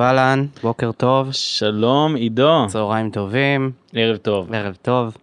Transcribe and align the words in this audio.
טוב 0.00 0.06
אהלן, 0.06 0.46
בוקר 0.62 0.92
טוב, 0.92 1.32
שלום 1.32 2.14
עידו, 2.14 2.66
צהריים 2.68 3.10
טובים, 3.10 3.70
ערב 3.92 4.16
טוב. 4.16 4.54
ערב 4.54 4.76
טוב. 4.82 5.16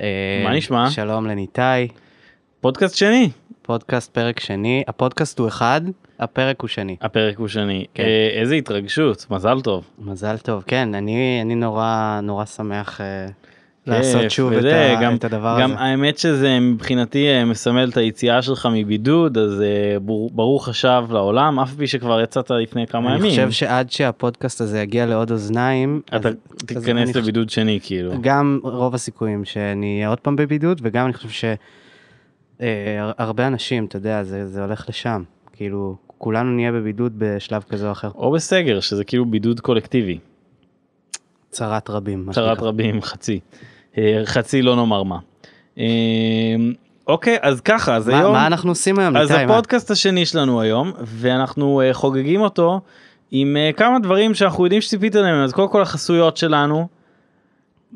אה, 0.00 0.42
מה 0.44 0.54
נשמע? 0.54 0.90
שלום 0.90 1.26
לניתאי, 1.26 1.88
פודקאסט 2.60 2.96
שני, 2.96 3.30
פודקאסט 3.62 4.14
פרק 4.14 4.40
שני, 4.40 4.84
הפודקאסט 4.88 5.38
הוא 5.38 5.48
אחד, 5.48 5.80
הפרק 6.20 6.60
הוא 6.60 6.68
שני. 6.68 6.96
הפרק 7.00 7.38
הוא 7.38 7.48
שני. 7.48 7.84
כן. 7.94 8.02
אה, 8.02 8.40
איזה 8.40 8.54
התרגשות, 8.54 9.26
מזל 9.30 9.60
טוב. 9.60 9.90
מזל 9.98 10.38
טוב, 10.38 10.62
כן, 10.66 10.94
אני, 10.94 11.38
אני 11.42 11.54
נורא 11.54 12.20
נורא 12.22 12.44
שמח 12.44 13.00
אה, 13.00 13.26
לעשות 13.86 14.30
שוב 14.30 14.52
את, 14.52 14.58
וזה, 14.58 14.98
ה, 14.98 15.02
גם, 15.02 15.14
את 15.16 15.24
הדבר 15.24 15.56
גם 15.60 15.70
הזה. 15.72 15.80
האמת 15.80 16.18
שזה 16.18 16.60
מבחינתי 16.60 17.26
אה, 17.28 17.44
מסמל 17.44 17.88
את 17.92 17.96
היציאה 17.96 18.42
שלך 18.42 18.68
מבידוד, 18.72 19.38
אז 19.38 19.60
אה, 19.62 19.96
ברוך 20.32 20.68
השב 20.68 21.04
לעולם, 21.10 21.60
אף 21.60 21.74
פי 21.74 21.86
שכבר 21.86 22.20
יצאת 22.20 22.50
לפני 22.50 22.86
כמה 22.86 23.08
אני 23.10 23.18
ימים. 23.18 23.30
חושב 23.30 23.50
שעד 23.50 23.90
שהפודקאסט 23.90 24.60
הזה 24.60 24.80
יגיע 24.80 25.06
לעוד 25.06 25.30
אוזניים, 25.30 26.00
אתה 26.06 26.16
אז- 26.16 26.24
אז 26.26 26.34
תיכנס 26.66 27.08
אני 27.16 27.22
לבידוד 27.22 27.50
שני 27.50 27.78
כאילו. 27.82 28.12
גם 28.20 28.60
רוב 28.62 28.94
הסיכויים 28.94 29.44
שאני 29.44 29.96
אהיה 29.96 30.08
עוד 30.08 30.20
פעם 30.20 30.36
בבידוד, 30.36 30.80
וגם 30.84 31.04
אני 31.04 31.12
חושב 31.14 31.48
שהרבה 32.60 33.46
אנשים, 33.46 33.84
אתה 33.84 33.96
יודע, 33.96 34.22
זה, 34.22 34.46
זה 34.48 34.64
הולך 34.64 34.88
לשם. 34.88 35.22
כאילו, 35.52 35.96
כולנו 36.18 36.50
נהיה 36.50 36.72
בבידוד 36.72 37.12
בשלב 37.18 37.62
כזה 37.68 37.86
או 37.86 37.92
אחר. 37.92 38.10
או 38.14 38.32
בסגר, 38.32 38.80
שזה 38.80 39.04
כאילו 39.04 39.24
בידוד 39.24 39.60
קולקטיבי. 39.60 40.18
צרת 41.50 41.90
רבים. 41.90 42.28
צרת. 42.32 42.58
רבים, 42.60 43.02
חצי. 43.02 43.40
אה, 43.98 44.22
חצי 44.24 44.62
לא 44.62 44.76
נאמר 44.76 45.02
מה. 45.02 45.18
אה, 45.78 45.84
אוקיי, 47.06 47.36
אז 47.42 47.60
ככה, 47.60 47.96
אז 47.96 48.08
מה, 48.08 48.18
היום... 48.18 48.32
מה 48.32 48.46
אנחנו 48.46 48.70
עושים 48.70 48.98
היום, 48.98 49.16
אז 49.16 49.30
ניתאי? 49.30 49.46
מה? 49.46 49.52
הפודקאסט 49.52 49.90
השני 49.90 50.26
שלנו 50.26 50.60
היום 50.60 50.92
ואנחנו 51.04 51.82
uh, 51.82 51.94
חוגגים 51.94 52.40
אותו 52.40 52.80
עם 53.30 53.56
uh, 53.56 53.76
כמה 53.76 53.98
דברים 53.98 54.34
שאנחנו 54.34 54.64
יודעים 54.64 54.80
שציפית 54.80 55.14
להם 55.14 55.44
אז 55.44 55.52
קודם 55.52 55.68
כל 55.68 55.82
החסויות 55.82 56.36
שלנו. 56.36 56.88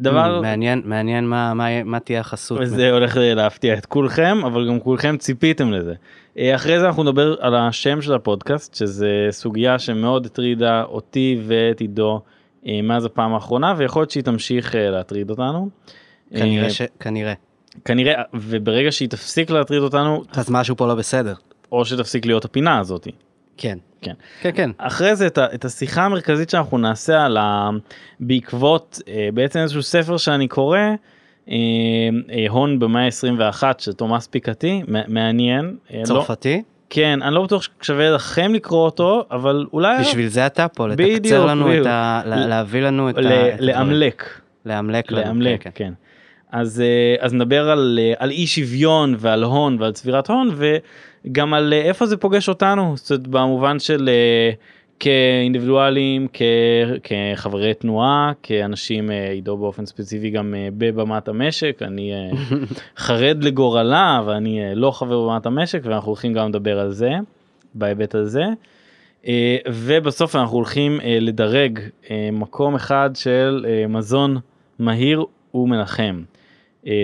דבר 0.01 0.39
Mm, 0.39 0.43
מעניין, 0.43 0.83
מעניין 0.85 1.29
מה, 1.29 1.55
מה, 1.55 1.83
מה 1.85 2.01
תהיה 2.01 2.21
החסות. 2.21 2.59
וזה 2.61 2.91
הולך 2.91 3.17
להפתיע 3.21 3.75
את 3.75 3.87
כולכם 3.87 4.39
אבל 4.45 4.69
גם 4.69 4.81
כולכם 4.81 5.17
ציפיתם 5.17 5.73
לזה. 5.73 5.95
Uh, 6.35 6.41
אחרי 6.55 6.81
זה 6.81 6.87
אנחנו 6.87 7.03
נדבר 7.03 7.37
על 7.41 7.55
השם 7.55 8.03
של 8.03 8.15
הפודקאסט 8.15 8.75
שזה 8.75 9.27
סוגיה 9.31 9.79
שמאוד 9.79 10.27
הטרידה 10.27 10.83
אותי 10.83 11.41
ואת 11.47 11.81
עידו 11.81 12.21
מאז 12.67 13.05
הפעם 13.05 13.35
האחרונה 13.35 13.75
ויכול 13.77 14.03
להיות 14.03 14.11
שהיא 14.11 14.25
תמשיך 14.25 14.73
uh, 14.73 14.77
להטריד 14.77 15.31
אותנו. 15.31 15.69
כנראה 16.31 16.65
אה, 16.65 16.71
ש... 16.71 16.83
כנראה. 17.01 17.33
כנראה 17.85 18.23
וברגע 18.35 18.93
שהיא 18.93 19.09
תפסיק 19.09 19.51
להטריד 19.51 19.83
אותנו 19.83 20.23
אז 20.33 20.51
משהו 20.51 20.77
פה 20.77 20.87
לא 20.87 20.95
בסדר. 20.95 21.35
או 21.73 21.85
שתפסיק 21.85 22.27
להיות 22.27 22.45
הפינה 22.45 22.79
הזאתי. 22.79 23.11
כן. 23.57 23.79
כן. 24.01 24.13
כן, 24.41 24.51
כן. 24.55 24.71
אחרי 24.79 25.17
זה 25.17 25.27
את, 25.27 25.39
ה- 25.39 25.55
את 25.55 25.65
השיחה 25.65 26.05
המרכזית 26.05 26.51
שאנחנו 26.51 26.79
נעשה 26.79 27.25
על 27.25 27.37
ה... 27.37 27.71
בעקבות 28.21 29.01
אה, 29.09 29.29
בעצם 29.35 29.59
איזשהו 29.61 29.83
ספר 29.83 30.17
שאני 30.17 30.49
קורא 30.49 30.79
אה, 31.49 31.55
אה, 32.31 32.47
הון 32.49 32.79
במאה 32.79 33.05
ה-21 33.05 33.63
של 33.79 33.93
תומאס 33.93 34.27
פיקטי 34.27 34.83
מעניין. 35.09 35.77
אה, 35.93 35.99
לא, 35.99 36.05
צרפתי? 36.05 36.63
כן 36.91 37.23
אני 37.23 37.35
לא 37.35 37.43
בטוח 37.43 37.69
ששווה 37.83 38.11
לכם 38.11 38.55
לקרוא 38.55 38.85
אותו 38.85 39.25
אבל 39.31 39.67
אולי 39.73 39.99
בשביל 40.01 40.29
זה 40.29 40.47
אתה 40.47 40.69
פה, 40.69 40.89
לתקצר 40.89 41.47
לנו. 41.47 41.81
את 41.81 41.87
ה... 41.87 42.23
לה- 42.27 42.47
להביא 42.47 42.81
לנו 42.83 43.11
את 43.11 43.17
ה... 43.17 43.21
לאמלק. 43.61 44.25
לאמלק. 44.67 45.13
לאמלק, 45.13 45.63
כן, 45.63 45.71
כן. 45.75 45.93
אז, 46.53 46.81
אה, 46.81 47.25
אז 47.27 47.35
נדבר 47.35 47.71
על, 47.71 47.99
אה, 48.03 48.13
על 48.19 48.31
אי 48.31 48.47
שוויון 48.47 49.15
ועל 49.19 49.43
הון 49.45 49.77
ועל 49.81 49.93
צבירת 49.93 50.31
הון 50.31 50.51
וגם 51.27 51.55
על 51.55 51.73
אה, 51.73 51.83
איפה 51.83 52.07
זה 52.07 52.17
פוגש 52.17 52.49
אותנו, 52.49 52.95
זאת 52.97 53.11
אומרת, 53.11 53.27
במובן 53.27 53.79
של 53.79 54.11
כאינדיבידואלים, 55.01 56.29
כחברי 57.03 57.75
תנועה, 57.75 58.33
כאנשים, 58.43 59.11
אה, 59.11 59.31
עידו 59.31 59.57
באופן 59.57 59.87
ספציפי 59.87 60.31
גם 60.31 60.55
אה, 60.55 60.69
בבמת 60.79 61.29
המשק, 61.29 61.79
אני 61.83 62.13
אה, 62.13 62.31
חרד 63.05 63.45
לגורלה 63.45 64.23
ואני 64.27 64.61
לא 64.75 64.91
חבר 64.91 65.23
בבמת 65.23 65.47
המשק 65.47 65.81
ואנחנו 65.85 66.09
הולכים 66.09 66.33
גם 66.33 66.49
לדבר 66.49 66.79
על 66.79 66.93
זה 66.93 67.11
בהיבט 67.75 68.15
הזה. 68.15 68.45
ובסוף 69.69 70.37
אנחנו 70.37 70.57
הולכים 70.57 71.01
לדרג 71.05 71.81
מקום 72.33 72.75
אחד 72.75 73.11
של 73.15 73.67
מזון 73.89 74.37
מהיר 74.79 75.25
ומנחם 75.55 76.23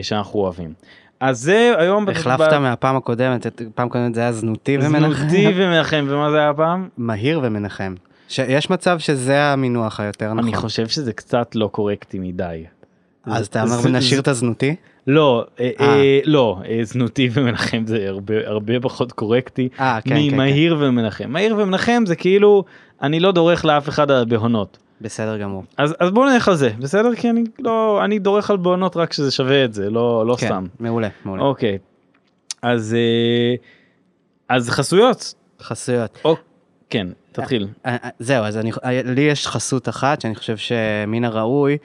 שאנחנו 0.02 0.40
אוהבים. 0.40 0.72
אז 1.20 1.40
זה 1.40 1.74
היום 1.78 2.08
החלפת 2.08 2.52
מהפעם 2.52 2.96
הקודמת, 2.96 3.46
את- 3.46 3.62
פעם 3.74 3.88
קודמת 3.88 4.14
זה 4.14 4.20
היה 4.20 4.32
זנותי 4.32 4.78
ומנחם. 4.78 5.10
זנותי 5.28 5.46
ומנחם 5.56 6.06
ומה 6.08 6.30
זה 6.30 6.38
היה 6.38 6.50
הפעם? 6.50 6.88
מהיר 6.98 7.40
ומנחם. 7.42 7.94
יש 8.48 8.70
מצב 8.70 8.98
שזה 8.98 9.42
המינוח 9.44 10.00
היותר 10.00 10.32
נכון. 10.34 10.38
אני 10.48 10.56
חושב 10.56 10.88
שזה 10.88 11.12
קצת 11.12 11.54
לא 11.54 11.66
קורקטי 11.72 12.18
מדי. 12.18 12.64
אז 13.26 13.46
אתה 13.46 13.62
אומר 13.62 13.76
ונשאיר 13.84 14.20
את 14.20 14.28
הזנותי? 14.28 14.74
לא, 15.06 15.44
אה, 15.60 15.70
אה. 15.80 15.86
אה, 15.86 16.20
לא, 16.24 16.58
אה, 16.68 16.80
זנותי 16.82 17.28
ומנחם 17.32 17.82
זה 17.86 18.04
הרבה 18.08 18.34
הרבה 18.44 18.80
פחות 18.80 19.12
קורקטי 19.12 19.68
כן, 19.68 19.84
כן, 20.04 20.10
כן. 20.10 20.16
ממהיר 20.34 20.76
ומנחם. 20.80 21.30
מהיר 21.32 21.56
ומנחם 21.58 22.02
זה 22.06 22.16
כאילו 22.16 22.64
אני 23.02 23.20
לא 23.20 23.32
דורך 23.32 23.64
לאף 23.64 23.88
אחד 23.88 24.10
על 24.10 24.24
בהונות. 24.24 24.78
בסדר 25.04 25.38
גמור. 25.38 25.64
אז 25.76 25.94
אז 26.00 26.10
בוא 26.10 26.30
נלך 26.30 26.48
על 26.48 26.54
זה 26.54 26.70
בסדר 26.78 27.14
כי 27.14 27.30
אני 27.30 27.44
לא 27.58 28.04
אני 28.04 28.18
דורך 28.18 28.50
על 28.50 28.56
בעונות 28.56 28.96
רק 28.96 29.12
שזה 29.12 29.30
שווה 29.30 29.64
את 29.64 29.74
זה 29.74 29.90
לא 29.90 30.26
לא 30.26 30.36
כן, 30.40 30.46
סתם. 30.46 30.66
מעולה, 30.80 31.08
מעולה. 31.24 31.42
אוקיי. 31.42 31.78
אז 32.62 32.94
אה, 32.94 33.54
אז 34.48 34.70
חסויות. 34.70 35.34
חסויות. 35.62 36.18
או, 36.24 36.36
כן 36.90 37.06
תתחיל. 37.32 37.68
אה, 37.86 37.96
אה, 38.04 38.08
זהו, 38.18 38.44
אז 38.44 38.58
אני, 38.58 38.72
לי 39.04 39.20
יש 39.20 39.46
חסות 39.46 39.88
אחת 39.88 40.20
שאני 40.20 40.34
חושב 40.34 40.56
שמן 40.56 41.24
הראוי 41.24 41.78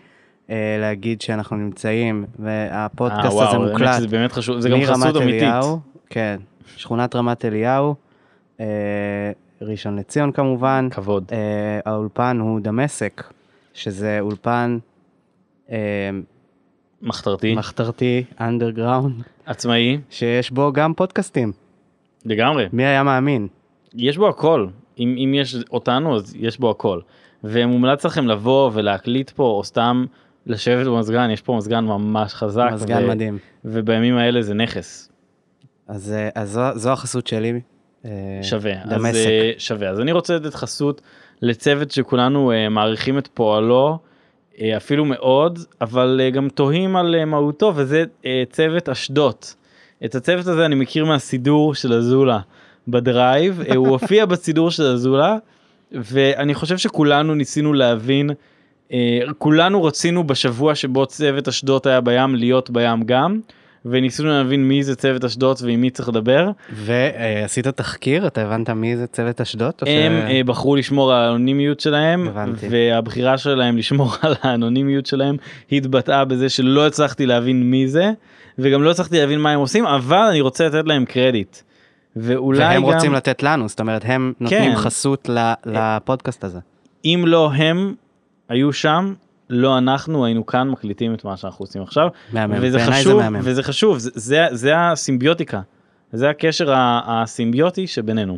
להגיד 0.79 1.21
שאנחנו 1.21 1.57
נמצאים, 1.57 2.25
והפודקאסט 2.39 3.25
הזה 3.25 3.35
וואו, 3.35 3.53
האמת 3.53 3.71
מוקלט 3.71 3.97
שזה 3.97 4.07
באמת 4.07 4.31
חשוב 4.31 4.59
זה 4.59 4.69
גם 4.69 4.85
חסות 4.85 5.15
אמיתית. 5.15 5.43
אליהו, 5.43 5.79
כן, 6.09 6.37
שכונת 6.75 7.15
רמת 7.15 7.45
אליהו, 7.45 7.95
ראשון 9.61 9.99
לציון 9.99 10.31
כמובן, 10.31 10.87
כבוד. 10.91 11.23
אה, 11.31 11.79
האולפן 11.85 12.39
הוא 12.39 12.59
דמשק, 12.59 13.23
שזה 13.73 14.17
אולפן 14.19 14.77
אה, 15.71 15.77
מחתרתי 17.01 17.55
מחתרתי, 17.55 18.23
אנדרגראונד, 18.39 19.23
עצמאי 19.45 19.97
שיש 20.09 20.51
בו 20.51 20.73
גם 20.73 20.93
פודקאסטים. 20.93 21.51
לגמרי. 22.25 22.67
מי 22.73 22.85
היה 22.85 23.03
מאמין? 23.03 23.47
יש 23.93 24.17
בו 24.17 24.27
הכל 24.27 24.67
אם, 24.99 25.15
אם 25.17 25.33
יש 25.33 25.55
אותנו 25.71 26.15
אז 26.15 26.35
יש 26.35 26.59
בו 26.59 26.69
הכל 26.69 26.99
ומומלץ 27.43 28.05
לכם 28.05 28.27
לבוא 28.27 28.71
ולהקליט 28.73 29.29
פה 29.29 29.43
או 29.43 29.63
סתם 29.63 30.05
לשבת 30.45 30.87
במזגן 30.87 31.29
יש 31.29 31.41
פה 31.41 31.55
מזגן 31.57 31.85
ממש 31.85 32.33
חזק 32.33 32.69
מזגן 32.73 33.03
ו- 33.03 33.07
מדהים. 33.07 33.37
ובימים 33.65 34.17
האלה 34.17 34.41
זה 34.41 34.53
נכס 34.53 35.09
אז, 35.87 36.11
אה, 36.11 36.29
אז 36.35 36.51
זו, 36.51 36.61
זו 36.75 36.91
החסות 36.91 37.27
שלי. 37.27 37.61
אה, 38.05 38.11
שווה 38.41 38.73
אז 38.83 38.89
דמשק. 38.89 39.15
אה, 39.15 39.51
שווה 39.57 39.89
אז 39.89 39.99
אני 39.99 40.11
רוצה 40.11 40.35
לתת 40.35 40.53
חסות 40.53 41.01
לצוות 41.41 41.91
שכולנו 41.91 42.51
אה, 42.51 42.69
מעריכים 42.69 43.17
את 43.17 43.27
פועלו 43.33 43.99
אפילו 44.77 45.05
מאוד 45.05 45.59
אבל 45.81 46.21
גם 46.33 46.49
תוהים 46.49 46.95
על 46.95 47.25
מהותו 47.25 47.73
וזה 47.75 48.03
צוות 48.51 48.89
אשדוד. 48.89 49.35
את 50.05 50.15
הצוות 50.15 50.47
הזה 50.47 50.65
אני 50.65 50.75
מכיר 50.75 51.05
מהסידור 51.05 51.75
של 51.75 51.93
אזולה 51.93 52.39
בדרייב 52.87 53.61
הוא 53.75 53.87
הופיע 53.97 54.25
בסידור 54.25 54.71
של 54.71 54.83
אזולה 54.83 55.37
ואני 55.91 56.53
חושב 56.53 56.77
שכולנו 56.77 57.35
ניסינו 57.35 57.73
להבין 57.73 58.29
אה, 58.93 59.19
כולנו 59.37 59.83
רצינו 59.83 60.23
בשבוע 60.23 60.75
שבו 60.75 61.05
צוות 61.05 61.47
אשדוד 61.47 61.87
היה 61.87 62.01
בים 62.01 62.35
להיות 62.35 62.69
בים 62.69 63.03
גם 63.03 63.39
וניסינו 63.85 64.29
להבין 64.29 64.67
מי 64.67 64.83
זה 64.83 64.95
צוות 64.95 65.25
אשדוד 65.25 65.57
ועם 65.63 65.81
מי 65.81 65.89
צריך 65.89 66.09
לדבר. 66.09 66.49
ועשית 66.73 67.67
תחקיר? 67.67 68.27
אתה 68.27 68.41
הבנת 68.41 68.69
מי 68.69 68.97
זה 68.97 69.07
צוות 69.07 69.41
אשדוד? 69.41 69.73
הם 69.81 69.87
ש- 69.87 70.31
אה, 70.31 70.41
בחרו 70.45 70.75
לשמור 70.75 71.13
על 71.13 71.23
האנונימיות 71.23 71.79
שלהם 71.79 72.27
הבנתי. 72.27 72.67
והבחירה 72.69 73.37
שלהם 73.37 73.77
לשמור 73.77 74.13
על 74.21 74.35
האנונימיות 74.41 75.05
שלהם 75.05 75.35
התבטאה 75.71 76.25
בזה 76.25 76.49
שלא 76.49 76.87
הצלחתי 76.87 77.25
להבין 77.25 77.63
מי 77.71 77.87
זה 77.87 78.11
וגם 78.59 78.83
לא 78.83 78.91
הצלחתי 78.91 79.17
להבין 79.19 79.39
מה 79.39 79.51
הם 79.51 79.59
עושים 79.59 79.85
אבל 79.85 80.17
אני 80.29 80.41
רוצה 80.41 80.67
לתת 80.67 80.83
להם 80.87 81.05
קרדיט. 81.05 81.57
ואולי 82.15 82.59
והם 82.59 82.75
גם 82.75 82.83
רוצים 82.83 83.13
לתת 83.13 83.43
לנו, 83.43 83.69
זאת 83.69 83.79
אומרת 83.79 84.01
הם 84.05 84.33
נותנים 84.39 84.71
כן. 84.71 84.75
חסות 84.75 85.29
ל- 85.29 85.53
לפודקאסט 85.65 86.43
הזה. 86.43 86.59
אם 87.05 87.23
לא 87.27 87.51
הם 87.53 87.93
היו 88.49 88.73
שם 88.73 89.13
לא 89.49 89.77
אנחנו 89.77 90.25
היינו 90.25 90.45
כאן 90.45 90.69
מקליטים 90.69 91.13
את 91.13 91.25
מה 91.25 91.37
שאנחנו 91.37 91.63
עושים 91.63 91.81
עכשיו 91.81 92.07
מהמם, 92.33 92.55
וזה 92.61 92.69
זה 92.79 92.91
חשוב 92.91 93.21
מהמם. 93.21 93.39
וזה 93.43 93.63
חשוב 93.63 93.97
זה, 93.97 94.09
זה, 94.13 94.45
זה 94.51 94.73
הסימביוטיקה 94.77 95.61
זה 96.11 96.29
הקשר 96.29 96.73
הסימביוטי 97.05 97.87
שבינינו. 97.87 98.37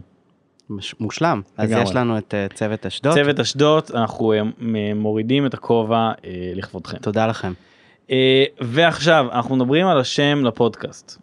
מש- 0.69 0.95
מושלם. 0.99 1.41
אז. 1.57 1.71
יש 1.71 1.95
לנו 1.95 2.17
את 2.17 2.33
אה, 2.33 2.45
צוות 2.53 2.85
אשדוד. 2.85 3.13
צוות 3.13 3.39
אשדוד 3.39 3.83
אנחנו 3.93 4.33
מ- 4.59 4.97
מורידים 4.97 5.45
את 5.45 5.53
הכובע 5.53 5.95
אה, 5.97 6.11
לכבודכם. 6.55 6.97
תודה 6.97 7.27
לכם. 7.27 7.53
ועכשיו 8.61 9.25
אנחנו 9.31 9.55
מדברים 9.55 9.87
על 9.87 9.99
השם 9.99 10.45
לפודקאסט. 10.45 11.21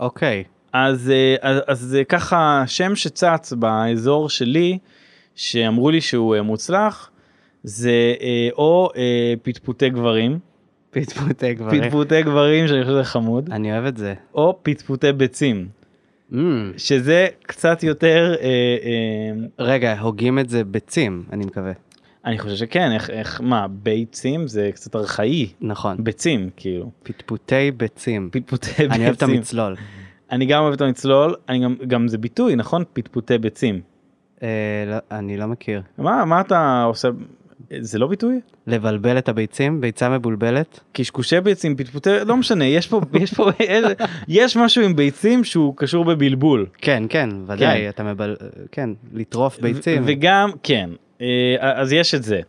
אוקיי. 0.00 0.44
אז, 0.72 1.10
אה, 1.10 1.36
אז, 1.50 1.62
אז 1.66 1.78
זה 1.80 2.04
ככה 2.04 2.62
שם 2.66 2.96
שצץ 2.96 3.52
באזור 3.52 4.28
שלי 4.30 4.78
שאמרו 5.34 5.90
לי 5.90 6.00
שהוא 6.00 6.40
מוצלח 6.40 7.10
זה 7.62 8.14
אה, 8.20 8.48
או 8.52 8.90
אה, 8.96 9.34
פטפוטי 9.42 9.90
גברים, 9.90 10.38
פטפוטי 10.90 11.54
גברים. 11.54 11.82
פטפוטי 11.82 12.22
גברים 12.22 12.68
שאני 12.68 12.82
חושב 12.82 12.92
שזה 12.92 13.04
חמוד, 13.04 13.50
אני 13.52 13.72
אוהב 13.72 13.84
את 13.84 13.96
זה. 13.96 14.14
או 14.34 14.58
פטפוטי 14.62 15.12
ביצים, 15.12 15.68
Mm, 16.32 16.36
שזה 16.76 17.26
קצת 17.42 17.82
יותר, 17.82 18.34
אה, 18.40 18.46
אה, 18.46 19.46
רגע, 19.58 20.00
הוגים 20.00 20.38
את 20.38 20.48
זה 20.48 20.64
ביצים, 20.64 21.24
אני 21.32 21.44
מקווה. 21.44 21.72
אני 22.24 22.38
חושב 22.38 22.56
שכן, 22.56 22.92
איך, 22.92 23.10
איך, 23.10 23.40
מה, 23.40 23.66
ביצים 23.68 24.46
זה 24.46 24.70
קצת 24.74 24.96
ארכאי, 24.96 25.46
נכון. 25.60 26.04
ביצים 26.04 26.50
כאילו, 26.56 26.90
פטפוטי 27.02 27.70
ביצים. 27.70 28.28
פטפוטי 28.32 28.70
ביצים. 28.70 28.90
אני 28.92 29.04
אוהב 29.04 29.14
את 29.16 29.22
המצלול. 29.22 29.76
אני 30.30 30.46
גם 30.46 30.62
אוהב 30.62 30.72
את 30.72 30.80
המצלול, 30.80 31.34
אני 31.48 31.64
גם, 31.64 31.74
גם 31.86 32.08
זה 32.08 32.18
ביטוי, 32.18 32.56
נכון? 32.56 32.84
פטפוטי 32.92 33.38
ביצים. 33.38 33.80
אה, 34.42 34.48
לא, 34.86 34.96
אני 35.18 35.36
לא 35.36 35.46
מכיר. 35.46 35.82
מה, 35.98 36.24
מה 36.24 36.40
אתה 36.40 36.82
עושה? 36.82 37.08
זה 37.80 37.98
לא 37.98 38.06
ביטוי? 38.06 38.40
לבלבל 38.66 39.18
את 39.18 39.28
הביצים, 39.28 39.80
ביצה 39.80 40.08
מבולבלת. 40.08 40.80
קשקושי 40.92 41.40
ביצים, 41.40 41.76
פטפוטי, 41.76 42.10
לא 42.26 42.36
משנה, 42.36 42.64
יש 42.64 42.86
פה, 42.86 43.00
יש 43.22 43.34
פה, 43.34 43.50
יש 44.28 44.56
משהו 44.56 44.84
עם 44.84 44.96
ביצים 44.96 45.44
שהוא 45.44 45.74
קשור 45.76 46.04
בבלבול. 46.04 46.66
כן, 46.78 47.02
כן, 47.08 47.28
ודאי, 47.46 47.88
אתה 47.88 48.02
מבל... 48.02 48.36
כן, 48.72 48.90
לטרוף 49.12 49.60
ביצים. 49.60 50.02
וגם, 50.06 50.50
כן, 50.62 50.90
אה, 51.20 51.56
אז 51.60 51.92
יש 51.92 52.14
את 52.14 52.22
זה. 52.22 52.40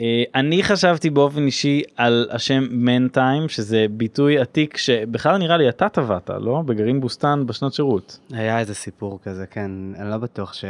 אה, 0.00 0.22
אני 0.34 0.62
חשבתי 0.62 1.10
באופן 1.10 1.46
אישי 1.46 1.82
על 1.96 2.28
השם 2.30 2.66
מנטיים, 2.70 3.48
שזה 3.48 3.86
ביטוי 3.90 4.38
עתיק 4.38 4.76
שבכלל 4.76 5.38
נראה 5.38 5.56
לי 5.56 5.68
אתה 5.68 5.88
טבעת, 5.88 6.30
לא? 6.40 6.62
בגרעין 6.66 7.00
בוסתן 7.00 7.42
בשנות 7.46 7.74
שירות. 7.74 8.18
היה 8.30 8.58
איזה 8.58 8.74
סיפור 8.74 9.18
כזה, 9.22 9.46
כן, 9.46 9.70
אני 9.98 10.10
לא 10.10 10.16
בטוח 10.16 10.54
ש... 10.54 10.64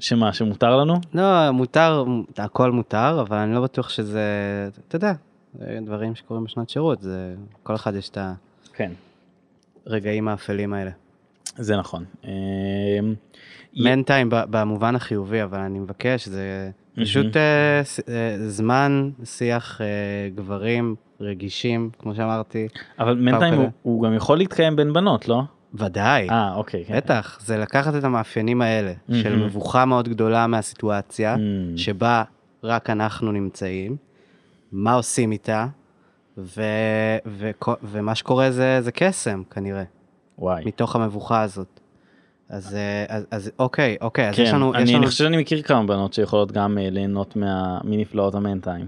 שמה, 0.00 0.32
שמותר 0.32 0.76
לנו? 0.76 0.94
לא, 1.14 1.50
מותר, 1.50 2.04
הכל 2.36 2.72
מותר, 2.72 3.20
אבל 3.20 3.36
אני 3.36 3.54
לא 3.54 3.60
בטוח 3.60 3.88
שזה, 3.88 4.22
אתה 4.88 4.96
יודע, 4.96 5.12
דברים 5.82 6.14
שקורים 6.14 6.44
בשנת 6.44 6.70
שירות, 6.70 7.00
זה, 7.00 7.34
כל 7.62 7.74
אחד 7.74 7.94
יש 7.94 8.08
את 8.08 8.18
כן. 8.74 8.92
הרגעים 9.86 10.28
האפלים 10.28 10.72
האלה. 10.72 10.90
זה 11.56 11.76
נכון. 11.76 12.04
אה, 12.24 12.30
מנטיים 13.76 14.30
ב- 14.30 14.44
במובן 14.50 14.96
החיובי, 14.96 15.42
אבל 15.42 15.58
אני 15.58 15.78
מבקש, 15.78 16.28
זה 16.28 16.70
פשוט 17.00 17.36
אה, 17.36 17.80
אה, 18.08 18.36
זמן 18.48 19.10
שיח 19.24 19.80
אה, 19.80 19.86
גברים 20.34 20.94
רגישים, 21.20 21.90
כמו 21.98 22.14
שאמרתי. 22.14 22.68
אבל 22.98 23.14
מנטיים 23.14 23.70
הוא 23.82 24.02
גם 24.02 24.14
יכול 24.14 24.38
להתקיים 24.38 24.76
בין 24.76 24.92
בנות, 24.92 25.28
לא? 25.28 25.42
ודאי, 25.78 26.30
אה, 26.30 26.54
אוקיי. 26.54 26.84
כן. 26.84 26.96
בטח, 26.96 27.38
זה 27.40 27.58
לקחת 27.58 27.94
את 27.94 28.04
המאפיינים 28.04 28.62
האלה, 28.62 28.92
של 29.12 29.30
מהמם. 29.30 29.46
מבוכה 29.46 29.84
מאוד 29.84 30.08
גדולה 30.08 30.46
מהסיטואציה, 30.46 31.34
Mm. 31.34 31.38
שבה 31.78 32.22
רק 32.64 32.90
אנחנו 32.90 33.32
נמצאים, 33.32 33.96
מה 34.72 34.92
עושים 34.94 35.32
איתה, 35.32 35.66
ו- 36.38 36.62
ו- 37.26 37.50
ומה 37.82 38.14
שקורה 38.14 38.50
זה, 38.50 38.78
זה 38.80 38.92
קסם 38.92 39.42
כנראה, 39.50 39.82
וואי. 40.38 40.62
מתוך 40.64 40.96
המבוכה 40.96 41.42
הזאת. 41.42 41.80
אז, 42.48 42.74
אה, 42.74 43.04
אז, 43.08 43.26
אז 43.30 43.50
אוקיי, 43.58 43.96
אוקיי, 44.00 44.28
אז 44.28 44.38
יש 44.38 44.48
כן, 44.50 44.54
לנו, 44.56 44.70
יש 44.74 44.76
אני, 44.82 44.90
לנו, 44.90 44.98
אני 44.98 45.06
חושב 45.06 45.24
שאני 45.24 45.36
מכיר 45.36 45.62
כמה 45.62 45.86
בנות 45.86 46.12
שיכולות 46.12 46.52
גם 46.52 46.78
אה, 46.78 46.90
ליהנות 46.90 47.36
מה, 47.36 47.78
מנפלאות 47.84 48.34
המנטיים. 48.34 48.86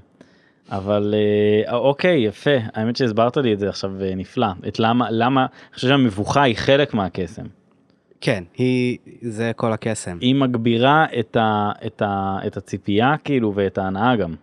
אבל 0.71 1.15
אה, 1.15 1.75
אוקיי, 1.77 2.21
יפה, 2.21 2.57
האמת 2.75 2.97
שהסברת 2.97 3.37
לי 3.37 3.53
את 3.53 3.59
זה 3.59 3.69
עכשיו 3.69 3.91
אה, 4.03 4.15
נפלא. 4.15 4.47
את 4.69 4.79
למה, 4.79 5.11
למה, 5.11 5.41
אני 5.41 5.75
חושב 5.75 5.89
שהמבוכה 5.89 6.43
היא 6.43 6.57
חלק 6.57 6.95
מהקסם. 6.95 7.47
כן, 8.21 8.45
היא, 8.57 8.99
זה 9.23 9.53
כל 9.57 9.73
הקסם, 9.73 10.19
היא 10.21 10.35
מגבירה 10.35 11.07
את, 11.19 11.37
ה, 11.37 11.71
את, 11.87 12.03
ה, 12.03 12.39
את 12.47 12.57
הציפייה 12.57 13.15
כאילו 13.25 13.53
ואת 13.55 13.79
ההנאה 13.79 14.17
גם. 14.17 14.35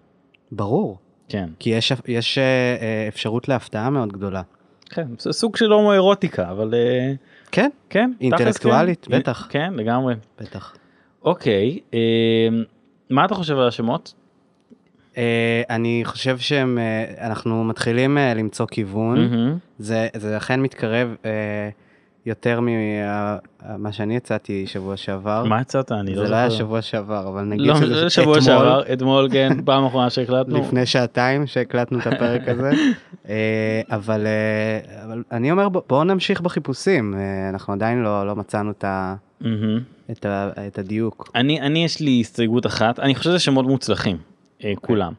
ברור, 0.52 0.98
כן. 1.30 1.50
כי 1.60 1.70
יש, 1.70 1.92
יש 2.08 2.38
אה, 2.38 2.44
אה, 2.44 3.08
אפשרות 3.08 3.48
להפתעה 3.48 3.90
מאוד 3.90 4.14
גדולה. 4.14 4.42
כן, 4.90 5.08
זה 5.20 5.32
סוג 5.32 5.56
של 5.56 5.72
הומואירוטיקה, 5.72 6.52
אבל 6.52 6.74
אה, 6.74 7.14
כן, 7.52 7.70
כן. 7.90 8.12
אינטלקטואלית, 8.22 9.06
כן. 9.06 9.20
בטח. 9.20 9.48
כן, 9.50 9.74
לגמרי. 9.74 10.16
בטח. 10.42 10.76
אוקיי, 11.24 11.80
אה, 11.94 12.00
מה 13.10 13.26
אתה 13.26 13.36
חושב 13.36 13.58
על 13.58 13.68
השמות? 13.68 14.14
אה, 15.18 15.22
אני 15.70 16.02
חושב 16.06 16.38
שהם, 16.38 16.78
אה, 16.78 17.30
מתחילים 17.64 18.18
אה, 18.18 18.34
למצוא 18.34 18.66
כיוון. 18.72 19.18
זה, 19.80 20.08
זה 20.16 20.38
אכן 20.38 20.62
מתקרב 20.62 21.16
יותר 22.26 22.60
ממה 22.62 23.92
שאני 23.92 24.18
הצעתי 24.18 24.68
שבוע 24.68 24.98
שעבר. 24.98 25.44
מה 25.44 25.58
הצעת? 25.58 25.92
אני 25.92 26.16
לא 26.16 26.24
זה 26.26 26.30
לא 26.32 26.36
היה 26.36 26.50
זוכר. 26.50 26.60
שבוע 26.64 26.82
שעבר, 26.82 27.28
אבל 27.28 27.42
נגיד 27.44 27.66
לא, 27.68 27.76
שזה 27.76 27.96
זה 28.00 28.10
שבוע 28.10 28.38
אתמול, 28.38 28.42
שעבר, 28.42 28.94
אתמול 28.94 29.30
כן, 29.32 29.50
פעם 29.66 29.86
אחרונה 29.86 30.10
שהקלטנו. 30.10 30.60
לפני 30.62 30.86
שעתיים 30.86 31.48
שהקלטנו 31.48 32.00
את 32.00 32.08
הפרק 32.08 32.42
הזה. 32.50 32.72
אבל, 33.92 34.28
אבל 35.06 35.24
אני 35.32 35.52
אומר, 35.52 35.70
בוא- 35.70 35.82
בואו 35.90 36.04
נמשיך 36.04 36.42
בחיפושים, 36.42 37.16
אנחנו 37.50 37.74
עדיין 37.74 38.02
לא, 38.02 38.28
לא 38.28 38.36
מצאנו 38.36 38.72
את, 38.72 38.84
ה. 38.84 39.16
את, 40.12 40.26
ה, 40.26 40.50
את 40.68 40.80
הדיוק. 40.80 41.32
אני, 41.36 41.62
אני 41.62 41.86
יש 41.86 42.00
לי 42.00 42.18
הסתייגות 42.22 42.66
אחת, 42.66 43.00
אני 43.00 43.16
חושב 43.16 43.30
שזה 43.30 43.40
שמות 43.40 43.66
מוצלחים, 43.66 44.18
אה, 44.66 44.74
כולם, 44.82 45.14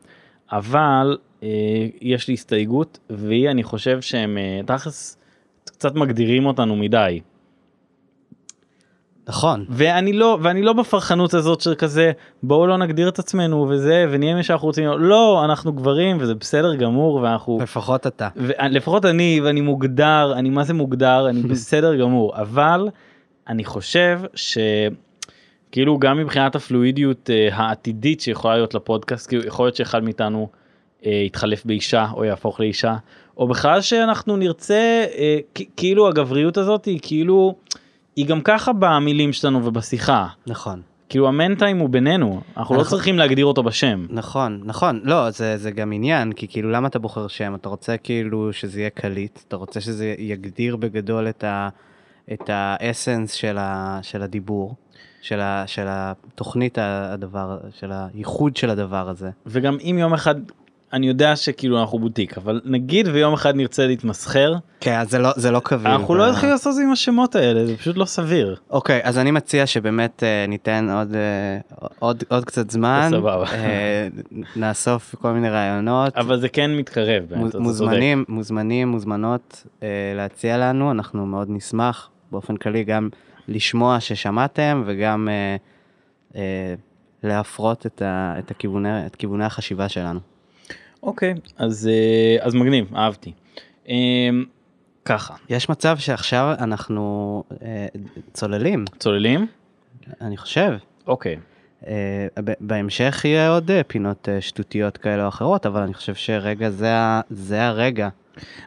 אבל 0.52 1.18
אה, 1.42 1.48
יש 2.00 2.28
לי 2.28 2.34
הסתייגות 2.34 2.98
והיא 3.10 3.50
אני 3.50 3.62
חושב 3.62 4.00
שהם 4.00 4.38
אה, 4.38 4.60
תכלס 4.66 5.18
קצת 5.64 5.94
מגדירים 5.94 6.46
אותנו 6.46 6.76
מדי. 6.76 7.20
נכון, 9.28 9.64
ואני 9.68 10.12
לא 10.12 10.38
ואני 10.42 10.62
לא 10.62 10.72
בפרחנות 10.72 11.34
הזאת 11.34 11.60
של 11.60 11.74
כזה 11.74 12.12
בואו 12.42 12.66
לא 12.66 12.76
נגדיר 12.78 13.08
את 13.08 13.18
עצמנו 13.18 13.66
וזה 13.68 14.06
ונהיה 14.10 14.34
מי 14.34 14.42
שאנחנו 14.42 14.66
רוצים. 14.66 14.88
לא 14.98 15.44
אנחנו 15.44 15.72
גברים 15.72 16.16
וזה 16.20 16.34
בסדר 16.34 16.74
גמור 16.74 17.14
ואנחנו 17.14 17.58
לפחות 17.62 18.06
אתה. 18.06 18.28
לפחות 18.70 19.04
אני 19.04 19.40
ואני 19.44 19.60
מוגדר 19.60 20.32
אני 20.36 20.50
מה 20.50 20.64
זה 20.64 20.74
מוגדר 20.74 21.28
אני 21.28 21.42
בסדר 21.50 21.96
גמור 21.96 22.36
אבל 22.36 22.88
אני 23.48 23.64
חושב 23.64 24.20
שכאילו 25.70 25.98
גם 25.98 26.18
מבחינת 26.18 26.54
הפלואידיות 26.56 27.30
אה, 27.30 27.48
העתידית 27.52 28.20
שיכולה 28.20 28.54
להיות 28.56 28.74
לפודקאסט 28.74 29.28
כאילו 29.28 29.44
יכול 29.44 29.66
להיות 29.66 29.76
שאחד 29.76 30.04
מאיתנו 30.04 30.48
אה, 31.06 31.10
יתחלף 31.26 31.64
באישה 31.64 32.06
או 32.14 32.24
יהפוך 32.24 32.60
לאישה 32.60 32.96
או 33.36 33.48
בכלל 33.48 33.80
שאנחנו 33.80 34.36
נרצה 34.36 35.04
כ- 35.54 35.60
כאילו 35.76 36.08
הגבריות 36.08 36.56
הזאת 36.56 36.84
היא 36.84 36.98
כאילו 37.02 37.54
היא 38.16 38.26
גם 38.26 38.40
ככה 38.40 38.72
במילים 38.72 39.32
שלנו 39.32 39.64
ובשיחה 39.64 40.26
נכון. 40.46 40.80
כאילו 41.08 41.28
המנטיים 41.28 41.78
הוא 41.78 41.88
בינינו 41.90 42.40
אנחנו 42.56 42.74
לא 42.74 42.80
נכון. 42.80 42.90
צריכים 42.90 43.18
להגדיר 43.18 43.46
אותו 43.46 43.62
בשם. 43.62 44.06
נכון, 44.10 44.60
נכון, 44.64 45.00
לא, 45.04 45.30
זה, 45.30 45.56
זה 45.56 45.70
גם 45.70 45.92
עניין, 45.92 46.32
כי 46.32 46.48
כאילו 46.48 46.70
למה 46.70 46.88
אתה 46.88 46.98
בוחר 46.98 47.28
שם? 47.28 47.54
אתה 47.54 47.68
רוצה 47.68 47.96
כאילו 47.96 48.52
שזה 48.52 48.80
יהיה 48.80 48.90
קליט, 48.90 49.38
אתה 49.48 49.56
רוצה 49.56 49.80
שזה 49.80 50.14
יגדיר 50.18 50.76
בגדול 50.76 51.28
את, 51.28 51.44
ה, 51.44 51.68
את 52.32 52.50
האסנס 52.52 53.32
של, 53.32 53.58
ה, 53.58 53.98
של 54.02 54.22
הדיבור, 54.22 54.74
של, 55.26 55.40
ה, 55.40 55.64
של 55.66 55.84
התוכנית 55.88 56.78
הדבר, 56.80 57.58
של 57.78 57.90
הייחוד 57.92 58.56
של 58.56 58.70
הדבר 58.70 59.08
הזה. 59.08 59.30
וגם 59.46 59.76
אם 59.80 59.96
יום 59.98 60.14
אחד 60.14 60.34
אני 60.92 61.08
יודע 61.08 61.36
שכאילו 61.36 61.80
אנחנו 61.80 61.98
בוטיק 61.98 62.38
אבל 62.38 62.60
נגיד 62.64 63.08
ויום 63.08 63.34
אחד 63.34 63.56
נרצה 63.56 63.86
להתמסחר 63.86 64.54
כן, 64.80 64.98
אז 64.98 65.10
זה 65.10 65.18
לא, 65.18 65.30
זה 65.36 65.50
לא 65.50 65.60
קביל. 65.60 65.86
אנחנו 65.86 66.14
ו- 66.14 66.16
לא 66.16 66.24
יכולים 66.24 66.52
לעשות 66.52 66.70
את 66.70 66.74
זה 66.74 66.82
עם 66.82 66.92
השמות 66.92 67.34
האלה 67.34 67.66
זה 67.66 67.76
פשוט 67.76 67.96
לא 67.96 68.04
סביר. 68.04 68.56
אוקיי, 68.70 69.00
אז 69.04 69.18
אני 69.18 69.30
מציע 69.30 69.66
שבאמת 69.66 70.22
אה, 70.22 70.44
ניתן 70.48 70.88
עוד, 70.90 71.14
אה, 71.14 71.88
עוד, 71.98 72.24
עוד 72.28 72.44
קצת 72.44 72.70
זמן, 72.70 73.08
סבבה. 73.10 73.44
אה, 73.52 74.08
נאסוף 74.56 75.14
כל 75.14 75.32
מיני 75.32 75.50
רעיונות. 75.50 76.16
אבל 76.16 76.40
זה 76.40 76.48
כן 76.48 76.76
מתקרב. 76.76 77.24
באמת, 77.28 77.50
אתה. 77.50 77.58
מוזמנים, 77.58 78.24
מוזמנים, 78.28 78.88
מוזמנות 78.88 79.64
אה, 79.82 79.88
להציע 80.16 80.58
לנו, 80.58 80.90
אנחנו 80.90 81.26
מאוד 81.26 81.48
נשמח 81.50 82.10
באופן 82.32 82.56
כללי 82.56 82.84
גם 82.84 83.08
לשמוע 83.48 84.00
ששמעתם 84.00 84.82
וגם 84.86 85.28
אה, 85.28 85.56
אה, 86.36 86.74
להפרות 87.22 87.86
את, 87.86 88.02
ה, 88.02 88.34
את, 88.38 88.50
הכיווני, 88.50 89.06
את 89.06 89.16
כיווני 89.16 89.44
החשיבה 89.44 89.88
שלנו. 89.88 90.20
אוקיי 91.02 91.34
אז 91.56 91.88
אה, 91.92 92.46
אז 92.46 92.54
מגניב 92.54 92.94
אהבתי. 92.96 93.32
אמ, 93.88 94.44
ככה 95.04 95.34
יש 95.48 95.68
מצב 95.68 95.98
שעכשיו 95.98 96.54
אנחנו 96.58 97.44
אה, 97.62 97.86
צוללים, 98.32 98.84
צוללים 98.98 99.46
אני 100.20 100.36
חושב. 100.36 100.72
אוקיי 101.06 101.36
אה, 101.86 102.26
ב- 102.44 102.52
בהמשך 102.60 103.22
יהיה 103.24 103.50
עוד 103.50 103.70
אה, 103.70 103.82
פינות 103.84 104.28
אה, 104.28 104.40
שטותיות 104.40 104.96
כאלה 104.96 105.22
או 105.22 105.28
אחרות, 105.28 105.66
אבל 105.66 105.82
אני 105.82 105.94
חושב 105.94 106.14
שרגע 106.14 106.70
זה, 106.70 106.92
זה 107.30 107.66
הרגע. 107.66 108.08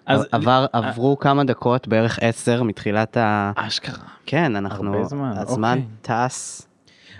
אז 0.05 0.27
עבר, 0.31 0.65
עברו 0.73 1.19
כמה 1.19 1.43
דקות, 1.43 1.87
בערך 1.87 2.19
עשר 2.21 2.63
מתחילת 2.63 3.17
ה... 3.17 3.51
אשכרה 3.55 4.03
כן, 4.25 4.55
אנחנו, 4.55 4.93
הרבה 4.93 5.05
זמן, 5.05 5.31
הזמן 5.35 5.79
טס, 6.01 6.67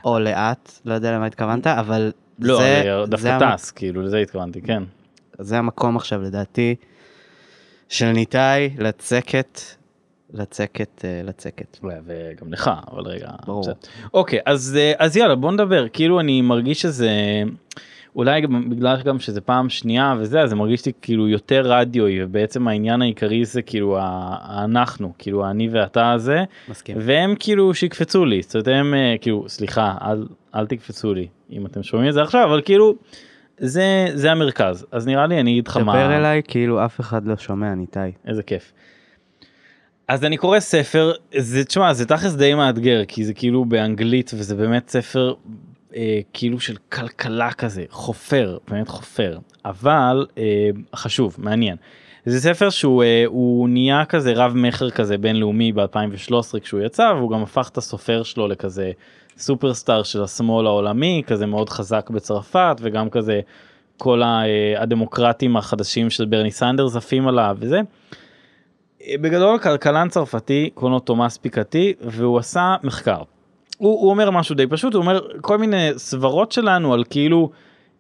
או 0.05 0.19
לאט, 0.19 0.71
לא 0.85 0.93
יודע 0.93 1.11
למה 1.15 1.25
התכוונת, 1.25 1.67
אבל 1.67 2.11
לא 2.39 2.57
זה, 2.57 2.81
זה, 2.83 3.11
דווקא 3.11 3.27
המ- 3.27 3.55
טס 3.55 3.71
כאילו 3.71 4.01
לזה 4.01 4.17
התכוונתי 4.17 4.61
כן. 4.61 4.83
זה 5.39 5.57
המקום 5.57 5.97
עכשיו 5.97 6.21
לדעתי 6.21 6.75
של 7.89 8.11
ניתאי 8.11 8.69
לצקת 8.77 9.59
לצקת, 10.33 11.05
אה, 11.05 11.21
לצקת. 11.23 11.77
וגם 11.83 12.53
לך 12.53 12.71
אבל 12.91 13.01
רגע 13.01 13.29
ברור. 13.45 13.61
בסדר. 13.61 13.73
אוקיי 14.13 14.39
אז 14.45 14.77
אה, 14.79 14.93
אז 14.97 15.17
יאללה 15.17 15.35
בוא 15.35 15.51
נדבר 15.51 15.87
כאילו 15.89 16.19
אני 16.19 16.41
מרגיש 16.41 16.81
שזה 16.81 17.11
אולי 18.19 18.41
גם 18.41 18.69
בגלל 18.69 19.01
גם 19.03 19.19
שזה 19.19 19.41
פעם 19.41 19.69
שנייה 19.69 20.15
וזה 20.19 20.41
אז 20.41 20.49
זה 20.49 20.55
מרגיש 20.55 20.85
לי 20.85 20.91
כאילו 21.01 21.27
יותר 21.27 21.61
רדיואי 21.65 22.23
ובעצם 22.23 22.67
העניין 22.67 23.01
העיקרי 23.01 23.45
זה 23.45 23.61
כאילו 23.61 23.97
אנחנו 24.63 25.13
כאילו 25.17 25.49
אני 25.49 25.69
ואתה 25.71 26.11
הזה 26.11 26.43
מסכים. 26.69 26.97
והם 26.99 27.35
כאילו 27.39 27.73
שיקפצו 27.73 28.25
לי 28.25 28.41
זאת 28.41 28.55
אומרת 28.55 28.67
הם 28.67 28.93
אה, 28.93 29.15
כאילו 29.21 29.45
סליחה 29.47 29.95
אל, 30.01 30.27
אל 30.55 30.67
תקפצו 30.67 31.13
לי 31.13 31.27
אם 31.51 31.65
אתם 31.65 31.83
שומעים 31.83 32.09
את 32.09 32.13
זה 32.13 32.21
עכשיו 32.21 32.43
אבל 32.43 32.61
כאילו 32.61 32.95
זה 33.57 34.05
זה 34.13 34.31
המרכז 34.31 34.85
אז 34.91 35.07
נראה 35.07 35.27
לי 35.27 35.39
אני 35.39 35.51
אגיד 35.51 35.67
לך 35.67 35.77
מה 35.77 35.93
דבר 35.93 36.15
אליי 36.17 36.41
כאילו 36.47 36.85
אף 36.85 36.99
אחד 36.99 37.27
לא 37.27 37.37
שומע, 37.37 37.75
ניתאי. 37.75 38.11
איזה 38.27 38.43
כיף. 38.43 38.71
אז 40.07 40.25
אני 40.25 40.37
קורא 40.37 40.59
ספר 40.59 41.11
זה 41.37 41.65
תשמע 41.65 41.93
זה 41.93 42.05
תכלס 42.05 42.33
די 42.33 42.53
מאתגר 42.53 43.05
כי 43.07 43.25
זה 43.25 43.33
כאילו 43.33 43.65
באנגלית 43.65 44.31
וזה 44.33 44.55
באמת 44.55 44.89
ספר 44.89 45.33
אה, 45.95 46.19
כאילו 46.33 46.59
של 46.59 46.75
כלכלה 46.91 47.51
כזה 47.51 47.83
חופר 47.89 48.57
באמת 48.67 48.87
חופר 48.87 49.37
אבל 49.65 50.25
אה, 50.37 50.69
חשוב 50.95 51.35
מעניין. 51.37 51.75
זה 52.25 52.39
ספר 52.41 52.69
שהוא 52.69 53.03
אה, 53.03 53.25
נהיה 53.67 54.05
כזה 54.05 54.33
רב 54.35 54.53
מכר 54.55 54.89
כזה 54.89 55.17
בינלאומי 55.17 55.73
ב2013 55.75 56.59
כשהוא 56.59 56.81
יצא 56.81 57.13
והוא 57.17 57.31
גם 57.31 57.43
הפך 57.43 57.69
את 57.71 57.77
הסופר 57.77 58.23
שלו 58.23 58.47
לכזה 58.47 58.91
סופרסטאר 59.37 60.03
של 60.03 60.23
השמאל 60.23 60.65
העולמי 60.67 61.21
כזה 61.27 61.45
מאוד 61.45 61.69
חזק 61.69 62.09
בצרפת 62.09 62.77
וגם 62.81 63.09
כזה 63.09 63.39
כל 63.97 64.23
ה- 64.23 64.43
אה, 64.45 64.81
הדמוקרטים 64.81 65.57
החדשים 65.57 66.09
של 66.09 66.25
ברני 66.25 66.51
סנדרס 66.51 66.95
עפים 66.95 67.27
עליו 67.27 67.57
וזה. 67.59 67.81
אה, 69.07 69.15
בגדול 69.21 69.59
כלכלן 69.59 70.09
צרפתי 70.09 70.69
קוראים 70.73 70.93
לו 70.93 70.99
תומאס 70.99 71.37
פיקטי 71.37 71.93
והוא 72.01 72.39
עשה 72.39 72.75
מחקר. 72.83 73.21
הוא, 73.79 74.01
הוא 74.01 74.09
אומר 74.09 74.31
משהו 74.31 74.55
די 74.55 74.67
פשוט 74.67 74.93
הוא 74.93 75.01
אומר 75.01 75.27
כל 75.41 75.57
מיני 75.57 75.89
סברות 75.97 76.51
שלנו 76.51 76.93
על 76.93 77.03
כאילו 77.09 77.51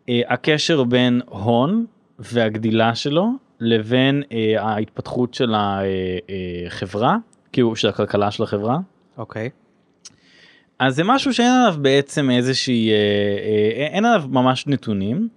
אה, 0.09 0.21
הקשר 0.27 0.83
בין 0.83 1.21
הון 1.25 1.85
והגדילה 2.19 2.95
שלו 2.95 3.31
לבין 3.59 4.23
אה, 4.31 4.63
ההתפתחות 4.63 5.33
של 5.33 5.53
החברה 5.55 7.17
כאילו 7.51 7.75
של 7.75 7.89
הכלכלה 7.89 8.31
של 8.31 8.43
החברה. 8.43 8.77
אוקיי. 9.17 9.49
אז 10.79 10.95
זה 10.95 11.03
משהו 11.03 11.33
שאין 11.33 11.51
עליו 11.51 11.75
בעצם 11.81 12.29
איזושהי 12.29 12.89
אה, 12.91 12.95
אה, 12.95 13.87
אין 13.87 14.05
עליו 14.05 14.23
ממש 14.29 14.67
נתונים 14.67 15.27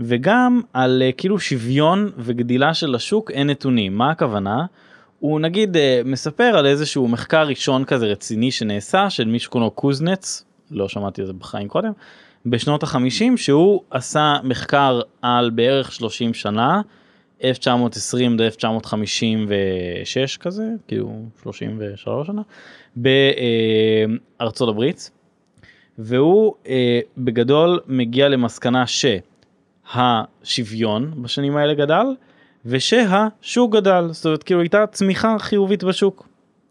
וגם 0.00 0.60
על 0.72 1.02
אה, 1.06 1.12
כאילו 1.12 1.38
שוויון 1.38 2.10
וגדילה 2.18 2.74
של 2.74 2.94
השוק 2.94 3.30
אין 3.30 3.50
נתונים 3.50 3.96
מה 3.96 4.10
הכוונה. 4.10 4.66
הוא 5.20 5.40
נגיד 5.40 5.76
אה, 5.76 6.00
מספר 6.04 6.44
על 6.58 6.66
איזשהו 6.66 7.08
מחקר 7.08 7.46
ראשון 7.46 7.84
כזה 7.84 8.06
רציני 8.06 8.50
שנעשה 8.50 9.10
של 9.10 9.24
מישהו 9.24 9.50
קוראים 9.50 9.64
לו 9.64 9.70
קוזנץ 9.70 10.44
לא 10.70 10.88
שמעתי 10.88 11.20
על 11.20 11.26
זה 11.26 11.32
בחיים 11.32 11.68
קודם 11.68 11.92
בשנות 12.46 12.82
החמישים 12.82 13.36
שהוא 13.36 13.82
עשה 13.90 14.36
מחקר 14.44 15.00
על 15.22 15.50
בערך 15.50 15.92
30 15.92 16.34
שנה 16.34 16.80
1920 17.44 18.34
עד 18.34 18.40
1956 18.40 20.36
כזה 20.36 20.64
כאילו 20.88 21.22
33 21.42 22.26
שנה 22.26 22.42
בארצות 22.96 24.68
הברית. 24.68 25.10
והוא 25.98 26.54
אה, 26.68 27.00
בגדול 27.18 27.80
מגיע 27.86 28.28
למסקנה 28.28 28.84
שהשוויון 29.86 31.22
בשנים 31.22 31.56
האלה 31.56 31.74
גדל 31.74 32.06
ושהשוק 32.66 33.72
גדל 33.72 34.08
זאת 34.10 34.26
אומרת 34.26 34.42
כאילו 34.42 34.60
הייתה 34.60 34.86
צמיחה 34.86 35.36
חיובית 35.38 35.84
בשוק 35.84 36.28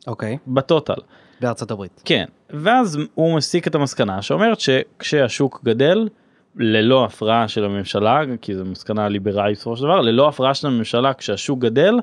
אוקיי. 0.08 0.38
בטוטל 0.48 1.02
בארצות 1.42 1.72
הברית. 1.72 2.02
כן 2.06 2.26
ואז 2.50 3.00
הוא 3.16 3.36
מסיק 3.36 3.68
את 3.68 3.76
המסקנה 3.76 4.22
שאומרת 4.22 4.60
שכשהשוק 4.60 5.62
גדל 5.64 6.08
ללא 6.56 7.06
הפרעה 7.06 7.48
של 7.48 7.66
הממשלה 7.66 8.22
כי 8.42 8.56
זו 8.56 8.66
מסקנה 8.66 9.10
ליברלית 9.10 9.58
בסופו 9.58 9.78
של 9.78 9.84
דבר 9.84 10.02
ללא 10.02 10.28
הפרעה 10.28 10.54
של 10.54 10.68
הממשלה 10.68 11.14
כשהשוק 11.14 11.60
גדל 11.60 11.94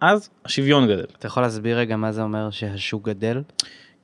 אז 0.00 0.30
השוויון 0.44 0.84
גדל. 0.84 1.04
אתה 1.18 1.26
יכול 1.26 1.42
להסביר 1.42 1.78
רגע 1.78 1.96
מה 1.96 2.12
זה 2.12 2.22
אומר 2.22 2.50
שהשוק 2.50 3.08
גדל? 3.08 3.42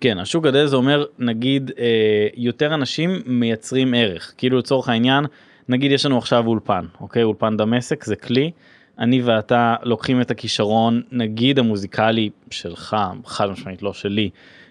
כן 0.00 0.18
השוק 0.18 0.44
גדל 0.44 0.66
זה 0.66 0.76
אומר 0.76 1.04
נגיד 1.18 1.70
אה, 1.78 2.28
יותר 2.34 2.74
אנשים 2.74 3.22
מייצרים 3.26 3.94
ערך 3.94 4.34
כאילו 4.36 4.58
לצורך 4.58 4.88
העניין 4.88 5.24
נגיד 5.68 5.92
יש 5.92 6.06
לנו 6.06 6.18
עכשיו 6.18 6.46
אולפן 6.46 6.84
אוקיי 7.00 7.22
אולפן 7.22 7.56
דמשק 7.56 8.04
זה 8.04 8.16
כלי 8.16 8.50
אני 8.98 9.22
ואתה 9.22 9.74
לוקחים 9.82 10.20
את 10.20 10.30
הכישרון 10.30 11.02
נגיד 11.12 11.58
המוזיקלי 11.58 12.30
שלך 12.50 12.96
חד 13.26 13.50
משמעית 13.50 13.82
לא 13.82 13.92
שלי 13.92 14.30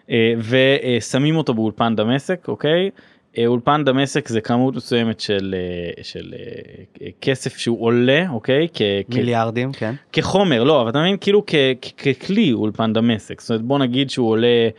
אה, 0.09 0.33
ושמים 0.99 1.35
אותו 1.37 1.53
באולפן 1.53 1.95
דמשק 1.95 2.45
אוקיי. 2.47 2.89
אה, 3.37 3.45
אולפן 3.47 3.83
דמשק 3.83 4.27
זה 4.27 4.41
כמות 4.41 4.75
מסוימת 4.75 5.19
של, 5.19 5.55
אה, 5.57 6.03
של 6.03 6.33
כסף 7.21 7.57
שהוא 7.57 7.83
עולה 7.85 8.25
אוקיי 8.29 8.67
כ, 8.73 8.81
כ- 9.11 9.15
מיליארדים, 9.15 9.71
כן. 9.71 9.93
כחומר 10.13 10.63
לא 10.63 10.81
אבל 10.81 10.89
אתה 10.89 10.99
מבין 10.99 11.17
כאילו 11.21 11.43
כ- 11.47 11.55
כ- 11.81 11.91
ככלי 12.09 12.53
אולפן 12.53 12.93
דמשק 12.93 13.41
זאת 13.41 13.49
אומרת 13.49 13.61
בוא 13.61 13.79
נגיד 13.79 14.09
שהוא 14.09 14.29
עולה 14.29 14.69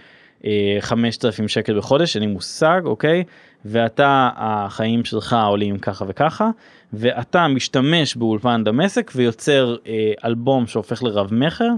אה, 0.45 0.77
5,000 0.81 1.49
שקל 1.49 1.79
בחודש 1.79 2.17
אין 2.17 2.25
לי 2.25 2.31
מושג 2.33 2.81
אוקיי 2.85 3.25
ואתה 3.65 4.31
החיים 4.37 5.05
שלך 5.05 5.37
עולים 5.49 5.79
ככה 5.79 6.05
וככה 6.09 6.51
ואתה 6.93 7.49
משתמש 7.49 8.17
באולפן 8.17 8.65
דמשק 8.65 9.11
ויוצר 9.15 9.77
אה, 9.87 10.13
אלבום 10.25 10.67
שהופך 10.67 11.03
לרב 11.03 11.35
מכר 11.35 11.69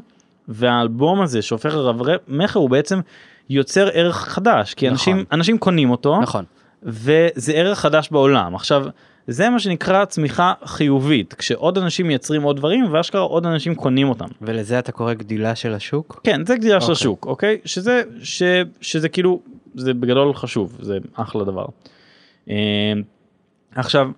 והאלבום 0.49 1.21
הזה 1.21 1.43
שהופך 1.43 1.75
לרב 1.75 2.01
מכר 2.29 2.61
הוא 2.61 2.71
בעצם 2.71 3.01
יוצר 3.51 3.89
ערך 3.93 4.17
חדש 4.17 4.75
כי 4.75 4.87
נכון. 4.87 4.93
אנשים 4.93 5.25
אנשים 5.33 5.59
קונים 5.59 5.91
אותו 5.91 6.21
נכון. 6.21 6.45
וזה 6.83 7.53
ערך 7.53 7.79
חדש 7.79 8.09
בעולם 8.11 8.55
עכשיו 8.55 8.87
זה 9.27 9.51
מה 9.51 9.59
שנקרא 9.59 10.05
צמיחה 10.05 10.53
חיובית 10.65 11.35
כשעוד 11.35 11.79
אנשים 11.79 12.07
מייצרים 12.07 12.43
עוד 12.43 12.57
דברים 12.57 12.93
ואשכרה 12.93 13.21
עוד 13.21 13.47
אנשים 13.47 13.75
קונים 13.75 14.09
אותם. 14.09 14.27
ולזה 14.43 14.79
אתה 14.79 14.93
קורא 14.93 15.13
גדילה 15.15 15.55
של 15.55 15.75
השוק? 15.75 16.21
כן 16.25 16.45
זה 16.47 16.57
גדילה 16.57 16.81
של 16.81 16.85
אוקיי. 16.85 16.93
השוק 16.93 17.27
אוקיי 17.27 17.59
שזה 17.65 18.03
ש, 18.23 18.43
שזה 18.81 19.09
כאילו 19.09 19.41
זה 19.75 19.95
בגדול 19.95 20.35
חשוב 20.35 20.79
זה 20.81 20.99
אחלה 21.15 21.45
דבר. 21.45 21.67
אה, 22.51 22.93
עכשיו 23.75 24.11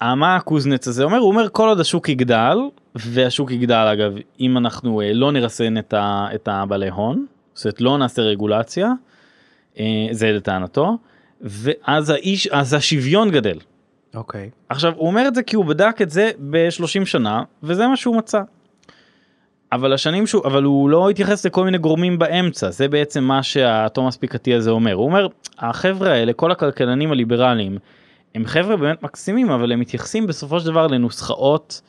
מה 0.00 0.36
הקוזנץ 0.36 0.88
הזה 0.88 1.04
אומר 1.04 1.18
הוא 1.18 1.28
אומר 1.28 1.48
כל 1.48 1.68
עוד 1.68 1.80
השוק 1.80 2.08
יגדל 2.08 2.58
והשוק 2.94 3.50
יגדל 3.50 3.74
אגב 3.92 4.14
אם 4.40 4.56
אנחנו 4.56 5.00
אה, 5.00 5.12
לא 5.12 5.32
נרסן 5.32 5.78
את, 5.78 5.94
ה, 5.94 6.26
את 6.34 6.48
הבעלי 6.48 6.88
הון 6.88 7.26
זאת 7.54 7.64
אומרת 7.64 7.80
לא 7.80 7.98
נעשה 7.98 8.22
רגולציה 8.22 8.92
אה, 9.78 9.84
זה 10.10 10.32
לטענתו 10.32 10.98
ואז 11.40 12.10
האיש 12.10 12.46
אז 12.46 12.74
השוויון 12.74 13.30
גדל 13.30 13.58
אוקיי. 14.14 14.50
עכשיו 14.68 14.92
הוא 14.96 15.06
אומר 15.06 15.28
את 15.28 15.34
זה 15.34 15.42
כי 15.42 15.56
הוא 15.56 15.64
בדק 15.64 16.02
את 16.02 16.10
זה 16.10 16.30
ב-30 16.50 17.04
שנה 17.04 17.42
וזה 17.62 17.86
מה 17.86 17.96
שהוא 17.96 18.16
מצא. 18.16 18.42
אבל 19.72 19.92
השנים 19.92 20.26
שהוא 20.26 20.44
אבל 20.44 20.62
הוא 20.62 20.90
לא 20.90 21.10
התייחס 21.10 21.46
לכל 21.46 21.64
מיני 21.64 21.78
גורמים 21.78 22.18
באמצע 22.18 22.70
זה 22.70 22.88
בעצם 22.88 23.24
מה 23.24 23.42
שהתומאס 23.42 24.16
פיקטי 24.16 24.54
הזה 24.54 24.70
אומר. 24.70 24.92
הוא 24.92 25.04
אומר 25.04 25.26
החבר'ה 25.58 26.12
האלה 26.12 26.32
כל 26.32 26.50
הכלכלנים 26.50 27.12
הליברליים 27.12 27.78
הם 28.34 28.46
חבר'ה 28.46 28.76
באמת 28.76 29.02
מקסימים 29.02 29.50
אבל 29.50 29.72
הם 29.72 29.80
מתייחסים 29.80 30.26
בסופו 30.26 30.60
של 30.60 30.66
דבר 30.66 30.86
לנוסחאות 30.86 31.80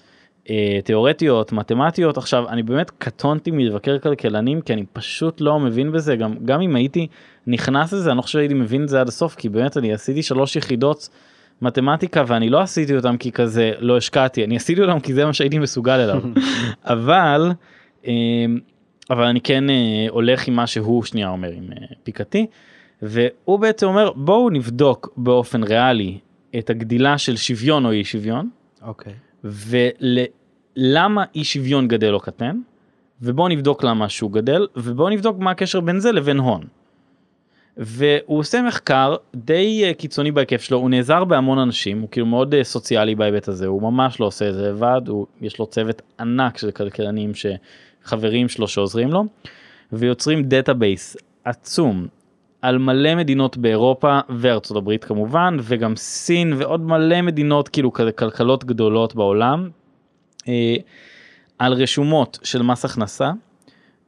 אה, 0.50 0.80
תיאורטיות 0.84 1.52
מתמטיות. 1.52 2.18
עכשיו 2.18 2.50
אני 2.50 2.64
באמת 2.64 2.92
קטונתי 2.98 3.52
מלבקר 3.52 4.00
כלכלנים 4.00 4.62
כי 4.62 4.74
אני 4.74 4.86
פשוט 4.94 5.42
לא 5.42 5.60
מבין 5.60 5.92
בזה. 5.92 6.16
גם 6.16 6.36
גם 6.46 6.62
אם 6.62 6.76
הייתי 6.76 7.08
נכנס 7.48 7.94
לזה 7.94 8.10
אני 8.10 8.18
לא 8.18 8.22
חושב 8.22 8.40
שהייתי 8.40 8.54
מבין 8.54 8.84
את 8.84 8.90
זה 8.90 9.02
עד 9.02 9.08
הסוף 9.08 9.36
כי 9.36 9.50
באמת 9.50 9.78
אני 9.78 9.94
עשיתי 9.94 10.24
שלוש 10.24 10.56
יחידות 10.56 11.10
מתמטיקה 11.62 12.24
ואני 12.28 12.50
לא 12.50 12.62
עשיתי 12.62 12.96
אותם 12.96 13.18
כי 13.18 13.32
כזה 13.32 13.72
לא 13.80 13.98
השקעתי 13.98 14.44
אני 14.44 14.56
עשיתי 14.56 14.82
אותם 14.82 15.00
כי 15.00 15.14
זה 15.14 15.26
מה 15.26 15.34
שהייתי 15.34 15.60
מסוגל 15.60 16.00
אליו 16.00 16.22
אבל 16.84 17.52
אה, 18.08 18.14
אבל 19.10 19.24
אני 19.24 19.42
כן 19.42 19.70
אה, 19.70 20.06
הולך 20.10 20.48
עם 20.48 20.54
מה 20.54 20.68
שהוא 20.68 21.04
שנייה 21.04 21.30
אומר 21.30 21.52
עם 21.52 21.70
אה, 21.72 21.88
פיקתי 22.04 22.46
והוא 23.02 23.60
בעצם 23.60 23.88
אומר 23.88 24.12
בואו 24.16 24.50
נבדוק 24.50 25.14
באופן 25.18 25.64
ריאלי 25.64 26.18
את 26.60 26.70
הגדילה 26.70 27.18
של 27.18 27.36
שוויון 27.36 27.86
או 27.86 27.92
אי 27.92 28.04
שוויון 28.04 28.50
אוקיי. 28.82 29.14
ולמה 29.44 31.24
אי 31.36 31.44
שוויון 31.44 31.88
גדל 31.88 32.14
או 32.14 32.20
קטן 32.20 32.60
ובואו 33.22 33.48
נבדוק 33.48 33.84
למה 33.84 34.10
שהוא 34.10 34.32
גדל 34.32 34.68
ובואו 34.76 35.10
נבדוק 35.10 35.40
מה 35.40 35.52
הקשר 35.52 35.80
בין 35.80 36.00
זה 36.00 36.12
לבין 36.12 36.40
הון. 36.40 36.64
והוא 37.78 38.40
עושה 38.40 38.62
מחקר 38.62 39.16
די 39.36 39.84
אה, 39.86 39.94
קיצוני 39.94 40.32
בהיקף 40.32 40.62
שלו 40.62 40.78
הוא 40.78 40.90
נעזר 40.90 41.24
בהמון 41.24 41.60
אנשים 41.60 42.02
הוא 42.02 42.10
כאילו 42.12 42.26
מאוד 42.26 42.54
אה, 42.54 42.64
סוציאלי 42.64 43.16
בהיבט 43.16 43.48
הזה 43.48 43.68
הוא 43.68 43.82
ממש 43.82 44.20
לא 44.20 44.26
עושה 44.26 44.50
את 44.50 44.54
זה 44.54 44.70
לבד 44.70 45.02
הוא 45.08 45.26
יש 45.42 45.60
לו 45.60 45.68
צוות 45.68 46.02
ענק 46.20 46.58
של 46.58 46.72
כלכלנים 46.72 47.32
שחברים 47.34 48.50
שלו 48.50 48.68
שעוזרים 48.68 49.12
לו 49.12 49.26
ויוצרים 49.92 50.44
database 50.44 51.18
עצום 51.44 52.08
על 52.62 52.78
מלא 52.78 53.16
מדינות 53.16 53.58
באירופה 53.58 54.20
וארצות 54.30 54.78
הברית 54.78 55.04
כמובן 55.04 55.58
וגם 55.62 55.96
סין 55.96 56.54
ועוד 56.54 56.82
מלא 56.82 57.22
מדינות 57.22 57.70
כאילו 57.70 57.94
כלכלות 57.94 58.66
גדולות 58.66 59.16
בעולם 59.16 59.70
אה, 60.48 60.76
על 61.60 61.74
רשומות 61.74 62.40
של 62.44 62.62
מס 62.62 62.86
הכנסה 62.86 63.32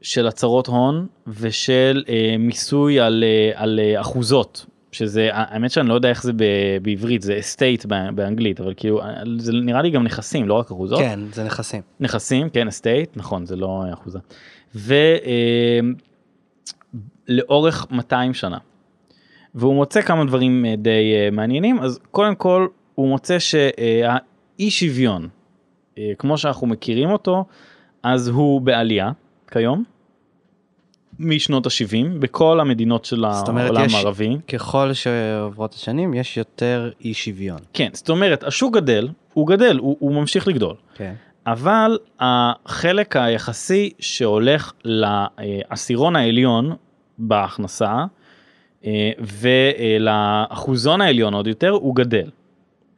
של 0.02 0.28
הצהרות 0.28 0.68
הון 0.68 1.08
ושל 1.28 2.04
אה, 2.10 2.36
מיסוי 2.40 3.00
על, 3.00 3.24
אה, 3.24 3.52
על 3.56 3.80
אה, 3.80 4.02
אחוזות 4.02 4.66
שזה 4.92 5.30
האמת 5.34 5.72
שאני 5.72 5.90
לא 5.90 5.94
יודע 5.94 6.10
איך 6.10 6.24
זה 6.24 6.34
ב- 6.34 6.78
בעברית 6.82 7.22
זה 7.22 7.40
estate 7.40 7.86
באנגלית 8.16 8.62
אבל 8.62 8.74
כאילו 8.78 9.02
אה, 9.02 9.14
זה 9.38 9.52
נראה 9.54 9.82
לי 9.82 9.90
גם 9.90 10.04
נכסים 10.04 10.48
לא 10.48 10.54
רק 10.54 10.72
אחוזות? 10.72 11.00
כן, 11.00 11.20
זה 11.34 11.44
נכסים. 11.44 11.82
נכסים 12.00 12.50
כן 12.50 12.68
estate 12.68 13.10
נכון 13.16 13.46
זה 13.46 13.56
לא 13.56 13.84
אחוזה. 13.94 14.20
ולאורך 17.30 17.88
200 17.92 18.34
שנה. 18.34 18.58
והוא 19.56 19.76
מוצא 19.76 20.02
כמה 20.02 20.26
דברים 20.26 20.66
אה, 20.66 20.76
די 20.76 21.14
אה, 21.16 21.32
מעניינים. 21.32 21.80
אז 21.80 22.00
קודם 22.12 22.36
כל 22.36 22.68
הוא 22.96 23.08
מוצא 23.10 23.40
שהאי 23.40 24.72
שוויון 24.72 25.30
אה, 25.98 26.12
כמו 26.18 26.38
שאנחנו 26.38 26.68
מכירים 26.68 27.10
אותו 27.10 27.46
אז 28.04 28.28
הוא 28.28 28.62
בעלייה 28.62 29.12
כיום. 29.50 29.84
משנות 31.20 31.66
ה-70 31.66 32.20
בכל 32.20 32.60
המדינות 32.60 33.06
של 33.06 33.26
העולם 33.26 33.86
הערבי. 33.94 34.38
ככל 34.48 34.94
שעוברות 34.94 35.74
השנים, 35.74 36.14
יש 36.14 36.38
יותר 36.38 36.92
אי 37.02 37.14
שוויון. 37.14 37.60
כן, 37.74 37.90
זאת 37.94 38.10
אומרת, 38.10 38.44
השוק 38.44 38.76
גדל, 38.76 39.08
הוא 39.34 39.48
גדל, 39.48 39.78
הוא, 39.78 39.98
הוא 40.00 40.14
ממשיך 40.14 40.48
לגדול. 40.48 40.76
כן. 40.96 41.14
אבל 41.46 41.98
החלק 42.20 43.16
היחסי 43.16 43.90
שהולך 44.00 44.72
לעשירון 44.84 46.16
העליון 46.16 46.76
בהכנסה 47.18 48.06
אה, 48.86 49.12
ולאחוזון 49.20 51.02
העליון 51.02 51.34
עוד 51.34 51.48
יותר 51.48 51.70
הוא 51.70 51.96
גדל, 51.96 52.30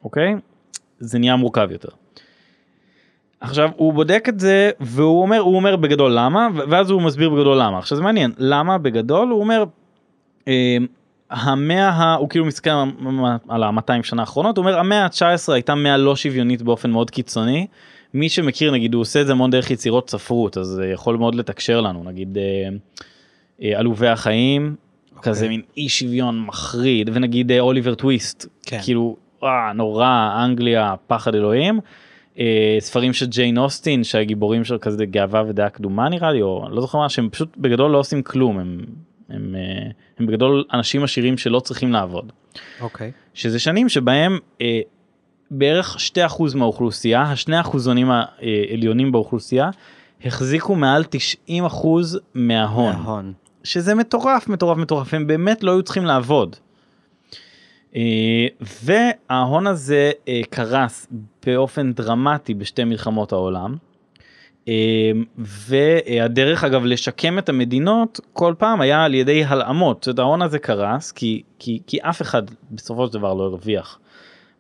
אוקיי? 0.04 0.36
זה 1.00 1.20
נהיה 1.20 1.36
מורכב 1.36 1.68
יותר. 1.72 1.90
עכשיו 3.42 3.70
הוא 3.76 3.94
בודק 3.94 4.26
את 4.30 4.40
זה 4.40 4.72
והוא 4.80 5.22
אומר 5.22 5.40
הוא 5.40 5.56
אומר 5.56 5.76
בגדול 5.76 6.12
למה 6.16 6.48
ואז 6.70 6.90
הוא 6.90 7.02
מסביר 7.02 7.30
בגדול 7.30 7.58
למה 7.58 7.78
עכשיו 7.78 7.96
זה 7.98 8.04
מעניין 8.04 8.32
למה 8.38 8.78
בגדול 8.78 9.30
הוא 9.30 9.40
אומר 9.40 9.64
אה, 10.48 10.78
המאה 11.30 11.90
ה... 11.90 12.16
הוא 12.16 12.30
כאילו 12.30 12.46
מסתכל 12.46 12.70
על 13.50 13.64
ה-200 13.64 14.04
שנה 14.04 14.22
האחרונות 14.22 14.58
הוא 14.58 14.66
אומר 14.66 14.80
המאה 14.80 15.04
ה-19 15.04 15.54
הייתה 15.54 15.76
מאה 15.76 15.98
לא 15.98 16.16
שוויונית 16.16 16.62
באופן 16.62 16.92
מאוד 16.92 17.10
קיצוני. 17.10 17.68
מי 18.14 18.30
שמכיר 18.30 18.72
נגיד 18.72 18.94
הוא 18.94 19.02
עושה 19.02 19.22
את 19.22 19.26
זה 19.26 19.32
המון 19.32 19.52
דרך 19.52 19.72
יצירות 19.72 20.10
ספרות 20.10 20.58
אז 20.58 20.68
זה 20.68 20.88
יכול 20.88 21.18
מאוד 21.18 21.36
לתקשר 21.36 21.82
לנו 21.82 22.04
נגיד 22.04 22.38
אה, 22.38 22.44
אה, 23.64 23.80
עלובי 23.80 24.08
החיים 24.08 24.76
אוקיי. 25.16 25.34
כזה 25.34 25.50
מין 25.50 25.62
אי 25.78 25.90
שוויון 25.90 26.42
מחריד 26.46 27.10
ונגיד 27.14 27.52
אה, 27.52 27.60
אוליבר 27.60 27.96
טוויסט 27.96 28.46
כן. 28.66 28.80
כאילו 28.84 29.16
אה, 29.44 29.74
נורא 29.74 30.44
אנגליה 30.44 30.96
פחד 31.08 31.36
אלוהים. 31.36 31.80
אה, 32.40 32.78
ספרים 32.80 33.14
של 33.14 33.26
ג'יין 33.26 33.58
אוסטין 33.58 34.04
שהגיבורים 34.04 34.64
של 34.64 34.78
כזה 34.78 35.06
גאווה 35.06 35.44
ודעה 35.48 35.70
קדומה 35.70 36.10
נראה 36.10 36.32
לי 36.32 36.42
או 36.42 36.68
לא 36.70 36.82
זוכר 36.82 36.98
מה 36.98 37.10
שהם 37.10 37.30
פשוט 37.30 37.58
בגדול 37.58 37.92
לא 37.92 37.98
עושים 37.98 38.24
כלום 38.24 38.60
הם, 38.60 38.86
הם, 39.30 39.56
אה, 39.56 39.92
הם 40.20 40.26
בגדול 40.26 40.64
אנשים 40.74 41.04
עשירים 41.04 41.38
שלא 41.38 41.60
צריכים 41.60 41.92
לעבוד. 41.92 42.32
אוקיי. 42.82 43.12
שזה 43.34 43.60
שנים 43.60 43.90
שבהם 43.90 44.40
אה, 44.62 44.80
בערך 45.52 45.98
2% 46.18 46.56
מהאוכלוסייה, 46.56 47.22
השני 47.22 47.60
אחוזונים 47.60 48.12
העליונים 48.12 49.12
באוכלוסייה, 49.12 49.70
החזיקו 50.26 50.76
מעל 50.76 51.04
90% 51.50 51.54
מההון, 52.34 52.96
ההון. 52.96 53.34
שזה 53.64 53.96
מטורף 53.96 54.48
מטורף 54.48 54.78
מטורף, 54.78 55.14
הם 55.14 55.28
באמת 55.28 55.64
לא 55.64 55.72
היו 55.72 55.84
צריכים 55.84 56.06
לעבוד. 56.06 56.56
אה, 57.96 58.48
וההון 58.84 59.68
הזה 59.68 60.12
אה, 60.28 60.42
קרס 60.50 61.08
באופן 61.46 61.94
דרמטי 61.94 62.54
בשתי 62.54 62.84
מלחמות 62.84 63.32
העולם. 63.32 63.76
אה, 64.68 65.12
והדרך 65.38 66.64
אגב 66.64 66.86
לשקם 66.86 67.40
את 67.40 67.50
המדינות 67.50 68.20
כל 68.34 68.54
פעם 68.58 68.82
היה 68.82 69.04
על 69.04 69.14
ידי 69.14 69.44
הלאמות, 69.44 70.04
זאת 70.04 70.20
ההון 70.20 70.42
הזה 70.42 70.60
קרס 70.60 71.12
כי, 71.12 71.42
כי, 71.60 71.80
כי 71.88 71.98
אף 72.02 72.22
אחד 72.22 72.44
בסופו 72.72 73.08
של 73.08 73.14
דבר 73.14 73.34
לא 73.34 73.44
הרוויח. 73.44 74.00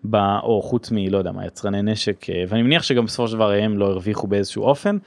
ב, 0.09 0.15
או 0.43 0.61
חוץ 0.61 0.91
מלא 0.91 1.17
יודע 1.17 1.31
מה 1.31 1.45
יצרני 1.45 1.81
נשק 1.81 2.25
ואני 2.47 2.61
מניח 2.61 2.83
שגם 2.83 3.05
בסופו 3.05 3.27
של 3.27 3.35
דבר 3.35 3.51
הם 3.51 3.77
לא 3.77 3.85
הרוויחו 3.85 4.27
באיזשהו 4.27 4.63
אופן. 4.63 4.97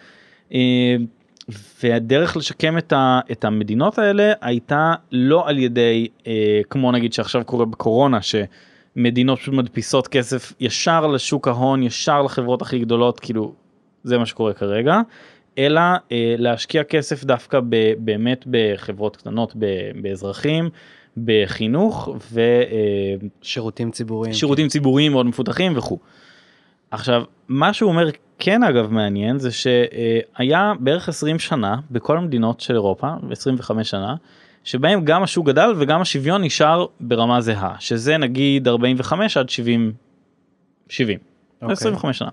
והדרך 1.82 2.36
לשקם 2.36 2.78
את, 2.78 2.92
ה, 2.92 3.20
את 3.32 3.44
המדינות 3.44 3.98
האלה 3.98 4.32
הייתה 4.40 4.94
לא 5.12 5.48
על 5.48 5.58
ידי 5.58 6.08
אה, 6.26 6.60
כמו 6.70 6.92
נגיד 6.92 7.12
שעכשיו 7.12 7.44
קורה 7.44 7.64
בקורונה 7.64 8.18
שמדינות 8.22 9.38
פשוט 9.38 9.54
מדפיסות 9.54 10.08
כסף 10.08 10.52
ישר 10.60 11.06
לשוק 11.06 11.48
ההון 11.48 11.82
ישר 11.82 12.22
לחברות 12.22 12.62
הכי 12.62 12.78
גדולות 12.78 13.20
כאילו 13.20 13.54
זה 14.04 14.18
מה 14.18 14.26
שקורה 14.26 14.52
כרגע 14.52 15.00
אלא 15.58 15.80
אה, 16.12 16.34
להשקיע 16.38 16.84
כסף 16.84 17.24
דווקא 17.24 17.60
ב, 17.68 17.92
באמת 17.98 18.44
בחברות 18.50 19.16
קטנות 19.16 19.52
ב, 19.58 19.66
באזרחים 20.02 20.70
בחינוך 21.24 22.08
ו... 22.32 22.40
אה, 22.40 23.28
ציבוריים. 23.90 24.34
שירותים 24.34 24.68
ציבוריים 24.68 25.12
מאוד 25.12 25.26
מפותחים 25.26 25.76
וכו'. 25.76 25.98
עכשיו 26.94 27.22
מה 27.48 27.72
שהוא 27.72 27.90
אומר 27.90 28.08
כן 28.38 28.62
אגב 28.62 28.92
מעניין 28.92 29.38
זה 29.38 29.50
שהיה 29.52 30.72
בערך 30.80 31.08
20 31.08 31.38
שנה 31.38 31.76
בכל 31.90 32.18
המדינות 32.18 32.60
של 32.60 32.74
אירופה 32.74 33.08
25 33.30 33.90
שנה 33.90 34.14
שבהם 34.64 35.04
גם 35.04 35.22
השוק 35.22 35.46
גדל 35.46 35.72
וגם 35.76 36.00
השוויון 36.00 36.44
נשאר 36.44 36.86
ברמה 37.00 37.40
זהה 37.40 37.74
שזה 37.78 38.16
נגיד 38.16 38.68
45 38.68 39.36
עד 39.36 39.48
70 39.48 39.92
70 40.88 41.18
אוקיי. 41.62 41.72
25 41.72 42.18
שנה. 42.18 42.28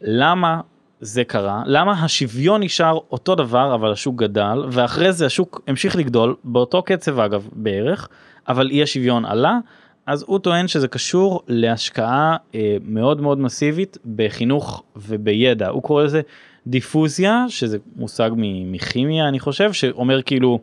למה 0.00 0.60
זה 1.00 1.24
קרה 1.24 1.62
למה 1.66 1.92
השוויון 1.92 2.62
נשאר 2.62 2.98
אותו 3.10 3.34
דבר 3.34 3.74
אבל 3.74 3.92
השוק 3.92 4.16
גדל 4.16 4.64
ואחרי 4.70 5.12
זה 5.12 5.26
השוק 5.26 5.60
המשיך 5.66 5.96
לגדול 5.96 6.36
באותו 6.44 6.82
קצב 6.82 7.20
אגב 7.20 7.48
בערך 7.52 8.08
אבל 8.48 8.70
אי 8.70 8.82
השוויון 8.82 9.24
עלה 9.24 9.58
אז 10.06 10.24
הוא 10.26 10.38
טוען 10.38 10.68
שזה 10.68 10.88
קשור 10.88 11.42
להשקעה 11.48 12.36
אה, 12.54 12.76
מאוד 12.84 13.20
מאוד 13.20 13.38
מסיבית 13.38 13.98
בחינוך 14.16 14.82
ובידע. 14.96 15.68
הוא 15.68 15.82
קורא 15.82 16.02
לזה 16.02 16.20
דיפוזיה 16.66 17.44
שזה 17.48 17.78
מושג 17.96 18.30
מכימיה 18.66 19.28
אני 19.28 19.40
חושב 19.40 19.72
שאומר 19.72 20.22
כאילו 20.22 20.58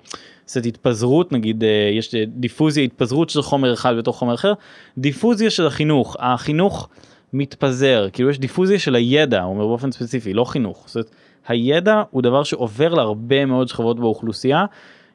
זאת 0.45 0.65
התפזרות 0.65 1.31
נגיד 1.31 1.63
אה, 1.63 1.89
יש 1.93 2.15
אה, 2.15 2.23
דיפוזיה 2.27 2.83
התפזרות 2.83 3.29
של 3.29 3.41
חומר 3.41 3.73
אחד 3.73 3.97
בתוך 3.97 4.17
חומר 4.17 4.33
אחר. 4.33 4.53
דיפוזיה 4.97 5.49
של 5.49 5.67
החינוך 5.67 6.15
החינוך 6.19 6.89
מתפזר 7.33 8.07
כאילו 8.13 8.29
יש 8.29 8.39
דיפוזיה 8.39 8.79
של 8.79 8.95
הידע 8.95 9.41
הוא 9.41 9.53
אומר 9.53 9.67
באופן 9.67 9.91
ספציפי 9.91 10.33
לא 10.33 10.43
חינוך. 10.43 10.83
זאת 10.87 10.95
אומרת, 10.95 11.11
הידע 11.47 12.03
הוא 12.11 12.21
דבר 12.21 12.43
שעובר 12.43 12.93
להרבה 12.93 13.45
מאוד 13.45 13.67
שכבות 13.67 13.99
באוכלוסייה 13.99 14.65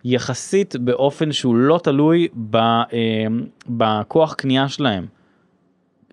יחסית 0.04 0.76
באופן 0.76 1.32
שהוא 1.32 1.56
לא 1.56 1.80
תלוי 1.82 2.28
ב, 2.50 2.56
אה, 2.56 2.82
בכוח 3.68 4.34
קנייה 4.34 4.68
שלהם. 4.68 5.06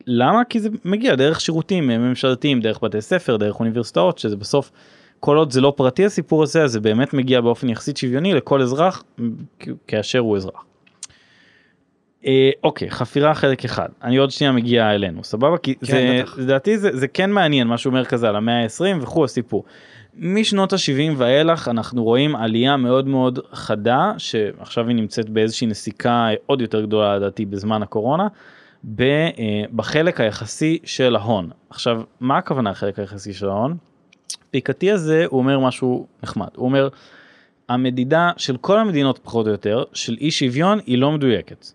למה? 0.07 0.43
כי 0.43 0.59
זה 0.59 0.69
מגיע 0.85 1.15
דרך 1.15 1.41
שירותים 1.41 1.91
אה, 1.91 1.97
ממשלתיים, 1.97 2.61
דרך 2.61 2.83
בתי 2.83 3.01
ספר, 3.01 3.37
דרך 3.37 3.59
אוניברסיטאות, 3.59 4.17
שזה 4.17 4.35
בסוף, 4.35 4.71
כל 5.19 5.37
עוד 5.37 5.51
זה 5.51 5.61
לא 5.61 5.73
פרטי 5.75 6.05
הסיפור 6.05 6.43
הזה, 6.43 6.63
אז 6.63 6.71
זה 6.71 6.79
באמת 6.79 7.13
מגיע 7.13 7.41
באופן 7.41 7.69
יחסית 7.69 7.97
שוויוני 7.97 8.33
לכל 8.33 8.61
אזרח 8.61 9.03
כאשר 9.87 10.19
הוא 10.19 10.37
אזרח. 10.37 10.65
אה, 12.25 12.49
אוקיי, 12.63 12.89
חפירה 12.89 13.35
חלק 13.35 13.65
אחד, 13.65 13.89
אני 14.03 14.17
עוד 14.17 14.31
שנייה 14.31 14.51
מגיע 14.51 14.91
אלינו, 14.91 15.23
סבבה? 15.23 15.57
כי 15.57 15.75
כן, 15.75 15.85
זה. 15.85 16.41
לדעתי 16.41 16.77
זה, 16.77 16.97
זה 16.97 17.07
כן 17.07 17.31
מעניין 17.31 17.67
מה 17.67 17.77
שהוא 17.77 17.91
אומר 17.91 18.05
כזה 18.05 18.29
על 18.29 18.35
המאה 18.35 18.63
ה-20 18.63 19.03
וכו' 19.03 19.25
הסיפור. 19.25 19.63
משנות 20.17 20.73
ה-70 20.73 21.13
ואילך 21.17 21.67
אנחנו 21.67 22.03
רואים 22.03 22.35
עלייה 22.35 22.77
מאוד 22.77 23.07
מאוד 23.07 23.39
חדה 23.51 24.13
שעכשיו 24.17 24.87
היא 24.87 24.95
נמצאת 24.95 25.29
באיזושהי 25.29 25.67
נסיקה 25.67 26.27
עוד 26.45 26.61
יותר 26.61 26.81
גדולה 26.81 27.15
לדעתי 27.15 27.45
בזמן 27.45 27.83
הקורונה 27.83 28.27
אה, 28.99 29.63
בחלק 29.75 30.21
היחסי 30.21 30.79
של 30.83 31.15
ההון. 31.15 31.49
עכשיו 31.69 32.01
מה 32.19 32.37
הכוונה 32.37 32.69
החלק 32.69 32.99
היחסי 32.99 33.33
של 33.33 33.49
ההון? 33.49 33.77
פיקתי 34.51 34.91
הזה 34.91 35.25
הוא 35.29 35.39
אומר 35.39 35.59
משהו 35.59 36.07
נחמד 36.23 36.47
הוא 36.55 36.65
אומר 36.65 36.89
המדידה 37.69 38.31
של 38.37 38.57
כל 38.57 38.79
המדינות 38.79 39.19
פחות 39.23 39.45
או 39.47 39.51
יותר 39.51 39.83
של 39.93 40.15
אי 40.21 40.31
שוויון 40.31 40.79
היא 40.85 40.97
לא 40.97 41.11
מדויקת. 41.11 41.65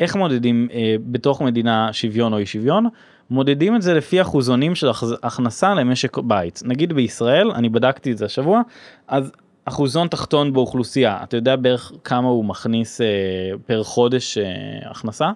איך 0.00 0.16
מודדים 0.16 0.68
אה, 0.72 0.96
בתוך 1.06 1.42
מדינה 1.42 1.92
שוויון 1.92 2.32
או 2.32 2.38
אי 2.38 2.46
שוויון? 2.46 2.86
מודדים 3.30 3.76
את 3.76 3.82
זה 3.82 3.94
לפי 3.94 4.20
אחוזונים 4.20 4.74
של 4.74 4.90
הכ- 4.90 5.18
הכנסה 5.22 5.74
למשק 5.74 6.18
בית. 6.18 6.62
נגיד 6.64 6.92
בישראל, 6.92 7.50
אני 7.50 7.68
בדקתי 7.68 8.12
את 8.12 8.18
זה 8.18 8.24
השבוע, 8.24 8.60
אז 9.08 9.32
אחוזון 9.64 10.08
תחתון 10.08 10.52
באוכלוסייה, 10.52 11.18
אתה 11.22 11.36
יודע 11.36 11.56
בערך 11.56 11.92
כמה 12.04 12.28
הוא 12.28 12.44
מכניס 12.44 13.00
אה, 13.00 13.06
פר 13.66 13.82
חודש 13.82 14.38
אה, 14.38 14.44
הכנסה 14.90 15.30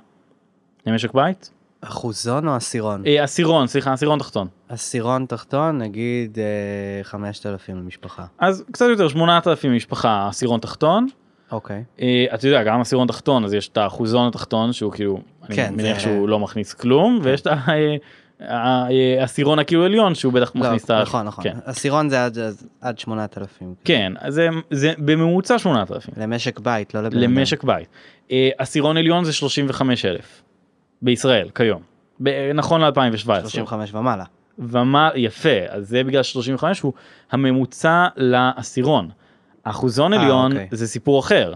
למשק 0.87 1.15
בית? 1.15 1.51
אחוזון 1.81 2.49
או 2.49 2.55
עשירון? 2.55 3.03
אה, 3.07 3.25
עשירון, 3.25 3.67
סליחה, 3.67 3.93
עשירון 3.93 4.19
תחתון. 4.19 4.49
עשירון 4.69 5.27
תחתון, 5.29 5.79
נגיד 5.79 6.39
אה, 6.39 6.45
5,000 7.05 7.77
למשפחה. 7.77 8.25
אז 8.39 8.65
קצת 8.73 8.87
יותר 8.91 9.09
8,000 9.09 9.73
משפחה 9.77 10.29
עשירון 10.29 10.61
תחתון. 10.61 11.07
אוקיי. 11.55 11.85
אה, 12.01 12.25
אתה 12.35 12.47
יודע 12.49 12.63
גם 12.63 12.81
עשירון 12.81 13.09
תחתון 13.09 13.45
אז 13.45 13.55
יש 13.55 13.69
את 13.69 13.77
האחוזון 13.77 14.29
התחתון 14.29 14.73
שהוא 14.73 14.93
כאילו 14.93 15.21
אני 15.49 15.57
כן, 15.57 15.75
מניח 15.77 15.95
זה- 15.97 16.01
שהוא 16.03 16.29
לא 16.29 16.39
מכניס 16.39 16.73
כלום 16.75 17.19
כן. 17.23 17.29
ויש 17.29 17.41
את 17.41 17.47
העשירון 18.41 19.59
הכאילו 19.59 19.85
עליון 19.85 20.15
שהוא 20.15 20.33
בטח 20.33 20.53
לא, 20.55 20.61
מכניס 20.61 20.85
את 20.85 20.91
ה... 20.91 21.03
נכון, 21.03 21.27
נכון. 21.27 21.45
כן, 21.45 21.57
עשירון 21.65 22.09
זה 22.09 22.25
עד- 22.25 22.39
עד 22.81 22.99
8,000. 22.99 23.75
כן, 23.85 24.13
אז 24.19 24.35
זה, 24.35 24.49
זה 24.71 24.93
בממוצע 24.99 25.59
8,000 25.59 26.11
למשק 26.17 26.59
בית, 26.61 26.95
לא 26.95 27.01
לבן 27.03 27.19
אדם. 27.19 27.23
למשק 27.37 27.65
בית. 27.65 27.89
אה, 28.31 28.49
עשירון 28.59 28.97
עליון 28.97 29.25
זה 29.25 29.33
35,000 29.33 30.43
בישראל 31.03 31.49
כיום, 31.55 31.83
ב- 32.23 32.51
נכון 32.55 32.81
ל-2017. 32.81 33.41
35 33.41 33.95
ומעלה. 33.95 34.25
ומה 34.59 35.11
יפה 35.15 35.49
אז 35.69 35.89
זה 35.89 36.05
בגלל 36.05 36.23
35 36.23 36.81
הוא 36.81 36.93
הממוצע 37.33 38.07
לעשירון. 38.17 39.09
אחוזון 39.65 40.13
אה, 40.13 40.23
עליון 40.23 40.53
אוקיי. 40.53 40.69
זה 40.71 40.87
סיפור 40.87 41.21
אחר. 41.21 41.55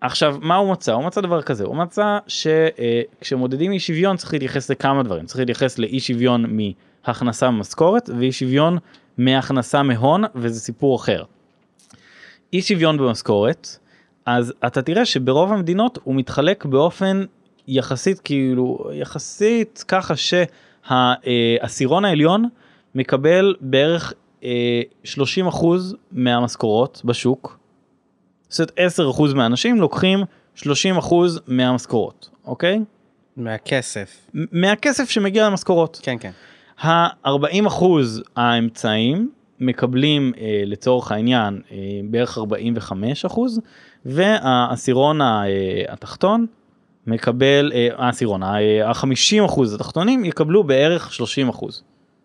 עכשיו 0.00 0.36
מה 0.40 0.56
הוא 0.56 0.72
מצא? 0.72 0.92
הוא 0.92 1.04
מצא 1.04 1.20
דבר 1.20 1.42
כזה 1.42 1.64
הוא 1.64 1.76
מצא 1.76 2.18
שכשמודדים 2.26 3.72
אי 3.72 3.80
שוויון 3.80 4.16
צריך 4.16 4.32
להתייחס 4.32 4.70
לכמה 4.70 5.02
דברים 5.02 5.26
צריך 5.26 5.38
להתייחס 5.38 5.78
לאי 5.78 6.00
שוויון 6.00 6.44
מהכנסה 6.48 7.50
ממשכורת 7.50 8.10
ואי 8.18 8.32
שוויון 8.32 8.78
מהכנסה 9.18 9.82
מהון 9.82 10.24
וזה 10.34 10.60
סיפור 10.60 10.96
אחר. 10.96 11.24
אי 12.52 12.62
שוויון 12.62 12.98
במשכורת 12.98 13.78
אז 14.26 14.52
אתה 14.66 14.82
תראה 14.82 15.04
שברוב 15.04 15.52
המדינות 15.52 15.98
הוא 16.04 16.14
מתחלק 16.14 16.64
באופן 16.64 17.24
יחסית 17.68 18.20
כאילו 18.20 18.90
יחסית 18.92 19.84
ככה 19.88 20.14
שהעשירון 20.16 22.04
העליון 22.04 22.48
מקבל 22.94 23.54
בערך 23.60 24.12
אה, 24.44 24.82
30% 25.04 25.66
מהמשכורות 26.12 27.02
בשוק. 27.04 27.58
זאת 28.48 28.70
אומרת 28.78 29.32
10% 29.32 29.34
מהאנשים 29.34 29.80
לוקחים 29.80 30.18
30% 30.56 30.64
מהמשכורות 31.46 32.30
אוקיי? 32.44 32.80
מהכסף. 33.36 34.30
מהכסף 34.34 35.10
שמגיע 35.10 35.46
למשכורות. 35.46 36.00
כן, 36.02 36.16
כן. 36.20 36.30
ה-40 36.80 37.66
אחוז 37.66 38.22
האמצעים 38.36 39.30
מקבלים 39.60 40.32
אה, 40.38 40.62
לצורך 40.66 41.12
העניין 41.12 41.60
אה, 41.72 41.76
בערך 42.04 42.38
45 42.38 43.24
אחוז 43.24 43.60
והעשירון 44.04 45.20
אה, 45.20 45.46
התחתון 45.88 46.46
מקבל 47.06 47.72
אה, 47.74 47.88
העשירון 47.96 48.42
ה-50 48.42 49.44
אחוז 49.44 49.74
התחתונים 49.74 50.24
יקבלו 50.24 50.64
בערך 50.64 51.12
30 51.12 51.48
אחוז 51.48 51.82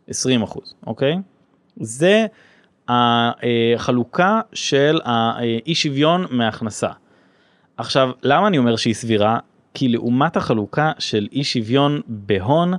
20 0.08 0.44
אחוז 0.44 0.74
אוקיי 0.88 1.18
זה 1.80 2.26
החלוקה 2.88 4.42
של 4.54 5.00
האי 5.04 5.76
שוויון 5.76 6.26
מהכנסה. 6.32 6.90
עכשיו 7.78 8.10
למה 8.24 8.48
אני 8.48 8.58
אומר 8.58 8.76
שהיא 8.76 8.94
סבירה 8.94 9.40
כי 9.74 9.88
לעומת 9.88 10.38
החלוקה 10.38 10.92
של 11.00 11.28
אי 11.32 11.44
שוויון 11.44 12.02
בהון 12.08 12.74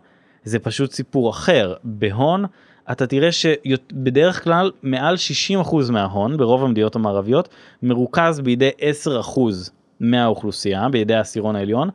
זה 0.45 0.59
פשוט 0.59 0.93
סיפור 0.93 1.31
אחר 1.31 1.75
בהון 1.85 2.45
אתה 2.93 3.07
תראה 3.07 3.33
שבדרך 3.33 4.45
כלל 4.45 4.71
מעל 4.83 5.15
60% 5.65 5.93
מההון 5.93 6.37
ברוב 6.37 6.65
המדינות 6.65 6.97
המערביות 6.97 7.49
מרוכז 7.83 8.41
בידי 8.41 8.71
10% 9.07 9.11
מהאוכלוסייה 10.01 10.89
בידי 10.89 11.15
העשירון 11.15 11.57
העליון 11.57 11.89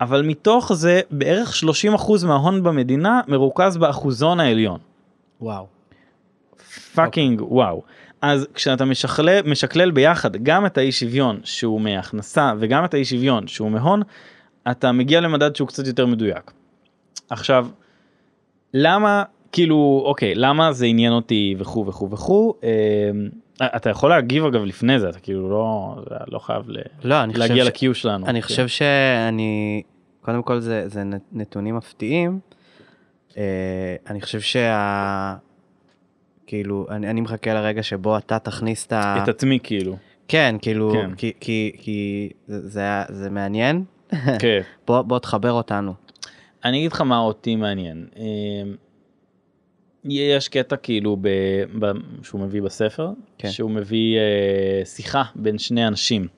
אבל 0.00 0.22
מתוך 0.22 0.72
זה 0.72 1.00
בערך 1.10 1.52
30% 1.94 2.26
מההון 2.26 2.62
במדינה 2.62 3.20
מרוכז 3.28 3.76
באחוזון 3.76 4.40
העליון. 4.40 4.78
וואו. 5.40 5.75
fucking 6.94 7.42
וואו. 7.42 7.82
אז 8.22 8.46
כשאתה 8.54 8.84
משכלל, 8.84 9.40
משקלל 9.44 9.90
ביחד 9.90 10.36
גם 10.36 10.66
את 10.66 10.78
האי 10.78 10.92
שוויון 10.92 11.40
שהוא 11.44 11.80
מהכנסה 11.80 12.52
וגם 12.58 12.84
את 12.84 12.94
האי 12.94 13.04
שוויון 13.04 13.46
שהוא 13.46 13.70
מהון, 13.70 14.02
אתה 14.70 14.92
מגיע 14.92 15.20
למדד 15.20 15.56
שהוא 15.56 15.68
קצת 15.68 15.86
יותר 15.86 16.06
מדויק. 16.06 16.52
עכשיו, 17.30 17.68
למה, 18.74 19.22
כאילו, 19.52 20.02
אוקיי, 20.06 20.34
למה 20.34 20.72
זה 20.72 20.86
עניין 20.86 21.12
אותי 21.12 21.54
וכו' 21.58 21.86
וכו' 21.86 22.10
וכו', 22.10 22.54
אה, 22.64 23.66
אתה 23.76 23.90
יכול 23.90 24.10
להגיב 24.10 24.44
אגב 24.44 24.64
לפני 24.64 25.00
זה, 25.00 25.08
אתה 25.08 25.18
כאילו 25.18 25.50
לא, 25.50 25.96
לא 26.28 26.38
חייב 26.38 26.62
ל... 26.70 26.76
לא, 27.04 27.16
להגיע 27.34 27.64
ש- 27.64 27.68
ל-Q 27.68 27.94
שלנו. 27.94 28.26
אני 28.26 28.42
כן. 28.42 28.46
חושב 28.46 28.68
שאני, 28.68 29.82
קודם 30.20 30.42
כל 30.42 30.60
זה, 30.60 30.88
זה 30.88 31.02
נתונים 31.32 31.76
מפתיעים. 31.76 32.40
אה, 33.36 33.96
אני 34.10 34.20
חושב 34.20 34.40
שה... 34.40 35.34
כאילו, 36.46 36.86
אני, 36.90 37.10
אני 37.10 37.20
מחכה 37.20 37.54
לרגע 37.54 37.82
שבו 37.82 38.18
אתה 38.18 38.38
תכניס 38.38 38.86
את 38.86 38.92
ה... 38.92 39.22
את 39.22 39.28
עצמי 39.28 39.58
כאילו. 39.62 39.96
כן, 40.28 40.56
כאילו, 40.62 40.92
כן. 40.92 41.14
כי, 41.14 41.32
כי, 41.40 41.72
כי 41.78 42.30
זה, 42.46 42.68
זה, 42.68 42.82
זה 43.08 43.30
מעניין. 43.30 43.84
כן. 44.38 44.60
בוא, 44.86 45.02
בוא 45.02 45.18
תחבר 45.18 45.52
אותנו. 45.52 45.94
אני 46.64 46.78
אגיד 46.78 46.92
לך 46.92 47.00
מה 47.00 47.18
אותי 47.18 47.56
מעניין. 47.56 48.06
אה, 48.16 48.22
יש 50.04 50.48
קטע 50.48 50.76
כאילו 50.76 51.16
ב, 51.20 51.28
ב, 51.78 51.86
שהוא 52.22 52.40
מביא 52.40 52.62
בספר, 52.62 53.10
כן. 53.38 53.50
שהוא 53.50 53.70
מביא 53.70 54.16
אה, 54.18 54.84
שיחה 54.84 55.22
בין 55.34 55.58
שני 55.58 55.86
אנשים. 55.86 56.28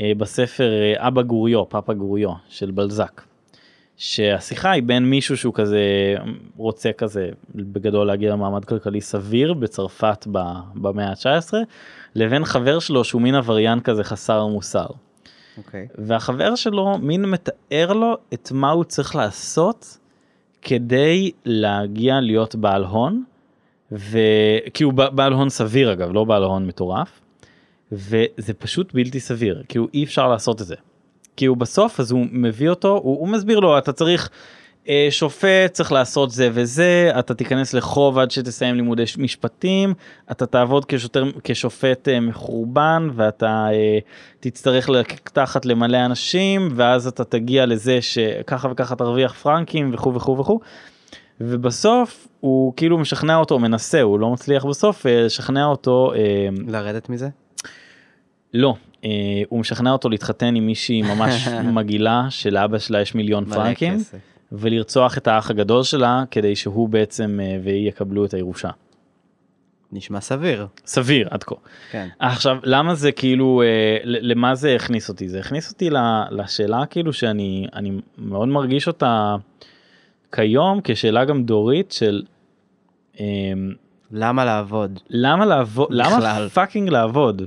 אה, 0.00 0.12
בספר 0.18 0.70
אה, 0.82 1.08
אבא 1.08 1.22
גוריו, 1.22 1.68
פאפה 1.68 1.94
גוריו 1.94 2.32
של 2.48 2.70
בלזק. 2.70 3.22
שהשיחה 3.98 4.70
היא 4.70 4.82
בין 4.82 5.04
מישהו 5.04 5.36
שהוא 5.36 5.54
כזה 5.54 5.80
רוצה 6.56 6.92
כזה 6.92 7.28
בגדול 7.54 8.06
להגיע 8.06 8.32
למעמד 8.32 8.64
כלכלי 8.64 9.00
סביר 9.00 9.54
בצרפת 9.54 10.26
במאה 10.74 11.08
ה-19 11.08 11.52
לבין 12.14 12.44
חבר 12.44 12.78
שלו 12.78 13.04
שהוא 13.04 13.22
מין 13.22 13.34
עבריין 13.34 13.80
כזה 13.80 14.04
חסר 14.04 14.46
מוסר. 14.46 14.86
אוקיי. 15.58 15.88
והחבר 15.94 16.54
שלו 16.54 16.98
מין 16.98 17.24
מתאר 17.24 17.92
לו 17.92 18.16
את 18.34 18.52
מה 18.52 18.70
הוא 18.70 18.84
צריך 18.84 19.16
לעשות 19.16 19.98
כדי 20.62 21.30
להגיע 21.44 22.20
להיות 22.20 22.54
בעל 22.54 22.84
הון, 22.84 23.24
וכי 23.92 24.84
הוא 24.84 24.92
ב- 24.92 25.08
בעל 25.16 25.32
הון 25.32 25.48
סביר 25.48 25.92
אגב, 25.92 26.12
לא 26.12 26.24
בעל 26.24 26.42
הון 26.42 26.66
מטורף, 26.66 27.20
וזה 27.92 28.54
פשוט 28.58 28.94
בלתי 28.94 29.20
סביר, 29.20 29.62
כאילו 29.68 29.88
אי 29.94 30.04
אפשר 30.04 30.28
לעשות 30.28 30.60
את 30.60 30.66
זה. 30.66 30.74
כי 31.38 31.46
הוא 31.46 31.56
בסוף 31.56 32.00
אז 32.00 32.10
הוא 32.10 32.26
מביא 32.32 32.68
אותו, 32.68 32.88
הוא, 32.88 33.20
הוא 33.20 33.28
מסביר 33.28 33.60
לו 33.60 33.78
אתה 33.78 33.92
צריך 33.92 34.30
אה, 34.88 35.06
שופט 35.10 35.72
צריך 35.72 35.92
לעשות 35.92 36.30
זה 36.30 36.48
וזה, 36.52 37.10
אתה 37.18 37.34
תיכנס 37.34 37.74
לחוב 37.74 38.18
עד 38.18 38.30
שתסיים 38.30 38.74
לימודי 38.74 39.04
משפטים, 39.18 39.94
אתה 40.30 40.46
תעבוד 40.46 40.84
כשוטר, 40.84 41.24
כשופט 41.44 42.08
אה, 42.08 42.20
מחורבן 42.20 43.08
ואתה 43.14 43.66
אה, 43.72 43.98
תצטרך 44.40 44.88
לקחת 44.88 45.66
למלא 45.66 46.04
אנשים 46.04 46.68
ואז 46.74 47.06
אתה 47.06 47.24
תגיע 47.24 47.66
לזה 47.66 48.02
שככה 48.02 48.68
וככה 48.70 48.96
תרוויח 48.96 49.32
פרנקים 49.32 49.90
וכו' 49.94 50.14
וכו' 50.14 50.38
וכו'. 50.38 50.60
ובסוף 51.40 52.28
הוא 52.40 52.72
כאילו 52.76 52.98
משכנע 52.98 53.36
אותו 53.36 53.58
מנסה 53.58 54.02
הוא 54.02 54.18
לא 54.18 54.30
מצליח 54.30 54.64
בסוף 54.64 55.06
אה, 55.06 55.22
לשכנע 55.22 55.64
אותו 55.64 56.12
אה, 56.14 56.48
לרדת 56.66 57.08
מזה? 57.08 57.28
לא 58.54 58.74
הוא 59.48 59.60
משכנע 59.60 59.92
אותו 59.92 60.08
להתחתן 60.08 60.54
עם 60.54 60.66
מישהי 60.66 61.02
ממש 61.02 61.48
מגעילה 61.74 62.26
שלאבא 62.30 62.78
שלה 62.78 63.00
יש 63.00 63.14
מיליון 63.14 63.44
פרנקים. 63.44 63.98
ולרצוח 64.52 65.18
את 65.18 65.28
האח 65.28 65.50
הגדול 65.50 65.82
שלה 65.82 66.24
כדי 66.30 66.56
שהוא 66.56 66.88
בעצם 66.88 67.40
אה, 67.42 67.58
והיא 67.64 67.88
יקבלו 67.88 68.24
את 68.24 68.34
הירושה. 68.34 68.70
נשמע 69.92 70.20
סביר. 70.20 70.66
סביר 70.86 71.28
עד 71.30 71.42
כה. 71.42 71.54
כן. 71.90 72.08
עכשיו 72.18 72.56
למה 72.62 72.94
זה 72.94 73.12
כאילו 73.12 73.62
אה, 73.62 73.98
למה 74.04 74.54
זה 74.54 74.74
הכניס 74.74 75.08
אותי 75.08 75.28
זה 75.28 75.40
הכניס 75.40 75.72
אותי 75.72 75.90
לשאלה 76.30 76.86
כאילו 76.86 77.12
שאני 77.12 77.66
אני 77.74 78.00
מאוד 78.18 78.48
מרגיש 78.48 78.88
אותה 78.88 79.36
כיום 80.32 80.80
כשאלה 80.84 81.24
גם 81.24 81.44
דורית 81.44 81.92
של 81.92 82.22
אה, 83.20 83.24
למה 84.12 84.44
לעבוד? 84.44 85.00
למה 85.10 85.46
לעבוד 85.46 85.88
למה. 85.90 86.48
fucking 86.54 86.88
לעבוד. 86.88 87.42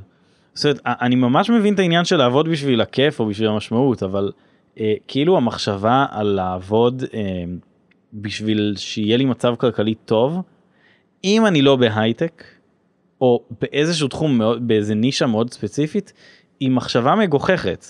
זאת 0.54 0.66
אומרת, 0.66 0.80
אני 0.86 1.16
ממש 1.16 1.50
מבין 1.50 1.74
את 1.74 1.80
העניין 1.80 2.06
של 2.06 2.18
לעבוד 2.18 2.50
בשביל 2.50 2.82
הכיף 2.82 3.20
או 3.20 3.26
בשביל 3.26 3.48
המשמעות 3.48 4.04
אבל 4.04 4.32
אה, 4.80 4.94
כאילו 5.08 5.38
המחשבה 5.38 6.06
על 6.12 6.28
לעבוד 6.28 7.04
אה, 7.14 7.44
בשביל 8.14 8.74
שיהיה 8.78 9.18
לי 9.18 9.26
מצב 9.26 9.56
כלכלי 9.56 9.96
טוב 9.96 10.42
אם 11.24 11.46
אני 11.46 11.62
לא 11.62 11.76
בהייטק 11.76 12.44
או 13.22 13.44
באיזשהו 13.62 14.08
תחום 14.08 14.38
מאוד 14.38 14.68
באיזה 14.68 14.96
נישה 14.96 15.28
מאוד 15.28 15.54
ספציפית 15.54 16.14
היא 16.60 16.72
מחשבה 16.72 17.16
מגוחכת. 17.16 17.86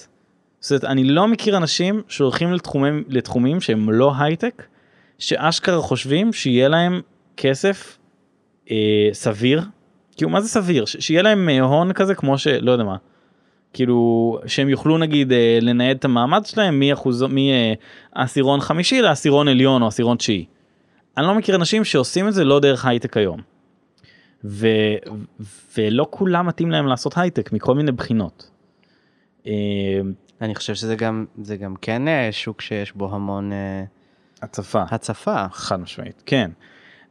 זאת 0.60 0.72
אומרת 0.72 0.84
אני 0.84 1.04
לא 1.04 1.28
מכיר 1.28 1.58
אנשים 1.58 2.02
שהולכים 2.08 2.54
לתחומים 2.54 3.04
לתחומים 3.08 3.62
שהם 3.62 3.92
לא 3.92 4.14
הייטק 4.20 4.64
שאשכרה 5.20 5.82
חושבים 5.82 6.34
שיהיה 6.34 6.68
להם 6.68 7.02
כסף 7.38 7.98
אה, 8.72 9.10
סביר 9.14 9.62
כאילו 10.16 10.30
מה 10.32 10.42
זה 10.42 10.50
סביר 10.50 10.86
ש- 10.86 10.98
שיהיה 11.00 11.22
להם 11.22 11.50
אה, 11.50 11.62
הון 11.62 11.94
כזה 11.94 12.16
כמו 12.16 12.38
שלא 12.38 12.72
יודע 12.72 12.84
מה. 12.84 12.96
כאילו 13.74 14.40
שהם 14.46 14.70
יוכלו 14.70 14.98
נגיד 14.98 15.32
אה, 15.32 15.60
לנייד 15.62 15.98
את 15.98 16.06
המעמד 16.06 16.46
שלהם 16.46 16.82
מעשירון 18.16 18.62
חמישי 18.62 19.02
לעשירון 19.02 19.48
עליון 19.48 19.82
או 19.82 19.88
עשירון 19.88 20.18
תשיעי. 20.18 20.46
אני 21.18 21.26
לא 21.26 21.36
מכיר 21.36 21.56
אנשים 21.56 21.84
שעושים 21.84 22.28
את 22.28 22.34
זה 22.34 22.44
לא 22.44 22.60
דרך 22.60 22.86
הייטק 22.86 23.18
היום. 23.18 23.42
ו, 24.44 24.68
ולא 25.78 26.08
כולם 26.10 26.48
מתאים 26.48 26.72
להם 26.72 26.88
לעשות 26.88 27.18
הייטק 27.18 27.54
מכל 27.54 27.76
מיני 27.76 27.92
בחינות. 27.92 28.50
אה, 29.48 29.52
אני 30.42 30.56
חושב 30.56 30.76
שזה 30.76 30.96
גם, 30.96 31.26
זה 31.42 31.58
גם 31.58 31.76
כן 31.82 32.08
אה, 32.08 32.30
שוק 32.32 32.62
שיש 32.62 32.92
בו 32.92 33.16
המון, 33.16 33.52
אה, 33.52 33.84
הצפה, 34.42 34.84
הצפה. 34.90 35.46
חד 35.52 35.80
משמעית, 35.80 36.24
כן. 36.26 36.52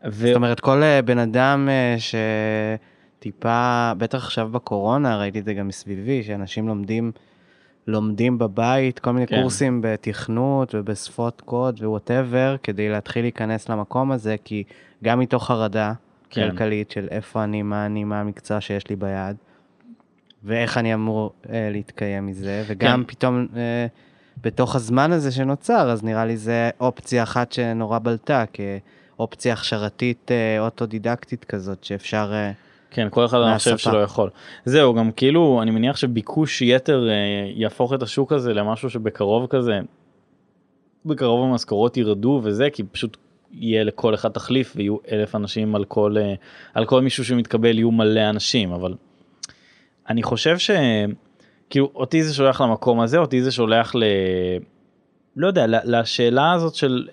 ו... 0.05 0.27
זאת 0.27 0.37
אומרת, 0.37 0.61
כל 0.61 0.83
אה, 0.83 1.03
בן 1.03 1.19
אדם 1.19 1.69
אה, 1.69 1.97
שטיפה, 3.19 3.93
בטח 3.99 4.25
עכשיו 4.25 4.49
בקורונה, 4.49 5.19
ראיתי 5.19 5.39
את 5.39 5.45
זה 5.45 5.55
גם 5.55 5.69
מסביבי, 5.69 6.23
שאנשים 6.23 6.69
לומדים, 6.69 7.13
לומדים 7.87 8.39
בבית 8.39 8.99
כל 8.99 9.11
מיני 9.11 9.27
כן. 9.27 9.41
קורסים 9.41 9.81
בתכנות 9.83 10.75
ובשפות 10.75 11.41
קוד 11.41 11.81
ו 11.83 11.90
whatever, 11.90 12.57
כדי 12.63 12.89
להתחיל 12.89 13.25
להיכנס 13.25 13.69
למקום 13.69 14.13
הזה, 14.13 14.37
כי 14.45 14.65
גם 15.05 15.19
מתוך 15.19 15.47
חרדה 15.47 15.93
כן. 16.31 16.51
כלכלית 16.51 16.91
של 16.91 17.09
איפה 17.11 17.45
אני, 17.45 17.63
מה 17.63 17.87
אני, 17.87 18.05
מה 18.05 18.21
המקצוע 18.21 18.61
שיש 18.61 18.91
לי 18.91 18.97
ביד, 18.97 19.37
ואיך 20.45 20.79
אני 20.79 20.95
אמור 20.95 21.33
אה, 21.53 21.69
להתקיים 21.73 22.27
מזה, 22.27 22.65
וגם 22.67 23.05
כן. 23.05 23.15
פתאום... 23.15 23.47
אה, 23.57 23.87
בתוך 24.43 24.77
הזמן 24.77 25.13
הזה 25.13 25.33
שנוצר, 25.33 25.91
אז 25.91 26.05
נראה 26.05 26.25
לי 26.25 26.37
זה 26.37 26.71
אופציה 26.81 27.23
אחת 27.23 27.53
שנורא 27.53 27.99
בלטה, 27.99 28.45
כאופציה 29.21 29.53
הכשרתית 29.53 30.31
אה, 30.31 30.61
אוטודידקטית 30.61 31.45
כזאת, 31.45 31.85
שאפשר... 31.85 32.31
אה, 32.33 32.53
כן, 32.91 33.09
כל 33.11 33.25
אחד 33.25 33.39
אני 33.39 33.59
חושב 33.59 33.71
מהשפה. 33.71 33.91
שלא 33.91 33.99
יכול. 33.99 34.31
זהו, 34.65 34.95
גם 34.95 35.13
כאילו, 35.13 35.63
אני 35.63 35.71
מניח 35.71 35.97
שביקוש 35.97 36.63
יתר 36.63 37.09
אה, 37.09 37.15
יהפוך 37.55 37.95
את 37.95 38.03
השוק 38.03 38.33
הזה 38.33 38.55
למשהו 38.55 38.91
שבקרוב 38.91 39.47
כזה, 39.47 39.81
בקרוב 41.07 41.51
המשכורות 41.51 41.97
ירדו 41.97 42.41
וזה, 42.45 42.71
כי 42.73 42.83
פשוט 42.85 43.17
יהיה 43.53 43.85
לכל 43.85 44.15
אחד 44.15 44.29
תחליף 44.29 44.73
ויהיו 44.77 44.97
אלף 45.13 45.35
אנשים 45.35 45.75
על 45.75 45.85
כל, 45.85 46.17
על 46.75 46.85
כל 46.85 47.01
מישהו 47.01 47.25
שמתקבל 47.25 47.79
יהיו 47.79 47.91
מלא 47.91 48.31
אנשים, 48.31 48.73
אבל 48.73 48.95
אני 50.09 50.23
חושב 50.23 50.59
ש... 50.59 50.71
כאילו, 51.71 51.91
אותי 51.95 52.23
זה 52.23 52.35
שולח 52.35 52.61
למקום 52.61 53.01
הזה, 53.01 53.19
אותי 53.19 53.43
זה 53.43 53.53
שולח 53.53 53.95
ל... 53.95 54.05
לא 55.37 55.47
יודע, 55.47 55.67
לשאלה 55.85 56.53
הזאת 56.53 56.75
של... 56.75 57.09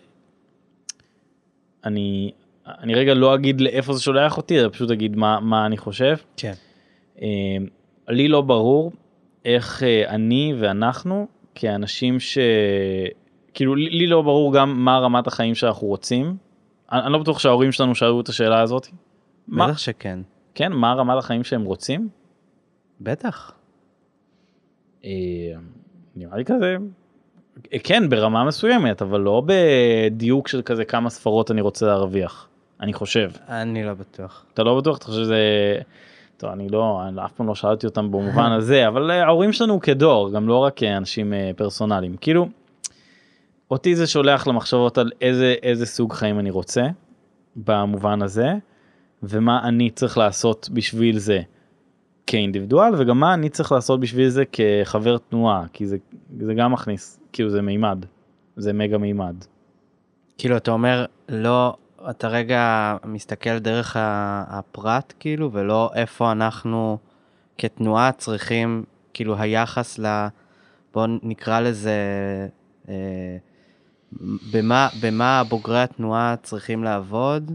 אני, 1.88 2.32
אני 2.68 2.96
רגע 2.96 3.14
לא 3.14 3.36
אגיד 3.36 3.62
לאיפה 3.62 3.94
זה 3.94 4.02
שולח 4.02 4.38
אותי, 4.38 4.60
אלא 4.60 4.70
פשוט 4.70 4.92
אגיד 4.92 5.16
מה, 5.16 5.40
מה 5.40 5.66
אני 5.66 5.78
חושב. 5.78 6.16
כן. 6.38 6.54
אה, 7.22 7.28
לי 8.10 8.28
לא 8.28 8.42
ברור 8.42 8.92
איך 9.46 9.84
אה, 9.84 10.10
אני 10.10 10.54
ואנחנו 10.60 11.28
כאנשים 11.56 12.20
ש... 12.20 12.38
כאילו 13.54 13.76
לי, 13.76 13.90
לי 13.90 14.08
לא 14.08 14.22
ברור 14.22 14.54
גם 14.54 14.86
מה 14.86 14.98
רמת 15.00 15.28
החיים 15.28 15.56
שאנחנו 15.56 15.88
רוצים. 15.88 16.38
אני, 16.92 17.02
אני 17.02 17.14
לא 17.14 17.20
בטוח 17.20 17.40
שההורים 17.40 17.72
שלנו 17.72 17.96
שאלו 17.96 18.22
את 18.22 18.30
השאלה 18.30 18.62
הזאת. 18.62 18.88
בטח 19.48 19.78
שכן. 19.78 20.20
כן, 20.56 20.74
מה 20.74 20.94
רמת 20.94 21.18
החיים 21.18 21.44
שהם 21.44 21.64
רוצים? 21.64 22.10
בטח. 23.02 23.54
אה, 25.06 25.10
נראה 26.16 26.38
לי 26.38 26.46
כזה, 26.46 26.78
כן 27.84 28.10
ברמה 28.10 28.44
מסוימת 28.44 29.02
אבל 29.02 29.20
לא 29.20 29.44
בדיוק 29.46 30.48
של 30.48 30.62
כזה 30.62 30.86
כמה 30.86 31.10
ספרות 31.10 31.52
אני 31.52 31.62
רוצה 31.62 31.86
להרוויח. 31.86 32.48
אני 32.82 32.94
חושב. 32.94 33.32
אני 33.50 33.84
לא 33.84 33.94
בטוח. 33.94 34.46
אתה 34.54 34.64
לא 34.64 34.78
בטוח? 34.78 34.98
אתה 34.98 35.06
חושב 35.06 35.24
שזה... 35.24 35.40
טוב, 36.38 36.52
אני 36.52 36.70
לא, 36.70 37.02
אני 37.08 37.26
אף 37.26 37.32
פעם 37.32 37.48
לא 37.48 37.56
שאלתי 37.56 37.88
אותם 37.88 38.12
במובן 38.12 38.52
הזה, 38.52 38.84
אבל 38.88 39.12
אה, 39.12 39.24
ההורים 39.24 39.54
שלנו 39.54 39.82
כדור, 39.82 40.32
גם 40.32 40.48
לא 40.48 40.58
רק 40.58 40.84
אה, 40.84 40.98
אנשים 40.98 41.34
אה, 41.34 41.52
פרסונליים. 41.56 42.18
כאילו, 42.22 42.48
אותי 43.72 43.96
זה 43.96 44.08
שולח 44.08 44.48
למחשבות 44.48 44.98
על 44.98 45.12
איזה, 45.22 45.56
איזה 45.64 45.86
סוג 45.86 46.14
חיים 46.14 46.40
אני 46.40 46.50
רוצה, 46.50 46.88
במובן 47.56 48.22
הזה, 48.22 48.54
ומה 49.24 49.68
אני 49.68 49.90
צריך 49.90 50.18
לעשות 50.18 50.70
בשביל 50.74 51.18
זה 51.18 51.42
כאינדיבידואל, 52.28 52.94
וגם 52.98 53.20
מה 53.20 53.34
אני 53.34 53.50
צריך 53.50 53.72
לעשות 53.72 54.00
בשביל 54.00 54.30
זה 54.30 54.44
כחבר 54.52 55.18
תנועה, 55.18 55.64
כי 55.74 55.88
זה, 55.88 55.98
זה 56.40 56.54
גם 56.54 56.72
מכניס, 56.72 57.20
כאילו 57.34 57.50
זה 57.50 57.62
מימד, 57.62 58.06
זה 58.56 58.74
מגה 58.74 58.98
מימד. 58.98 59.36
כאילו, 60.38 60.58
אתה 60.58 60.72
אומר, 60.72 61.06
לא, 61.30 61.78
אתה 62.10 62.28
רגע 62.28 62.96
מסתכל 63.06 63.60
דרך 63.60 63.96
הפרט, 64.50 65.14
כאילו, 65.20 65.50
ולא 65.54 65.90
איפה 65.96 66.32
אנחנו 66.32 66.98
כתנועה 67.58 68.12
צריכים, 68.12 68.84
כאילו, 69.14 69.36
היחס 69.38 70.00
ל... 70.00 70.28
בואו 70.94 71.06
נקרא 71.24 71.60
לזה, 71.60 71.92
אה, 72.90 73.38
במה, 74.54 74.90
במה 75.02 75.44
בוגרי 75.50 75.82
התנועה 75.82 76.36
צריכים 76.44 76.84
לעבוד, 76.84 77.52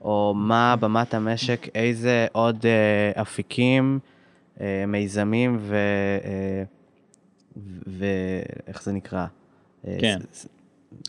או 0.00 0.32
מה 0.36 0.76
במת 0.80 1.14
המשק, 1.14 1.66
איזה 1.74 2.26
עוד 2.32 2.66
אה, 2.66 3.22
אפיקים, 3.22 3.98
אה, 4.60 4.84
מיזמים 4.88 5.56
ו... 5.60 5.76
אה, 6.24 6.62
ואיך 7.86 8.82
זה 8.82 8.92
נקרא? 8.92 9.26
אה, 9.86 9.96
כן. 10.00 10.18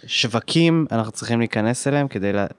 שווקים 0.06 0.86
אנחנו 0.92 1.12
צריכים 1.12 1.40
להיכנס 1.40 1.88
אליהם 1.88 2.08
כדי 2.08 2.34
ל... 2.34 2.38
אתה 2.38 2.50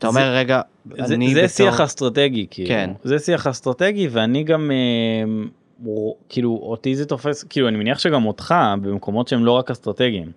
זה- 0.00 0.06
אומר, 0.08 0.34
רגע, 0.34 0.60
זה, 1.04 1.14
אני 1.14 1.34
זה 1.34 1.40
בתור... 1.42 1.48
שיח 1.48 1.80
אסטרטגי 1.80 2.46
כאילו 2.50 2.68
כן. 2.68 2.90
זה 3.04 3.18
שיח 3.18 3.46
אסטרטגי 3.46 4.08
ואני 4.08 4.44
גם 4.44 4.70
אה, 4.70 5.88
כאילו 6.28 6.58
אותי 6.62 6.96
זה 6.96 7.06
תופס 7.06 7.42
כאילו 7.44 7.68
אני 7.68 7.76
מניח 7.76 7.98
שגם 7.98 8.26
אותך 8.26 8.54
במקומות 8.82 9.28
שהם 9.28 9.44
לא 9.44 9.52
רק 9.52 9.70
אסטרטגיים 9.70 10.32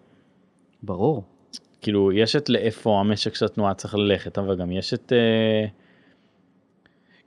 ברור. 0.84 1.24
כאילו 1.82 2.12
יש 2.12 2.36
את 2.36 2.50
לאיפה 2.50 3.00
המשק 3.00 3.36
של 3.36 3.46
התנועה 3.46 3.74
צריך 3.74 3.96
ללכת 3.96 4.38
אבל 4.38 4.56
גם 4.56 4.72
יש 4.72 4.94
את 4.94 5.13
אה, 5.13 5.65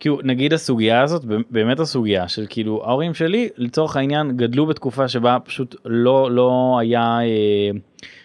כאילו 0.01 0.19
נגיד 0.25 0.53
הסוגיה 0.53 1.03
הזאת 1.03 1.25
באמת 1.51 1.81
הסוגיה 1.81 2.29
של 2.29 2.47
כאילו 2.49 2.85
ההורים 2.85 3.15
שלי 3.15 3.49
לצורך 3.57 3.97
העניין 3.97 4.37
גדלו 4.37 4.67
בתקופה 4.67 5.09
שבה 5.09 5.39
פשוט 5.45 5.75
לא 5.85 6.31
לא 6.31 6.77
היה 6.81 7.19
אה, 7.21 7.71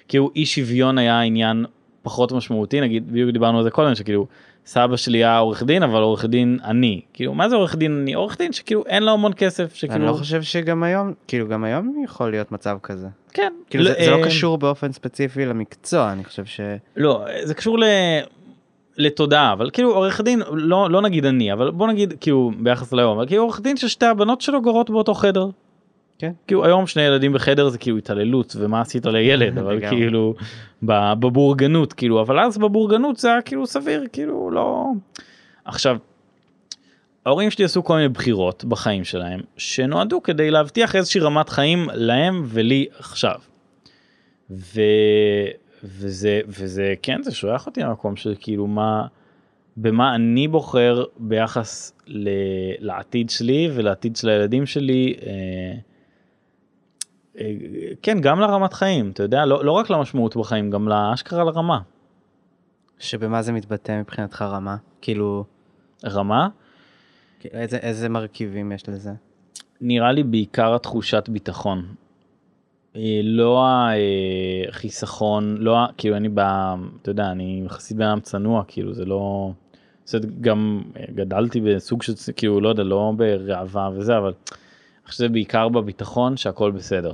כאילו 0.07 0.31
אי 0.35 0.45
שוויון 0.45 0.97
היה 0.97 1.21
עניין 1.21 1.65
פחות 2.01 2.31
משמעותי 2.31 2.81
נגיד 2.81 3.11
בדיוק 3.11 3.31
דיברנו 3.31 3.57
על 3.57 3.63
זה 3.63 3.71
קודם 3.71 3.95
שכאילו 3.95 4.27
סבא 4.67 4.97
שלי 4.97 5.17
היה 5.17 5.37
עורך 5.37 5.63
דין 5.63 5.83
אבל 5.83 6.01
עורך 6.01 6.25
דין 6.25 6.59
אני 6.63 7.01
כאילו 7.13 7.33
מה 7.33 7.49
זה 7.49 7.55
עורך 7.55 7.75
דין 7.75 7.99
אני 8.01 8.13
עורך 8.13 8.37
דין 8.37 8.53
שכאילו 8.53 8.83
אין 8.85 9.03
לו 9.03 9.11
המון 9.11 9.31
כסף 9.35 9.63
אני 9.63 9.69
שכאילו 9.73 10.05
לא 10.05 10.13
חושב 10.13 10.41
שגם 10.41 10.83
היום, 10.83 11.13
כאילו 11.27 11.47
גם 11.47 11.63
היום 11.63 12.03
יכול 12.03 12.31
להיות 12.31 12.51
מצב 12.51 12.77
כזה. 12.83 13.07
כן 13.33 13.53
כאילו 13.69 13.83
זה, 13.83 13.93
זה 14.05 14.11
לא 14.11 14.15
אה, 14.17 14.25
קשור 14.25 14.57
באופן 14.57 14.91
ספציפי 14.91 15.45
למקצוע, 15.45 16.11
אני 16.11 16.23
חושב 16.23 16.45
ש... 16.45 16.59
לא 16.97 17.25
זה 17.43 17.53
קשור 17.53 17.79
ל... 17.79 17.83
לתודעה 18.97 19.53
אבל 19.53 19.69
כאילו 19.73 19.95
עורך 19.95 20.21
דין 20.21 20.41
לא 20.51 20.89
לא 20.89 21.01
נגיד 21.01 21.25
אני 21.25 21.53
אבל 21.53 21.71
בוא 21.71 21.87
נגיד 21.87 22.13
כאילו 22.19 22.51
ביחס 22.59 22.93
להיום 22.93 23.17
אבל 23.17 23.27
כאילו 23.27 23.43
עורך 23.43 23.61
דין 23.61 23.77
ששתי 23.77 24.05
הבנות 24.05 24.41
שלו 24.41 24.61
גרות 24.61 24.89
באותו 24.89 25.13
חדר. 25.13 25.49
כן. 26.19 26.31
כאילו 26.47 26.65
היום 26.65 26.87
שני 26.87 27.03
ילדים 27.03 27.33
בחדר 27.33 27.69
זה 27.69 27.77
כאילו 27.77 27.97
התעללות 27.97 28.55
ומה 28.59 28.81
עשית 28.81 29.05
לילד 29.05 29.57
אבל. 29.61 29.89
כאילו 29.89 30.35
בבורגנות 30.83 31.93
כאילו 31.93 32.21
אבל 32.21 32.39
אז 32.39 32.57
בבורגנות 32.57 33.17
זה 33.17 33.31
היה 33.31 33.41
כאילו 33.41 33.67
סביר 33.67 34.05
כאילו 34.13 34.51
לא 34.51 34.85
עכשיו. 35.65 35.97
ההורים 37.25 37.51
שלי 37.51 37.65
עשו 37.65 37.83
כל 37.83 37.95
מיני 37.95 38.09
בחירות 38.09 38.65
בחיים 38.65 39.03
שלהם 39.03 39.39
שנועדו 39.57 40.23
כדי 40.23 40.51
להבטיח 40.51 40.95
איזושהי 40.95 41.21
רמת 41.21 41.49
חיים 41.49 41.87
להם 41.93 42.43
ולי 42.45 42.85
עכשיו. 42.99 43.39
ו... 44.51 44.81
וזה 45.83 46.41
וזה 46.47 46.93
כן 47.01 47.23
זה 47.23 47.31
שולח 47.31 47.65
אותי 47.65 47.81
למקום 47.81 48.15
של 48.15 48.35
כאילו 48.39 48.67
מה 48.67 49.07
במה 49.77 50.15
אני 50.15 50.47
בוחר 50.47 51.03
ביחס 51.17 51.93
ל... 52.07 52.29
לעתיד 52.79 53.29
שלי 53.29 53.69
ולעתיד 53.73 54.15
של 54.15 54.29
הילדים 54.29 54.65
שלי. 54.65 55.15
אה... 55.25 55.86
אה, 57.39 57.51
כן 58.01 58.19
גם 58.21 58.39
לרמת 58.39 58.73
חיים 58.73 59.11
אתה 59.11 59.23
יודע 59.23 59.45
לא, 59.45 59.65
לא 59.65 59.71
רק 59.71 59.89
למשמעות 59.89 60.35
בחיים 60.35 60.69
גם 60.71 60.87
לאשכרה 60.87 61.43
לרמה 61.43 61.79
שבמה 62.99 63.41
זה 63.41 63.51
מתבטא 63.51 63.99
מבחינתך 63.99 64.41
רמה? 64.41 64.75
כאילו, 65.01 65.45
רמה 66.05 66.47
איזה, 67.53 67.77
איזה 67.77 68.09
מרכיבים 68.09 68.71
יש 68.71 68.89
לזה? 68.89 69.11
נראה 69.81 70.11
לי 70.11 70.23
בעיקר 70.23 70.75
התחושת 70.75 71.29
ביטחון. 71.29 71.85
אה, 72.95 73.19
לא 73.23 73.65
החיסכון 74.67 75.57
לא 75.57 75.77
ה- 75.77 75.87
כאילו 75.97 76.17
אני 76.17 76.29
ב... 76.29 76.39
אתה 77.01 77.11
יודע 77.11 77.31
אני 77.31 77.63
יחסית 77.65 77.97
בן 77.97 78.05
אדם 78.05 78.19
צנוע 78.19 78.63
כאילו 78.67 78.93
זה 78.93 79.05
לא. 79.05 79.51
זה 80.05 80.17
גם 80.41 80.81
אה, 80.97 81.05
גדלתי 81.15 81.61
בסוג 81.61 82.03
של 82.03 82.13
כאילו 82.35 82.61
לא 82.61 82.69
יודע 82.69 82.83
לא 82.83 83.13
בראווה 83.17 83.89
וזה 83.93 84.17
אבל. 84.17 84.33
אני 84.47 85.05
חושב 85.05 85.17
שזה 85.17 85.29
בעיקר 85.29 85.69
בביטחון 85.69 86.37
שהכל 86.37 86.71
בסדר. 86.71 87.11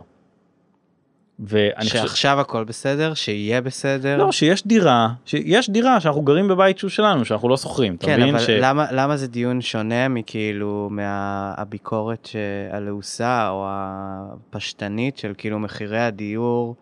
ואני 1.39 1.85
חושב 1.85 1.97
שעכשיו 1.97 2.39
הכל 2.39 2.63
בסדר, 2.63 3.13
שיהיה 3.13 3.61
בסדר? 3.61 4.17
לא 4.17 4.31
שיש 4.31 4.67
דירה 4.67 5.09
שיש 5.25 5.69
דירה 5.69 5.99
שאנחנו 5.99 6.21
גרים 6.21 6.47
בבית 6.47 6.77
שהוא 6.77 6.89
שלנו 6.89 7.25
שאנחנו 7.25 7.49
לא 7.49 7.57
שוכרים 7.57 7.97
כן, 7.97 8.21
אבל 8.21 8.39
ש... 8.39 8.49
למה, 8.49 8.85
למה 8.91 9.17
זה 9.17 9.27
דיון 9.27 9.61
שונה 9.61 10.07
מכאילו 10.07 10.89
מהביקורת 10.91 12.29
הלעוסה 12.71 13.49
או 13.49 13.65
הפשטנית 13.67 15.17
של 15.17 15.33
כאילו 15.37 15.59
מחירי 15.59 15.99
הדיור 15.99 16.75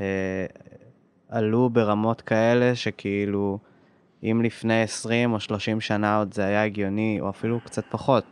אה, 0.00 0.06
עלו 1.28 1.70
ברמות 1.70 2.20
כאלה 2.20 2.74
שכאילו 2.74 3.58
אם 4.22 4.42
לפני 4.44 4.82
20 4.82 5.32
או 5.32 5.40
30 5.40 5.80
שנה 5.80 6.18
עוד 6.18 6.34
זה 6.34 6.46
היה 6.46 6.64
הגיוני, 6.64 7.18
או 7.20 7.30
אפילו 7.30 7.60
קצת 7.64 7.84
פחות, 7.90 8.24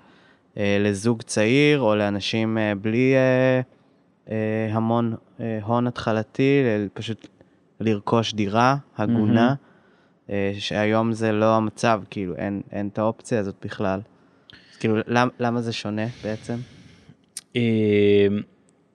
אה, 0.56 0.76
לזוג 0.80 1.22
צעיר 1.22 1.80
או 1.80 1.94
לאנשים 1.94 2.58
אה, 2.58 2.72
בלי 2.74 3.14
אה, 3.14 3.60
המון 4.70 5.14
אה, 5.40 5.58
הון 5.62 5.86
התחלתי, 5.86 6.62
פשוט 6.94 7.28
לרכוש 7.80 8.34
דירה 8.34 8.76
הגונה, 8.96 9.54
אה, 10.30 10.52
שהיום 10.58 11.12
זה 11.12 11.32
לא 11.32 11.56
המצב, 11.56 12.02
כאילו, 12.10 12.36
אין, 12.36 12.62
אין 12.72 12.88
את 12.88 12.98
האופציה 12.98 13.40
הזאת 13.40 13.54
בכלל. 13.64 14.00
אז 14.72 14.76
כאילו, 14.76 14.96
למ, 15.06 15.28
למה 15.40 15.60
זה 15.60 15.72
שונה 15.72 16.06
בעצם? 16.24 16.56
אה, 17.56 18.26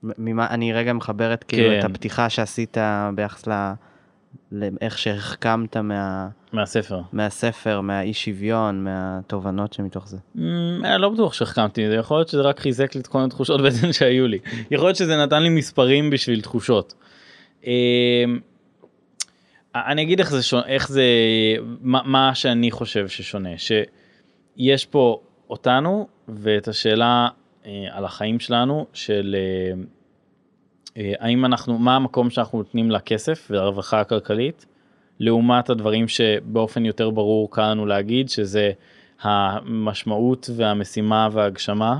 ממה, 0.02 0.46
אני 0.50 0.72
רגע 0.72 0.92
מחברת 0.92 1.44
כאילו 1.44 1.78
את 1.78 1.82
כן. 1.82 1.90
הפתיחה 1.90 2.28
שעשית 2.28 2.76
ביחס. 3.14 3.48
לאיך 4.52 4.98
שהחכמת 4.98 5.76
מה, 5.76 6.28
מהספר. 6.52 7.00
מהספר, 7.12 7.80
מהאי 7.80 8.14
שוויון, 8.14 8.84
מהתובנות 8.84 9.72
שמתוך 9.72 10.08
זה. 10.08 10.16
אמ, 10.38 10.42
אני 10.84 11.02
לא 11.02 11.08
בטוח 11.08 11.32
שהחכמתי 11.32 11.88
זה, 11.88 11.94
יכול 11.94 12.16
להיות 12.16 12.28
שזה 12.28 12.42
רק 12.42 12.60
חיזק 12.60 12.94
לי 12.94 13.00
את 13.00 13.06
כל 13.06 13.24
התחושות 13.24 13.60
בעצם 13.62 13.92
שהיו 13.92 14.26
לי. 14.26 14.38
יכול 14.70 14.86
להיות 14.86 14.96
שזה 14.96 15.16
נתן 15.16 15.42
לי 15.42 15.48
מספרים 15.48 16.10
בשביל 16.10 16.40
תחושות. 16.40 16.94
אמ, 17.64 17.70
אני 19.74 20.02
אגיד 20.02 20.18
איך 20.18 20.30
זה 20.30 20.42
שונה, 20.42 20.66
איך 20.66 20.88
זה, 20.88 21.04
מה, 21.80 22.00
מה 22.04 22.34
שאני 22.34 22.70
חושב 22.70 23.08
ששונה, 23.08 23.50
שיש 23.56 24.86
פה 24.86 25.20
אותנו 25.50 26.08
ואת 26.28 26.68
השאלה 26.68 27.28
אה, 27.66 27.86
על 27.90 28.04
החיים 28.04 28.40
שלנו 28.40 28.86
של 28.92 29.36
אה, 29.38 29.82
אה, 30.96 31.12
האם 31.18 31.44
אנחנו, 31.44 31.78
מה 31.78 31.96
המקום 31.96 32.30
שאנחנו 32.30 32.58
נותנים 32.58 32.90
לכסף 32.90 33.48
והרווחה 33.50 34.00
הכלכלית, 34.00 34.66
לעומת 35.20 35.70
הדברים 35.70 36.08
שבאופן 36.08 36.84
יותר 36.84 37.10
ברור 37.10 37.50
קל 37.50 37.70
לנו 37.70 37.86
להגיד 37.86 38.28
שזה 38.28 38.72
המשמעות 39.22 40.50
והמשימה 40.56 41.28
וההגשמה 41.32 41.98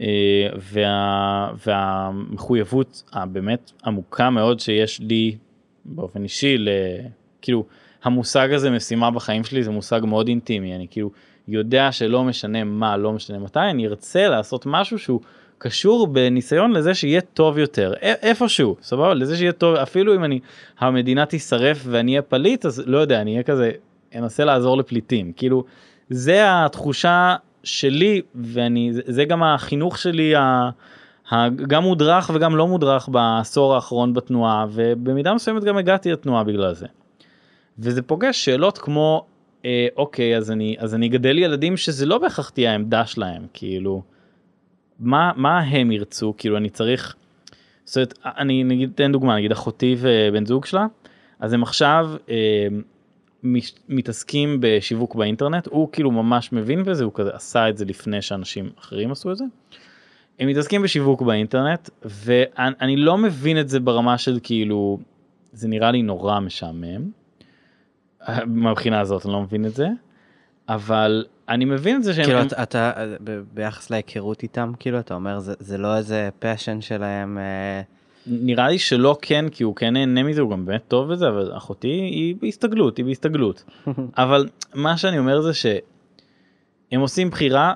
אה, 0.00 0.48
וה, 0.72 1.50
והמחויבות 1.66 3.02
הבאמת 3.12 3.72
עמוקה 3.84 4.30
מאוד 4.30 4.60
שיש 4.60 5.00
לי 5.00 5.36
באופן 5.84 6.22
אישי, 6.22 6.58
ל, 6.58 6.68
כאילו 7.42 7.64
המושג 8.04 8.52
הזה 8.52 8.70
משימה 8.70 9.10
בחיים 9.10 9.44
שלי 9.44 9.62
זה 9.62 9.70
מושג 9.70 10.00
מאוד 10.04 10.28
אינטימי, 10.28 10.74
אני 10.74 10.86
כאילו 10.90 11.10
יודע 11.48 11.92
שלא 11.92 12.24
משנה 12.24 12.64
מה, 12.64 12.96
לא 12.96 13.12
משנה 13.12 13.38
מתי, 13.38 13.60
אני 13.60 13.86
ארצה 13.86 14.28
לעשות 14.28 14.66
משהו 14.66 14.98
שהוא 14.98 15.20
קשור 15.58 16.06
בניסיון 16.06 16.72
לזה 16.72 16.94
שיהיה 16.94 17.20
טוב 17.20 17.58
יותר, 17.58 17.92
איפשהו, 18.00 18.76
סבבה? 18.82 19.14
לזה 19.14 19.36
שיהיה 19.36 19.52
טוב, 19.52 19.74
אפילו 19.74 20.14
אם 20.14 20.24
אני, 20.24 20.40
המדינה 20.78 21.26
תישרף 21.26 21.82
ואני 21.86 22.12
אהיה 22.12 22.22
פליט, 22.22 22.66
אז 22.66 22.82
לא 22.86 22.98
יודע, 22.98 23.20
אני 23.20 23.32
אהיה 23.32 23.42
כזה, 23.42 23.70
אנסה 24.14 24.44
לעזור 24.44 24.76
לפליטים, 24.76 25.32
כאילו, 25.32 25.64
זה 26.10 26.40
התחושה 26.46 27.36
שלי, 27.64 28.22
ואני, 28.34 28.90
זה, 28.92 29.24
גם 29.24 29.42
החינוך 29.42 29.98
שלי, 29.98 30.34
גם 31.66 31.82
מודרך 31.82 32.30
וגם 32.34 32.56
לא 32.56 32.66
מודרך 32.66 33.08
בעשור 33.08 33.74
האחרון 33.74 34.14
בתנועה, 34.14 34.66
ובמידה 34.70 35.34
מסוימת 35.34 35.64
גם 35.64 35.76
הגעתי 35.76 36.12
לתנועה 36.12 36.44
בגלל 36.44 36.74
זה. 36.74 36.86
וזה 37.78 38.02
פוגש 38.02 38.44
שאלות 38.44 38.78
כמו, 38.78 39.24
אה, 39.64 39.86
אוקיי, 39.96 40.36
אז 40.36 40.50
אני, 40.50 40.76
אז 40.78 40.94
אני 40.94 41.06
אגדל 41.06 41.38
ילדים 41.38 41.76
שזה 41.76 42.06
לא 42.06 42.18
בהכרח 42.18 42.48
תהיה 42.50 42.72
העמדה 42.72 43.06
שלהם, 43.06 43.46
כאילו, 43.52 44.02
מה, 44.98 45.32
מה 45.36 45.58
הם 45.58 45.92
ירצו, 45.92 46.34
כאילו 46.38 46.56
אני 46.56 46.70
צריך, 46.70 47.14
זאת 47.84 47.96
אומרת, 47.96 48.14
אני 48.24 48.64
נגיד, 48.64 48.92
תן 48.94 49.12
דוגמה, 49.12 49.36
נגיד 49.36 49.52
אחותי 49.52 49.96
ובן 49.98 50.46
זוג 50.46 50.64
שלה, 50.64 50.86
אז 51.40 51.52
הם 51.52 51.62
עכשיו 51.62 52.10
אה, 52.28 52.66
מש- 53.42 53.74
מתעסקים 53.88 54.58
בשיווק 54.60 55.14
באינטרנט, 55.14 55.66
הוא 55.66 55.88
כאילו 55.92 56.10
ממש 56.10 56.52
מבין 56.52 56.84
בזה, 56.84 57.04
הוא 57.04 57.12
כזה 57.14 57.30
עשה 57.34 57.68
את 57.68 57.76
זה 57.76 57.84
לפני 57.84 58.22
שאנשים 58.22 58.70
אחרים 58.80 59.10
עשו 59.10 59.32
את 59.32 59.36
זה. 59.36 59.44
הם 60.38 60.48
מתעסקים 60.48 60.82
בשיווק 60.82 61.22
באינטרנט, 61.22 61.90
ואני 62.04 62.74
אני 62.80 62.96
לא 62.96 63.18
מבין 63.18 63.60
את 63.60 63.68
זה 63.68 63.80
ברמה 63.80 64.18
של 64.18 64.38
כאילו, 64.42 64.98
זה 65.52 65.68
נראה 65.68 65.90
לי 65.90 66.02
נורא 66.02 66.40
משעמם. 66.40 67.10
מהבחינה 68.46 69.00
הזאת 69.00 69.26
אני 69.26 69.32
לא 69.32 69.40
מבין 69.40 69.66
את 69.66 69.74
זה, 69.74 69.88
אבל 70.68 71.24
אני 71.48 71.64
מבין 71.64 71.96
את 71.96 72.02
זה 72.02 72.14
שהם... 72.14 72.24
כאילו 72.24 72.42
אתה, 72.42 72.62
אתה 72.62 72.92
ב- 73.24 73.40
ביחס 73.54 73.90
להיכרות 73.90 74.42
איתם, 74.42 74.72
כאילו 74.78 74.98
אתה 74.98 75.14
אומר 75.14 75.38
זה, 75.38 75.54
זה 75.58 75.78
לא 75.78 75.96
איזה 75.96 76.28
פשן 76.38 76.80
שלהם, 76.80 77.38
אה, 77.38 77.82
נראה 78.26 78.68
לי 78.68 78.78
שלא 78.78 79.16
כן 79.22 79.48
כי 79.48 79.64
הוא 79.64 79.76
כן 79.76 79.92
נהנה 79.92 80.22
מזה 80.22 80.40
הוא 80.40 80.50
גם 80.50 80.66
באמת 80.66 80.82
טוב 80.88 81.12
בזה 81.12 81.28
אבל 81.28 81.52
אחותי 81.56 81.88
היא 81.88 82.34
בהסתגלות 82.40 82.96
היא 82.96 83.04
בהסתגלות. 83.04 83.64
אבל 84.16 84.48
מה 84.74 84.96
שאני 84.96 85.18
אומר 85.18 85.40
זה 85.40 85.54
שהם 85.54 87.00
עושים 87.00 87.30
בחירה 87.30 87.74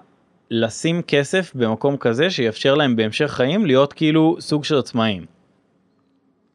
לשים 0.50 1.02
כסף 1.02 1.52
במקום 1.54 1.96
כזה 1.96 2.30
שיאפשר 2.30 2.74
להם 2.74 2.96
בהמשך 2.96 3.26
חיים 3.26 3.66
להיות 3.66 3.92
כאילו 3.92 4.36
סוג 4.40 4.64
של 4.64 4.78
עצמאים. 4.78 5.26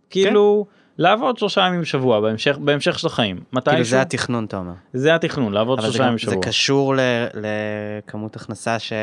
כאילו 0.10 0.65
לעבוד 0.97 1.38
שלושה 1.38 1.62
ימים 1.62 1.81
בשבוע 1.81 2.21
בהמשך 2.21 2.57
בהמשך 2.57 2.99
של 2.99 3.07
החיים 3.07 3.39
מתי 3.53 3.71
כאילו 3.71 3.83
זה 3.83 4.01
התכנון 4.01 4.45
אתה 4.45 4.57
אומר. 4.57 4.73
זה 4.93 5.15
התכנון 5.15 5.53
לעבוד 5.53 5.81
זה, 5.81 5.88
שלושה 5.88 6.03
ימים 6.03 6.17
זה 6.17 6.25
בשבוע 6.25 6.43
קשור 6.43 6.95
ל, 6.95 6.99
לכמות 7.33 8.36
הכנסה 8.36 8.79
ש... 8.79 8.93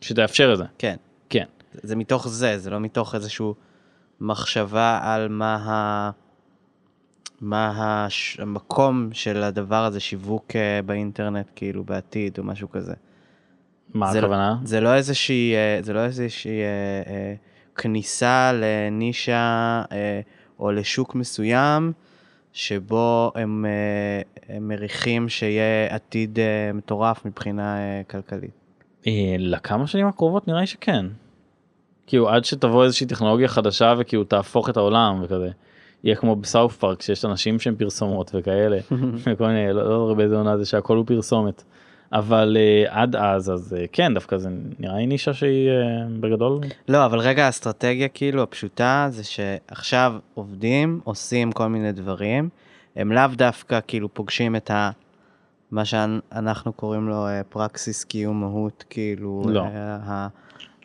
שתאפשר 0.00 0.52
את 0.52 0.58
זה 0.58 0.64
כן. 0.78 0.96
כן 1.30 1.44
זה 1.72 1.96
מתוך 1.96 2.28
זה, 2.28 2.58
זה 2.58 2.70
לא 2.70 2.80
מתוך 2.80 3.14
איזשהו 3.14 3.54
מחשבה 4.20 5.00
על 5.02 5.28
מה, 5.28 5.56
ה... 5.56 6.10
מה 7.40 7.72
הש... 7.76 8.40
המקום 8.40 9.08
של 9.12 9.42
הדבר 9.42 9.84
הזה, 9.84 10.00
שיווק 10.00 10.56
אה, 10.56 10.80
באינטרנט, 10.86 11.50
כאילו 11.56 11.84
בעתיד 11.84 12.38
או 12.38 12.44
משהו 12.44 12.70
כזה. 12.70 12.94
מה 13.94 14.12
זה 14.12 14.18
הכוונה 14.18 14.56
לא, 14.60 14.66
זה 14.66 14.80
לא 14.80 14.94
איזושהי, 14.94 15.54
אה, 15.54 15.78
זה 15.82 15.92
לא 15.92 16.04
איזושהי 16.04 16.60
אה, 16.60 17.12
אה, 17.12 17.34
כניסה 17.74 18.52
לנישה 18.54 19.82
אה, 19.92 20.20
או 20.60 20.72
לשוק 20.72 21.14
מסוים, 21.14 21.92
שבו 22.52 23.32
הם, 23.34 23.66
אה, 23.66 24.54
הם 24.56 24.68
מריחים 24.68 25.28
שיהיה 25.28 25.94
עתיד 25.94 26.38
אה, 26.38 26.72
מטורף 26.74 27.26
מבחינה 27.26 27.76
אה, 27.76 28.02
כלכלית. 28.10 28.50
לכמה 29.38 29.86
שנים 29.86 30.06
הקרובות 30.06 30.48
נראה 30.48 30.60
לי 30.60 30.66
שכן. 30.66 31.06
כאילו 32.06 32.28
עד 32.28 32.44
שתבוא 32.44 32.84
איזושהי 32.84 33.06
טכנולוגיה 33.06 33.48
חדשה 33.48 33.94
וכאילו 33.98 34.24
תהפוך 34.24 34.70
את 34.70 34.76
העולם 34.76 35.20
וכזה. 35.22 35.50
יהיה 36.04 36.16
כמו 36.16 36.36
בסאוף 36.36 36.76
פארק 36.76 37.02
שיש 37.02 37.24
אנשים 37.24 37.58
שהם 37.58 37.76
פרסומות 37.76 38.30
וכאלה. 38.34 38.78
וכל 39.26 39.46
מיני, 39.46 39.72
לא, 39.72 39.90
לא 39.90 39.98
זוכר 39.98 40.14
באיזה 40.14 40.36
עונה 40.36 40.58
זה 40.58 40.64
שהכל 40.64 40.96
הוא 40.96 41.06
פרסומת. 41.06 41.62
אבל 42.12 42.56
uh, 42.56 42.90
עד 42.90 43.16
אז 43.16 43.50
אז 43.50 43.76
uh, 43.78 43.86
כן 43.92 44.14
דווקא 44.14 44.36
זה 44.36 44.48
נראה 44.78 44.96
לי 44.96 45.06
נישה 45.06 45.34
שהיא 45.34 45.68
uh, 45.68 46.20
בגדול 46.20 46.60
לא, 46.88 47.06
אבל 47.06 47.18
רגע, 47.18 47.46
האסטרטגיה 47.46 48.08
כאילו 48.08 48.42
הפשוטה 48.42 49.06
זה 49.10 49.24
שעכשיו 49.24 50.14
עובדים, 50.34 51.00
עושים 51.04 51.52
כל 51.52 51.66
מיני 51.66 51.92
דברים, 51.92 52.48
הם 52.96 53.12
לאו 53.12 53.26
דווקא 53.32 53.78
כאילו 53.86 54.14
פוגשים 54.14 54.56
את 54.56 54.70
ה... 54.70 54.90
מה 55.70 55.84
שאנחנו 55.84 56.72
קוראים 56.72 57.08
לו 57.08 57.26
אה, 57.26 57.42
פרקסיס 57.48 58.04
קיום 58.04 58.40
מהות, 58.40 58.84
כאילו, 58.90 59.42
לא. 59.48 59.60
אה, 59.60 59.96
ה- 60.02 60.28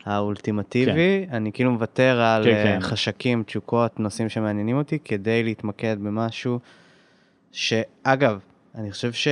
האולטימטיבי. 0.04 1.26
אני 1.30 1.52
כאילו 1.52 1.72
מוותר 1.72 2.20
על 2.20 2.44
כן, 2.44 2.50
אה, 2.50 2.64
כן. 2.64 2.80
חשקים, 2.80 3.42
תשוקות, 3.42 4.00
נושאים 4.00 4.28
שמעניינים 4.28 4.76
אותי, 4.76 4.98
כדי 5.04 5.42
להתמקד 5.42 5.96
במשהו 6.00 6.58
שאגב, 7.52 8.38
אני 8.74 8.90
חושב 8.90 9.12
ש... 9.12 9.28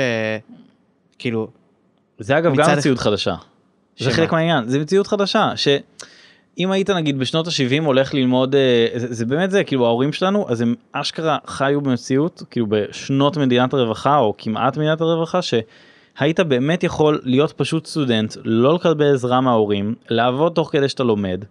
זה 2.19 2.39
אגב 2.39 2.55
גם 2.57 2.77
מציאות 2.77 2.99
חדשה. 2.99 3.35
זה? 3.99 4.11
חלק 4.11 4.33
מהעניין 4.33 4.69
זה 4.69 4.79
מציאות 4.79 5.07
חדשה 5.07 5.53
שאם 5.57 6.71
היית 6.71 6.91
נגיד 6.91 7.19
בשנות 7.19 7.47
ה-70 7.47 7.85
הולך 7.85 8.15
ללמוד 8.15 8.55
אה, 8.55 8.89
זה, 8.97 9.15
זה 9.15 9.27
באמת 9.27 9.51
זה 9.51 9.65
כאילו 9.65 9.87
ההורים 9.87 10.13
שלנו 10.13 10.47
אז 10.49 10.61
הם 10.61 10.75
אשכרה 10.93 11.39
חיו 11.47 11.81
במציאות 11.81 12.43
כאילו 12.51 12.67
בשנות 12.69 13.37
מדינת 13.37 13.75
הרווחה 13.75 14.19
או 14.19 14.35
כמעט 14.39 14.77
מדינת 14.77 15.01
הרווחה 15.01 15.41
שהיית 15.43 16.41
באמת 16.41 16.85
יכול 16.85 17.21
להיות 17.25 17.53
פשוט 17.53 17.87
סטודנט 17.87 18.37
לא 18.45 18.75
לקבל 18.75 19.15
עזרה 19.15 19.41
מההורים 19.41 19.95
לעבוד 20.09 20.53
תוך 20.53 20.73
כדי 20.73 20.89
שאתה 20.89 21.03
לומד. 21.03 21.45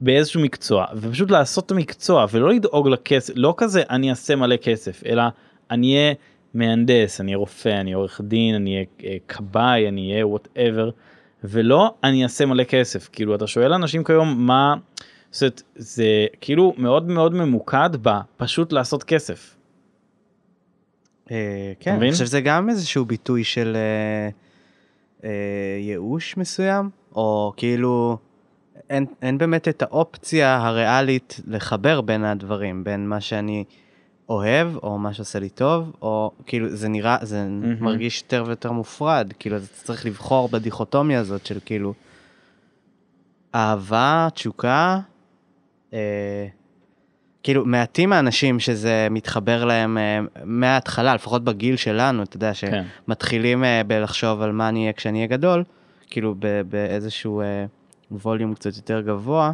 באיזשהו 0.00 0.40
מקצוע 0.40 0.86
ופשוט 0.94 1.30
לעשות 1.30 1.66
את 1.66 1.70
המקצוע 1.70 2.26
ולא 2.30 2.52
לדאוג 2.52 2.88
לכסף 2.88 3.32
לא 3.36 3.54
כזה 3.56 3.82
אני 3.90 4.10
אעשה 4.10 4.36
מלא 4.36 4.56
כסף 4.56 5.02
אלא 5.06 5.22
אני 5.70 5.96
אהיה 5.96 6.14
מהנדס 6.54 7.20
אני 7.20 7.30
אהיה 7.30 7.38
רופא 7.38 7.80
אני 7.80 7.92
עורך 7.92 8.20
דין 8.24 8.54
אני 8.54 8.74
אהיה 8.74 8.84
אה, 9.04 9.16
כבאי 9.28 9.88
אני 9.88 10.12
אהיה 10.12 10.26
whatever 10.26 10.90
ולא 11.44 11.94
אני 12.04 12.22
אעשה 12.22 12.46
מלא 12.46 12.64
כסף 12.64 13.08
כאילו 13.12 13.34
אתה 13.34 13.46
שואל 13.46 13.72
אנשים 13.72 14.04
כיום 14.04 14.46
מה 14.46 14.74
זאת 15.30 15.42
אומרת, 15.42 15.62
זה 15.76 16.26
כאילו 16.40 16.74
מאוד 16.76 17.08
מאוד 17.08 17.34
ממוקד 17.34 17.90
בפשוט 18.02 18.72
לעשות 18.72 19.04
כסף. 19.04 19.56
אה, 21.30 21.72
כן? 21.80 21.94
אני 21.94 22.12
חושב 22.12 22.26
שזה 22.26 22.40
גם 22.40 22.70
איזשהו 22.70 23.04
ביטוי 23.04 23.44
של 23.44 23.76
אה, 23.76 24.28
אה, 25.24 25.78
ייאוש 25.80 26.36
מסוים, 26.36 26.90
או 27.14 27.52
כאילו 27.56 28.18
אין, 28.90 29.06
אין 29.22 29.38
באמת 29.38 29.68
את 29.68 29.82
האופציה 29.82 30.56
הריאלית 30.56 31.40
לחבר 31.46 32.00
בין 32.00 32.24
הדברים, 32.24 32.84
בין 32.84 33.08
מה 33.08 33.20
שאני 33.20 33.64
אוהב, 34.30 34.76
או 34.76 34.98
מה 34.98 35.14
שעושה 35.14 35.38
לי 35.38 35.48
טוב, 35.48 35.92
או 36.02 36.30
כאילו 36.46 36.68
זה 36.68 36.88
נראה, 36.88 37.16
זה 37.22 37.44
מהמם. 37.44 37.84
מרגיש 37.84 38.22
יותר 38.22 38.44
ויותר 38.46 38.72
מופרד, 38.72 39.32
כאילו 39.38 39.56
אתה 39.56 39.66
צריך 39.66 40.06
לבחור 40.06 40.48
בדיכוטומיה 40.48 41.20
הזאת 41.20 41.46
של 41.46 41.58
כאילו 41.64 41.94
אהבה, 43.54 44.28
תשוקה, 44.34 45.00
אה, 45.92 46.46
כאילו, 47.42 47.66
מעטים 47.66 48.12
האנשים 48.12 48.60
שזה 48.60 49.08
מתחבר 49.10 49.64
להם 49.64 49.98
אה, 49.98 50.20
מההתחלה, 50.44 51.14
לפחות 51.14 51.44
בגיל 51.44 51.76
שלנו, 51.76 52.22
אתה 52.22 52.36
יודע, 52.36 52.52
כן. 52.60 52.84
שמתחילים 53.06 53.64
אה, 53.64 53.82
בלחשוב 53.86 54.42
על 54.42 54.52
מה 54.52 54.68
אני 54.68 54.80
אהיה 54.80 54.92
כשאני 54.92 55.18
אהיה 55.18 55.26
גדול, 55.26 55.64
כאילו 56.10 56.34
ב- 56.38 56.60
באיזשהו 56.68 57.40
אה, 57.40 57.64
ווליום 58.10 58.54
קצת 58.54 58.76
יותר 58.76 59.00
גבוה, 59.00 59.52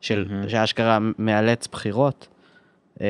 של, 0.00 0.26
מהמם. 0.30 0.48
שאשכרה 0.48 0.98
מאלץ 1.18 1.66
בחירות. 1.66 2.28
אה, 3.00 3.06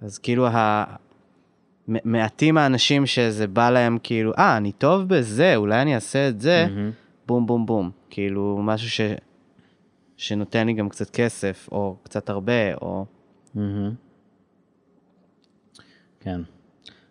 אז 0.00 0.18
כאילו, 0.18 0.46
ה... 0.46 0.84
מעטים 1.88 2.58
האנשים 2.58 3.06
שזה 3.06 3.46
בא 3.46 3.70
להם 3.70 3.98
כאילו, 4.02 4.32
אה, 4.38 4.56
אני 4.56 4.72
טוב 4.72 5.02
בזה, 5.08 5.56
אולי 5.56 5.82
אני 5.82 5.94
אעשה 5.94 6.28
את 6.28 6.40
זה, 6.40 6.66
מהמם. 6.70 6.90
בום 7.26 7.46
בום 7.46 7.66
בום. 7.66 7.90
כאילו, 8.10 8.58
משהו 8.62 8.90
ש... 8.90 9.00
שנותן 10.16 10.66
לי 10.66 10.72
גם 10.72 10.88
קצת 10.88 11.10
כסף, 11.10 11.68
או 11.72 11.96
קצת 12.02 12.30
הרבה, 12.30 12.74
או... 12.74 13.04
מהמם. 13.54 13.94
כן. 16.20 16.40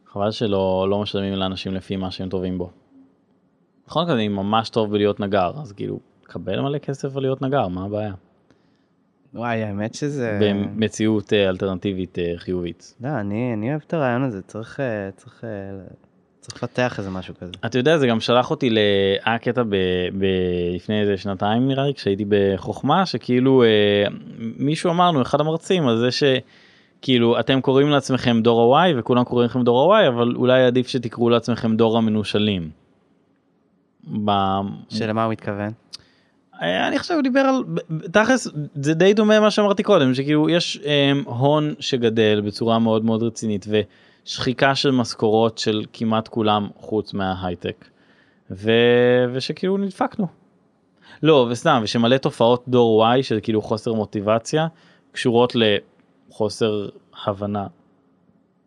חבל 0.06 0.32
שלא 0.32 0.88
לא 0.90 1.02
משלמים 1.02 1.34
לאנשים 1.34 1.74
לפי 1.74 1.96
מה 1.96 2.12
שהם 2.12 2.30
טובים 2.30 2.58
בו. 2.58 2.72
מקרה 3.88 4.14
אני 4.14 4.28
ממש 4.28 4.70
טוב 4.70 4.92
בלהיות 4.92 5.20
נגר 5.20 5.52
אז 5.62 5.72
כאילו 5.72 6.00
קבל 6.24 6.62
מלא 6.62 6.78
כסף 6.78 7.16
על 7.16 7.22
להיות 7.22 7.42
נגר 7.42 7.68
מה 7.68 7.86
הבעיה. 7.86 8.14
וואי, 9.36 9.64
האמת 9.64 9.96
שזה... 9.96 10.40
במציאות 10.42 11.34
אה, 11.34 11.50
אלטרנטיבית 11.50 12.20
אה, 12.20 12.34
חיובית. 12.38 12.96
לא, 13.02 13.10
אני, 13.10 13.54
אני 13.54 13.70
אוהב 13.70 13.82
את 13.88 13.94
הרעיון 13.94 14.24
הזה, 14.24 14.42
צריך, 14.42 14.80
אה, 14.80 15.12
צריך, 15.16 15.44
צריך 16.46 16.64
לפתח 16.64 16.96
איזה 17.00 17.10
משהו 17.10 17.34
כזה. 17.36 17.52
אתה 17.66 17.78
יודע 17.78 17.98
זה 17.98 18.08
גם 18.08 18.20
שלח 18.20 18.52
אותי 18.52 18.70
ל... 18.70 18.78
היה 19.26 19.38
קטע 19.38 19.64
ב... 19.64 19.76
ב... 20.18 20.26
לפני 20.76 21.02
איזה 21.02 21.18
שנתיים 21.18 21.68
נראה 21.68 21.86
לי 21.86 21.94
כשהייתי 21.94 22.26
בחוכמה 22.30 23.06
שכאילו 23.06 23.64
אה, 23.64 24.06
מישהו 24.38 24.92
אמרנו 24.92 25.22
אחד 25.22 25.42
המרצים 25.42 25.88
על 25.88 25.98
זה 25.98 26.10
שכאילו 26.12 27.40
אתם 27.40 27.62
קוראים 27.62 27.90
לעצמכם 27.90 28.42
דור 28.42 28.78
ה-Y 28.78 29.00
וכולם 29.00 29.24
קוראים 29.24 29.50
לכם 29.50 29.64
דור 29.64 29.96
ה-Y 29.96 30.08
אבל 30.08 30.36
אולי 30.36 30.64
עדיף 30.64 30.88
שתקראו 30.88 31.30
לעצמכם 31.30 31.76
דור 31.76 31.98
המנושלים. 31.98 32.70
ב... 34.26 34.32
שלמה 34.90 35.24
הוא 35.24 35.32
מתכוון? 35.32 35.72
אה, 36.62 36.88
אני 36.88 37.00
חושב 37.00 37.14
הוא 37.14 37.24
דיבר 37.24 37.40
על 37.40 37.64
תכלס 38.12 38.48
זה 38.76 38.94
די 38.94 39.14
דומה 39.14 39.40
מה 39.40 39.52
שאמרתי 39.52 39.84
קודם 39.84 40.14
שכאילו 40.14 40.50
יש 40.50 40.80
um, 40.84 41.30
הון 41.30 41.74
שגדל 41.80 42.42
בצורה 42.42 42.80
מאוד 42.80 43.06
מאוד 43.06 43.24
רצינית 43.24 43.66
ושחיקה 44.26 44.76
של 44.76 44.92
משכורות 44.92 45.58
של 45.58 45.86
כמעט 45.94 46.28
כולם 46.28 46.68
חוץ 46.78 47.14
מההייטק 47.14 47.86
ו... 48.52 48.72
ושכאילו 49.34 49.78
נדפקנו. 49.78 50.28
לא 51.24 51.48
וסתם 51.52 51.82
ושמלא 51.84 52.18
תופעות 52.18 52.64
דור 52.68 53.06
Y 53.06 53.24
של 53.24 53.40
כאילו 53.44 53.62
חוסר 53.62 53.94
מוטיבציה 53.94 54.68
קשורות 55.12 55.54
לחוסר 55.56 56.90
הבנה 57.26 57.68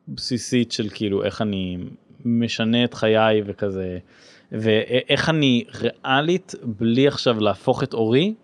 בסיסית 0.09 0.73
של 0.73 0.89
כאילו 0.89 1.25
איך 1.25 1.43
אני 1.43 1.79
משנה 2.25 2.85
את 2.85 2.95
חיי 2.95 3.43
וכזה 3.47 3.99
ואיך 4.53 5.29
אני 5.29 5.65
ריאלית 5.81 6.55
בלי 6.63 7.09
עכשיו 7.09 7.41
להפוך 7.41 7.83
את 7.83 7.95
אורי 7.95 8.35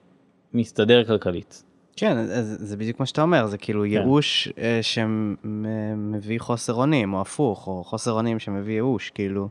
מסתדר 0.55 1.05
כלכלית. 1.05 1.62
כן, 1.96 2.16
אז 2.18 2.57
זה 2.61 2.76
בדיוק 2.76 3.00
מה 3.00 3.07
שאתה 3.07 3.22
אומר, 3.22 3.46
זה 3.46 3.59
כאילו 3.59 3.84
ייאוש 3.84 4.48
אה, 4.59 4.78
שמביא 4.82 6.40
חוסר 6.40 6.74
אונים, 6.74 7.14
או 7.14 7.20
הפוך, 7.20 7.66
או 7.66 7.84
חוסר 7.84 8.12
אונים 8.12 8.38
שמביא 8.38 8.74
ייאוש, 8.74 9.11
כאילו, 9.11 9.48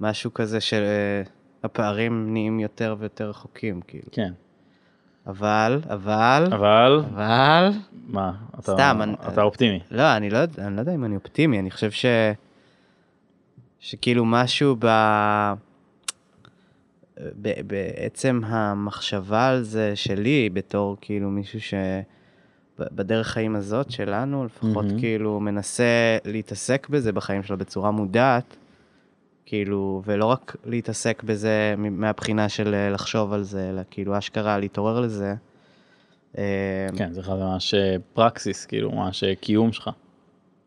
משהו 0.00 0.34
כזה 0.34 0.58
שהפערים 0.60 2.32
נהיים 2.32 2.60
יותר 2.60 2.96
ויותר 2.98 3.28
רחוקים, 3.30 3.80
כאילו. 3.86 4.04
כן. 4.12 4.32
אבל, 5.26 5.80
אבל, 5.90 6.46
אבל 6.52 7.02
אבל, 7.14 7.70
מה 8.06 8.32
אתה, 8.54 8.62
סתם, 8.72 8.98
אני- 9.02 9.14
אתה 9.28 9.42
אופטימי. 9.42 9.80
לא, 9.90 10.16
אני 10.16 10.30
לא, 10.30 10.38
אני 10.58 10.76
לא 10.76 10.80
יודע 10.80 10.94
אם 10.94 11.04
אני 11.04 11.14
אופטימי, 11.16 11.58
אני 11.58 11.70
חושב 11.70 11.90
ש... 11.90 12.06
שכאילו 13.82 14.24
משהו 14.24 14.76
ב... 14.78 14.86
ב... 17.18 17.52
בעצם 17.66 18.40
המחשבה 18.44 19.48
על 19.48 19.62
זה 19.62 19.96
שלי, 19.96 20.50
בתור 20.52 20.96
כאילו 21.00 21.30
מישהו 21.30 21.60
ש... 21.60 21.74
ב- 22.78 22.96
בדרך 22.96 23.26
חיים 23.26 23.56
הזאת 23.56 23.90
שלנו, 23.90 24.44
לפחות 24.44 24.84
מהמם. 24.84 24.98
כאילו 24.98 25.40
מנסה 25.40 26.18
להתעסק 26.24 26.88
בזה 26.88 27.12
בחיים 27.12 27.42
שלו 27.42 27.58
בצורה 27.58 27.90
מודעת, 27.90 28.56
כאילו, 29.46 30.02
ולא 30.04 30.24
רק 30.26 30.56
להתעסק 30.64 31.22
בזה 31.22 31.74
מהבחינה 31.78 32.48
של 32.48 32.74
אה, 32.74 32.90
לחשוב 32.90 33.32
על 33.32 33.42
זה, 33.42 33.68
אלא 33.70 33.82
כאילו 33.90 34.18
אשכרה 34.18 34.58
להתעורר 34.58 35.00
לזה. 35.00 35.34
אה, 36.38 36.86
כן 36.96 37.12
זה 37.12 37.22
ממש 37.28 37.74
אה, 37.74 37.96
פרקסיס 38.12 38.66
כאילו 38.66 38.92
ממש 38.92 39.24
קיום 39.40 39.72
שלך. 39.72 39.90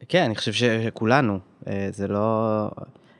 כן, 0.10 0.24
אני 0.24 0.36
חושב 0.36 0.54
שכולנו, 0.54 1.40
זה 1.92 2.08
לא... 2.08 2.70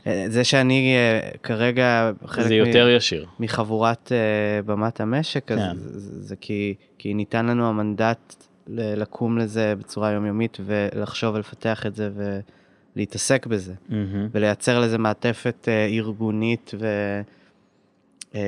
אה, 0.08 0.26
זה 0.30 0.44
שאני 0.44 0.96
אה, 0.96 1.30
כרגע 1.44 2.12
חלק 2.26 2.48
זה 2.48 2.54
מ- 2.54 2.58
יותר 2.68 2.90
ישיר. 2.90 3.26
מחבורת 3.40 4.12
אה, 4.12 4.18
במת 4.62 5.02
המשק, 5.02 5.52
אז 5.52 5.60
כן. 5.60 5.76
זה, 5.78 6.00
זה, 6.00 6.22
זה 6.22 6.36
כי, 6.36 6.76
כי 6.98 7.14
ניתן 7.14 7.46
לנו 7.46 7.68
המנדט 7.70 8.36
ל- 8.68 9.02
לקום 9.02 9.38
לזה 9.38 9.74
בצורה 9.80 10.12
יומיומית 10.12 10.58
ולחשוב 10.66 11.36
ולפתח 11.36 11.86
את 11.86 11.96
זה 11.96 12.10
ולהתעסק 12.96 13.46
בזה. 13.48 13.74
מהמם. 13.90 14.28
ולייצר 14.32 14.80
לזה 14.80 14.98
מעטפת 14.98 15.66
אה, 15.68 15.86
ארגונית 15.86 16.72
ו... 16.80 16.86
אה, 18.36 18.42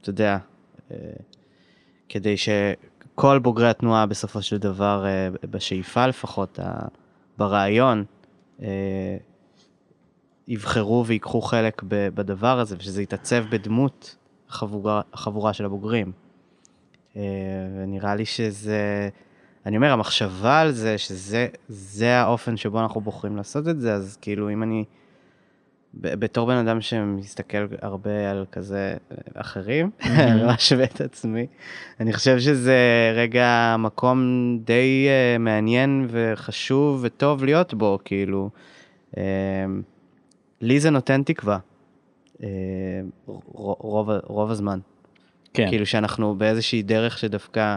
אתה 0.00 0.10
יודע, 0.10 0.38
אה, 0.90 0.96
כדי 2.08 2.34
שכל 2.36 3.38
בוגרי 3.38 3.68
התנועה 3.68 4.06
בסופו 4.06 4.42
של 4.42 4.58
דבר, 4.58 5.04
אה, 5.06 5.28
בשאיפה 5.50 6.06
לפחות, 6.06 6.58
ברעיון, 7.38 8.04
יבחרו 10.48 11.04
ויקחו 11.06 11.40
חלק 11.40 11.82
בדבר 11.88 12.60
הזה, 12.60 12.76
ושזה 12.78 13.02
יתעצב 13.02 13.44
בדמות 13.50 14.16
החבורה, 14.48 15.00
החבורה 15.12 15.52
של 15.52 15.64
הבוגרים. 15.64 16.12
אה, 17.16 17.22
ונראה 17.76 18.14
לי 18.14 18.24
שזה, 18.24 19.08
אני 19.66 19.76
אומר, 19.76 19.92
המחשבה 19.92 20.60
על 20.60 20.72
זה, 20.72 20.98
שזה 20.98 21.46
זה 21.68 22.14
האופן 22.16 22.56
שבו 22.56 22.80
אנחנו 22.80 23.00
בוחרים 23.00 23.36
לעשות 23.36 23.68
את 23.68 23.80
זה, 23.80 23.94
אז 23.94 24.18
כאילו 24.20 24.50
אם 24.50 24.62
אני, 24.62 24.84
בתור 25.94 26.46
בן 26.46 26.56
אדם 26.56 26.80
שמסתכל 26.80 27.66
הרבה 27.82 28.30
על 28.30 28.44
כזה 28.52 28.96
אה, 29.12 29.16
אחרים, 29.34 29.90
משווה 30.54 30.84
את 30.84 31.00
עצמי, 31.00 31.46
אני 32.00 32.12
חושב 32.12 32.38
שזה 32.38 33.12
רגע 33.14 33.76
מקום 33.78 34.18
די 34.64 35.08
uh, 35.08 35.38
מעניין 35.38 36.06
וחשוב 36.10 37.00
וטוב 37.02 37.44
להיות 37.44 37.74
בו, 37.74 37.98
כאילו. 38.04 38.50
Uh, 39.14 39.18
לי 40.60 40.80
זה 40.80 40.90
נותן 40.90 41.22
תקווה, 41.22 41.58
uh, 42.36 42.42
רוב, 43.26 44.10
רוב 44.24 44.50
הזמן. 44.50 44.78
כן. 45.54 45.68
כאילו 45.68 45.86
שאנחנו 45.86 46.34
באיזושהי 46.34 46.82
דרך 46.82 47.18
שדווקא 47.18 47.76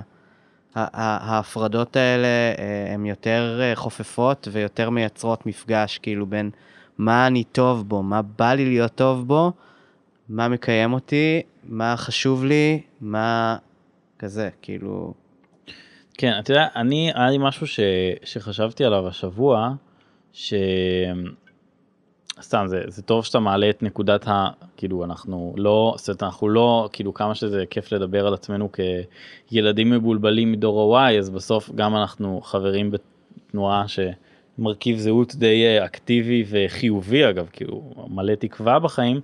ההפרדות 0.75 1.95
האלה 1.95 2.27
אה, 2.27 2.93
הן 2.93 3.05
יותר 3.05 3.59
אה, 3.61 3.75
חופפות 3.75 4.47
ויותר 4.51 4.89
מייצרות 4.89 5.45
מפגש, 5.45 5.97
כאילו 5.97 6.25
בין 6.25 6.49
מה 6.97 7.27
אני 7.27 7.43
טוב 7.43 7.89
בו, 7.89 8.03
מה 8.03 8.21
בא 8.21 8.53
לי 8.53 8.65
להיות 8.65 8.95
טוב 8.95 9.27
בו, 9.27 9.51
מה 10.29 10.47
מקיים 10.47 10.93
אותי, 10.93 11.41
מה 11.63 11.97
חשוב 11.97 12.45
לי, 12.45 12.81
מה 13.01 13.57
כזה, 14.19 14.49
כאילו... 14.61 15.13
כן, 16.17 16.39
אתה 16.39 16.51
יודע, 16.51 16.67
אני, 16.75 17.11
היה 17.15 17.29
לי 17.29 17.37
משהו 17.39 17.67
ש, 17.67 17.79
שחשבתי 18.23 18.85
עליו 18.85 19.07
השבוע, 19.07 19.73
ש... 20.33 20.53
סתם, 22.41 22.65
זה, 22.67 22.81
זה 22.87 23.01
טוב 23.01 23.25
שאתה 23.25 23.39
מעלה 23.39 23.69
את 23.69 23.83
נקודת 23.83 24.27
ה... 24.27 24.49
כאילו, 24.77 25.03
אנחנו 25.03 25.53
לא, 25.57 25.95
זאת 25.97 26.09
אומרת, 26.09 26.23
אנחנו 26.23 26.49
לא, 26.49 26.89
כאילו, 26.93 27.13
כמה 27.13 27.35
שזה 27.35 27.63
כיף 27.69 27.91
לדבר 27.91 28.27
על 28.27 28.33
עצמנו 28.33 28.69
כילדים 29.47 29.89
מבולבלים 29.89 30.51
מדור 30.51 30.97
ה-Y, 30.97 31.19
אז 31.19 31.29
בסוף 31.29 31.71
גם 31.75 31.95
אנחנו 31.95 32.41
חברים 32.43 32.91
בתנועה 32.91 33.85
שמרכיב 33.87 34.97
זהות 34.97 35.35
די 35.35 35.65
אה, 35.65 35.85
אקטיבי 35.85 36.43
וחיובי, 36.49 37.29
אגב, 37.29 37.49
כאילו, 37.53 37.93
מלא 38.09 38.35
תקווה 38.35 38.79
בחיים, 38.79 39.21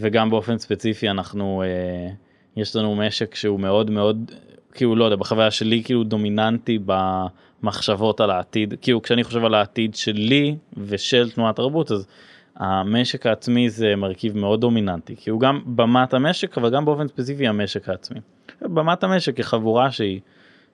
וגם 0.00 0.30
באופן 0.30 0.58
ספציפי 0.58 1.10
אנחנו, 1.10 1.62
אה, 1.62 2.12
יש 2.56 2.76
לנו 2.76 2.96
משק 2.96 3.34
שהוא 3.34 3.60
מאוד 3.60 3.90
מאוד 3.90 4.30
כאילו 4.74 4.96
לא 4.96 5.04
יודע 5.04 5.16
בחוויה 5.16 5.50
שלי 5.50 5.82
כאילו 5.84 6.04
דומיננטי 6.04 6.78
במחשבות 6.86 8.20
על 8.20 8.30
העתיד 8.30 8.74
כאילו 8.82 9.02
כשאני 9.02 9.24
חושב 9.24 9.44
על 9.44 9.54
העתיד 9.54 9.94
שלי 9.94 10.56
ושל 10.76 11.30
תנועת 11.30 11.56
תרבות 11.56 11.92
אז 11.92 12.06
המשק 12.60 13.26
העצמי 13.26 13.70
זה 13.70 13.96
מרכיב 13.96 14.36
מאוד 14.36 14.60
דומיננטי 14.60 15.16
כי 15.16 15.30
הוא 15.30 15.40
גם 15.40 15.60
במת 15.66 16.14
המשק 16.14 16.58
אבל 16.58 16.70
גם 16.70 16.84
באופן 16.84 17.08
ספציפי 17.08 17.48
המשק 17.48 17.88
העצמי. 17.88 18.20
במת 18.62 19.04
המשק 19.04 19.36
כחבורה 19.36 19.90
שהיא 19.90 20.20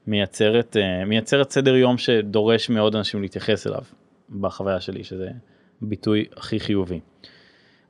מייצרת 0.07 0.77
אה, 0.77 1.05
מייצרת 1.05 1.51
סדר 1.51 1.77
יום 1.77 1.99
שדורש 1.99 2.71
מאוד 2.71 2.97
אנשים 2.97 3.23
להתייחס 3.23 3.67
אליו 3.67 3.83
בחוויה 4.41 4.81
שלי 4.81 5.05
שזה 5.05 5.31
ביטוי 5.83 6.25
הכי 6.37 6.61
חיובי. 6.61 7.01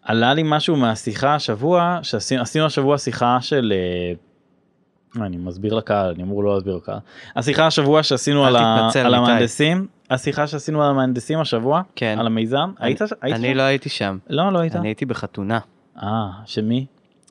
עלה 0.02 0.34
לי 0.34 0.42
משהו 0.44 0.76
מהשיחה 0.76 1.34
השבוע 1.34 1.98
שעשינו 2.02 2.64
השבוע 2.64 2.98
שיחה 2.98 3.38
של 3.40 3.72
אה, 3.76 4.12
אני 5.22 5.36
מסביר 5.36 5.74
לקהל, 5.74 6.14
אני 6.14 6.22
אמור 6.22 6.44
לא 6.44 6.54
להסביר 6.54 6.76
לקהל. 6.76 6.98
השיחה 7.36 7.66
השבוע 7.66 8.02
שעשינו 8.02 8.46
על, 8.46 8.56
ה... 8.56 8.90
על. 9.04 9.14
המהנדסים, 9.14 9.86
השיחה 10.10 10.46
שעשינו 10.46 10.82
על 10.82 10.90
המהנדסים 10.90 11.38
השבוע, 11.38 11.82
כן. 11.96 12.16
על 12.18 12.26
המיזם, 12.26 12.72
היית? 12.78 13.00
היית 13.20 13.36
אני 13.36 13.48
שם? 13.48 13.56
לא 13.56 13.62
הייתי 13.62 13.88
שם. 13.88 14.18
לא, 14.30 14.52
לא 14.52 14.58
היית. 14.58 14.76
אני 14.76 14.88
הייתי 14.88 15.06
בחתונה 15.06 15.58
אה, 16.02 16.28
שמי? 16.44 16.86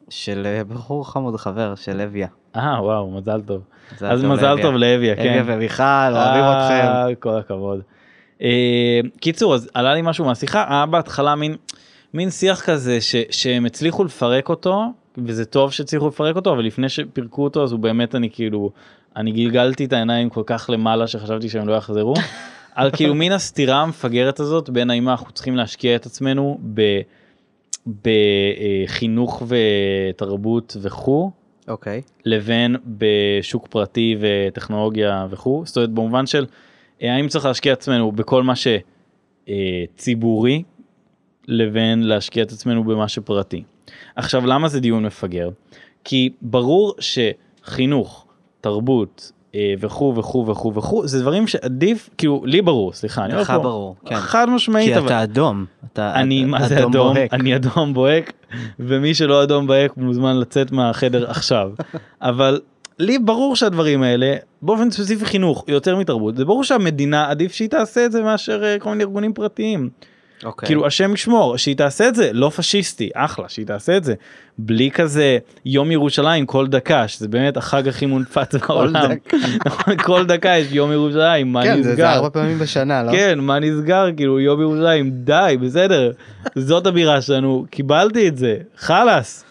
של 0.09 0.43
אה, 0.45 0.63
בחור 0.63 1.11
חמוד 1.11 1.35
חבר 1.37 1.75
של 1.75 2.05
לויה. 2.05 2.27
אה, 2.55 2.83
וואו, 2.83 3.11
מזל 3.11 3.41
טוב. 3.41 3.61
מזל 3.95 4.05
אז 4.07 4.21
טוב 4.21 4.31
מזל 4.31 4.49
לאביה. 4.49 4.63
טוב 4.63 4.75
לאביה, 4.75 5.15
כן. 5.15 5.39
אביה 5.39 5.55
ומיכל, 5.55 5.83
אוהבים 5.83 6.43
אתכם. 6.43 6.87
אה, 6.87 7.15
כל 7.19 7.37
הכבוד. 7.37 7.81
אה, 8.41 8.99
קיצור, 9.21 9.55
אז 9.55 9.69
עלה 9.73 9.93
לי 9.93 10.01
משהו 10.03 10.25
מהשיחה, 10.25 10.65
היה 10.69 10.85
בהתחלה 10.85 11.35
מין, 11.35 11.55
מין 12.13 12.29
שיח 12.29 12.61
כזה 12.61 13.01
ש, 13.01 13.15
שהם 13.29 13.65
הצליחו 13.65 14.03
לפרק 14.03 14.49
אותו, 14.49 14.85
וזה 15.25 15.45
טוב 15.45 15.71
שהצליחו 15.71 16.07
לפרק 16.07 16.35
אותו, 16.35 16.53
אבל 16.53 16.65
לפני 16.65 16.89
שפירקו 16.89 17.43
אותו 17.43 17.63
אז 17.63 17.71
הוא 17.71 17.79
באמת 17.79 18.15
אני 18.15 18.29
כאילו, 18.29 18.71
אני 19.15 19.31
גלגלתי 19.31 19.85
את 19.85 19.93
העיניים 19.93 20.29
כל 20.29 20.43
כך 20.45 20.69
למעלה 20.73 21.07
שחשבתי 21.07 21.49
שהם 21.49 21.67
לא 21.67 21.73
יחזרו, 21.73 22.13
על 22.75 22.91
כאילו 22.93 23.15
מין 23.15 23.31
הסתירה 23.31 23.81
המפגרת 23.81 24.39
הזאת 24.39 24.69
בין 24.69 24.89
האם 24.89 25.09
אנחנו 25.09 25.31
צריכים 25.31 25.55
להשקיע 25.55 25.95
את 25.95 26.05
עצמנו. 26.05 26.59
בחינוך 27.87 29.43
ותרבות 29.47 30.77
וכו', 30.81 31.31
אוקיי. 31.67 32.01
לבין 32.25 32.75
בשוק 32.85 33.67
פרטי 33.67 34.17
וטכנולוגיה 34.19 35.27
וכו', 35.29 35.63
זאת 35.65 35.77
אומרת 35.77 35.89
במובן 35.89 36.25
של 36.25 36.45
אה, 37.01 37.15
האם 37.15 37.27
צריך 37.27 37.45
להשקיע 37.45 37.73
את 37.73 37.77
עצמנו 37.77 38.11
בכל 38.11 38.43
מה 38.43 38.53
שציבורי 39.95 40.63
לבין 41.47 42.03
להשקיע 42.03 42.43
את 42.43 42.51
עצמנו 42.51 42.83
במה 42.83 43.07
שפרטי. 43.07 43.63
עכשיו 44.15 44.45
למה 44.45 44.67
זה 44.67 44.79
דיון 44.79 45.05
מפגר? 45.05 45.49
כי 46.03 46.29
ברור 46.41 46.93
שחינוך, 46.99 48.25
תרבות 48.61 49.31
אה, 49.55 49.73
וכו' 49.79 50.13
וכו' 50.15 50.47
וכו' 50.47 50.73
וכו' 50.73 51.07
זה 51.07 51.21
דברים 51.21 51.47
שעדיף 51.47 52.09
כאילו 52.17 52.41
לי 52.45 52.61
ברור 52.61 52.93
סליחה 52.93 53.25
אני 53.25 53.33
אומר 53.33 53.41
לך 53.41 53.53
ברור, 53.61 53.95
כן. 54.05 54.15
חד 54.15 54.49
משמעית 54.49 54.93
כי 54.93 54.97
אבל 54.97 55.05
אתה 55.05 55.23
אדום. 55.23 55.65
אתה 55.93 56.13
אני 56.15 56.45
מה 56.45 56.67
זה 56.67 56.79
אדום 56.79 56.91
בוהק. 56.91 57.33
אני 57.33 57.55
אדום 57.55 57.93
בוהק 57.93 58.33
ומי 58.79 59.13
שלא 59.13 59.43
אדום 59.43 59.67
בוהק 59.67 59.97
מוזמן 59.97 60.37
לצאת 60.37 60.71
מהחדר 60.71 61.29
עכשיו 61.29 61.71
אבל 62.21 62.61
לי 62.99 63.19
ברור 63.19 63.55
שהדברים 63.55 64.03
האלה 64.03 64.35
באופן 64.61 64.91
ספציפי 64.91 65.25
חינוך 65.25 65.63
יותר 65.67 65.95
מתרבות 65.95 66.37
זה 66.37 66.45
ברור 66.45 66.63
שהמדינה 66.63 67.29
עדיף 67.29 67.53
שהיא 67.53 67.69
תעשה 67.69 68.05
את 68.05 68.11
זה 68.11 68.23
מאשר 68.23 68.63
אה, 68.63 68.79
כל 68.79 68.89
מיני 68.89 69.03
ארגונים 69.03 69.33
פרטיים 69.33 69.89
אוקיי. 70.43 70.67
כאילו 70.67 70.85
השם 70.87 71.13
ישמור 71.13 71.57
שהיא 71.57 71.77
תעשה 71.77 72.07
את 72.07 72.15
זה 72.15 72.29
לא 72.33 72.49
פשיסטי 72.49 73.09
אחלה 73.15 73.49
שהיא 73.49 73.65
תעשה 73.65 73.97
את 73.97 74.03
זה 74.03 74.13
בלי 74.57 74.91
כזה 74.91 75.37
יום 75.65 75.91
ירושלים 75.91 76.45
כל 76.45 76.67
דקה 76.67 77.07
שזה 77.07 77.27
באמת 77.27 77.57
החג 77.57 77.87
הכי 77.87 78.05
מונפץ 78.05 78.55
בעולם 78.67 79.11
כל 80.03 80.25
דקה 80.25 80.49
יש 80.49 80.67
יום 80.71 80.91
ירושלים 80.91 81.53
מה 81.53 81.63
כן, 81.63 81.75
זה- 81.77 81.83
זה 81.83 81.91
נסגר. 81.91 82.13
ארבע 82.13 82.29
פעמים 82.29 82.59
בשנה, 82.59 83.03
לא? 83.03 83.11
כן, 83.11 83.39
מה 83.39 83.59
נסגר? 83.59 84.05
כאילו, 84.17 84.39
יום 84.39 84.61
ירושלים, 84.61 85.11
די, 85.11 85.55
בסדר. 85.61 86.11
זאת 86.55 86.87
הבירה 86.87 87.21
שלנו, 87.21 87.65
קיבלתי 87.69 88.27
את 88.27 88.37
זה, 88.37 88.57
חלאס. 88.77 89.43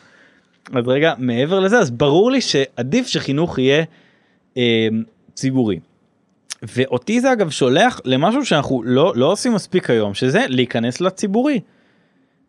אז 0.75 0.89
רגע, 0.89 1.13
מעבר 1.19 1.61
לזה, 1.61 1.79
אז 1.79 1.91
ברור 1.91 2.31
לי 2.31 2.41
שעדיף 2.41 3.07
שחינוך 3.07 3.59
יהיה 3.59 3.85
אה, 4.57 4.89
ציבורי. 5.35 5.79
ואותי 6.77 7.21
זה 7.21 7.33
אגב 7.33 7.51
שולח 7.51 8.01
למשהו 8.05 8.45
שאנחנו 8.47 8.83
לא, 8.85 9.13
לא 9.17 9.33
עושים 9.33 9.53
מספיק 9.55 9.91
היום, 9.91 10.15
שזה 10.15 10.45
להיכנס 10.49 11.01
לציבורי. 11.01 11.61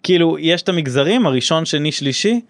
כאילו, 0.03 0.37
יש 0.39 0.61
את 0.61 0.69
המגזרים, 0.69 1.25
הראשון, 1.25 1.65
שני, 1.65 1.91
שלישי, 1.91 2.41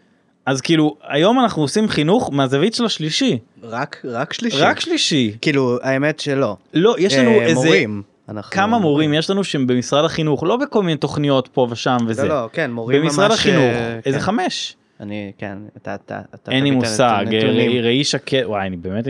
אז 0.46 0.62
כאילו, 0.62 0.98
היום 1.04 1.40
אנחנו 1.40 1.62
עושים 1.62 1.88
חינוך 1.88 2.30
מהזווית 2.34 2.74
של 2.74 2.86
השלישי. 2.86 3.38
רק 3.64 4.02
רק 4.06 4.34
שלישי. 4.34 4.58
רק 4.58 4.80
שלישי. 4.80 5.38
כאילו, 5.42 5.78
האמת 5.82 6.20
שלא. 6.20 6.58
לא, 6.74 6.96
יש 7.00 7.14
לנו 7.14 7.30
אה, 7.30 7.44
איזה... 7.46 7.56
מורים. 7.56 8.02
אנחנו- 8.30 8.52
כמה 8.52 8.80
מורים 8.80 9.14
יש 9.14 9.30
לנו 9.30 9.44
שהם 9.44 9.68
במשרד 9.68 10.06
החינוך 10.06 10.44
לא 10.44 10.58
בכל 10.58 10.84
מיני 10.84 10.98
תוכניות 10.98 11.48
פה 11.54 11.68
ושם 11.72 11.98
וזה 12.08 12.24
לא, 12.24 12.30
לא, 12.42 12.50
כן, 12.54 12.72
מורים 12.72 13.02
ממש... 13.02 13.12
במשרד 13.12 13.32
החינוך 13.32 13.64
אה, 13.64 14.00
איזה 14.06 14.18
כן. 14.18 14.24
חמש 14.24 14.76
אני, 15.00 15.32
כן, 15.38 15.58
אתה, 15.78 15.96
אתה, 15.96 16.22
אתה... 16.36 16.52
אין 16.52 16.64
לי 16.64 16.72
מושג 16.72 17.26
הנתונים. 17.28 17.84
ראי- 17.84 18.04
שקד 18.04 18.44
וואי 18.46 18.68
אני 18.68 18.78
באמת 18.78 19.08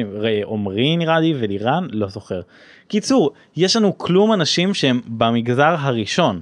עמרי 0.47 0.97
נראה 0.97 1.19
לי 1.19 1.33
ולירן 1.39 1.87
לא 1.91 2.07
זוכר. 2.07 2.41
קיצור 2.87 3.31
יש 3.57 3.75
לנו 3.75 3.97
כלום 3.97 4.33
אנשים 4.33 4.73
שהם 4.73 5.01
במגזר 5.07 5.75
הראשון. 5.79 6.41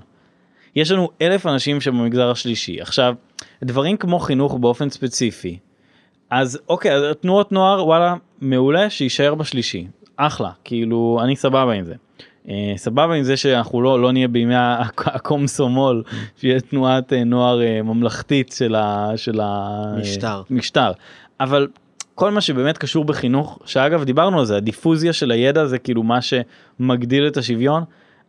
יש 0.76 0.92
לנו 0.92 1.10
אלף 1.22 1.46
אנשים 1.48 1.82
שהם 1.82 1.98
במגזר 2.00 2.32
השלישי 2.32 2.82
עכשיו 2.82 3.16
דברים 3.64 3.98
כמו 3.98 4.20
חינוך 4.20 4.58
באופן 4.58 4.90
ספציפי. 4.90 5.58
אז 6.30 6.60
אוקיי 6.70 6.96
אז 6.96 7.04
תנועות 7.22 7.52
נוער 7.52 7.86
וואלה 7.86 8.16
מעולה 8.42 8.90
שיישאר 8.90 9.36
בשלישי 9.36 9.88
אחלה 10.18 10.50
כאילו 10.64 11.20
אני 11.24 11.36
סבבה 11.36 11.72
עם 11.74 11.86
זה. 11.86 11.94
אה, 12.50 12.74
סבבה 12.76 13.14
עם 13.14 13.24
זה 13.24 13.38
שאנחנו 13.38 13.82
לא 13.82 14.02
לא 14.02 14.12
נהיה 14.12 14.28
בימי 14.28 14.56
הק- 14.56 15.08
הקומסומול 15.08 16.04
שיהיה 16.38 16.60
תנועת 16.60 17.14
אה, 17.14 17.24
נוער 17.24 17.62
אה, 17.62 17.82
ממלכתית 17.82 18.52
של 18.52 18.76
ה... 18.76 19.12
של 19.16 19.40
משטר. 20.00 20.42
המשטר 20.50 20.92
אבל 21.40 21.68
כל 22.16 22.32
מה 22.32 22.42
שבאמת 22.42 22.78
קשור 22.78 23.06
בחינוך 23.06 23.60
שאגב 23.66 24.04
דיברנו 24.04 24.40
על 24.40 24.46
זה 24.46 24.58
הדיפוזיה 24.58 25.14
של 25.14 25.32
הידע 25.32 25.66
זה 25.66 25.78
כאילו 25.78 26.04
מה 26.04 26.20
שמגדיל 26.22 27.28
את 27.28 27.38
השוויון 27.38 27.84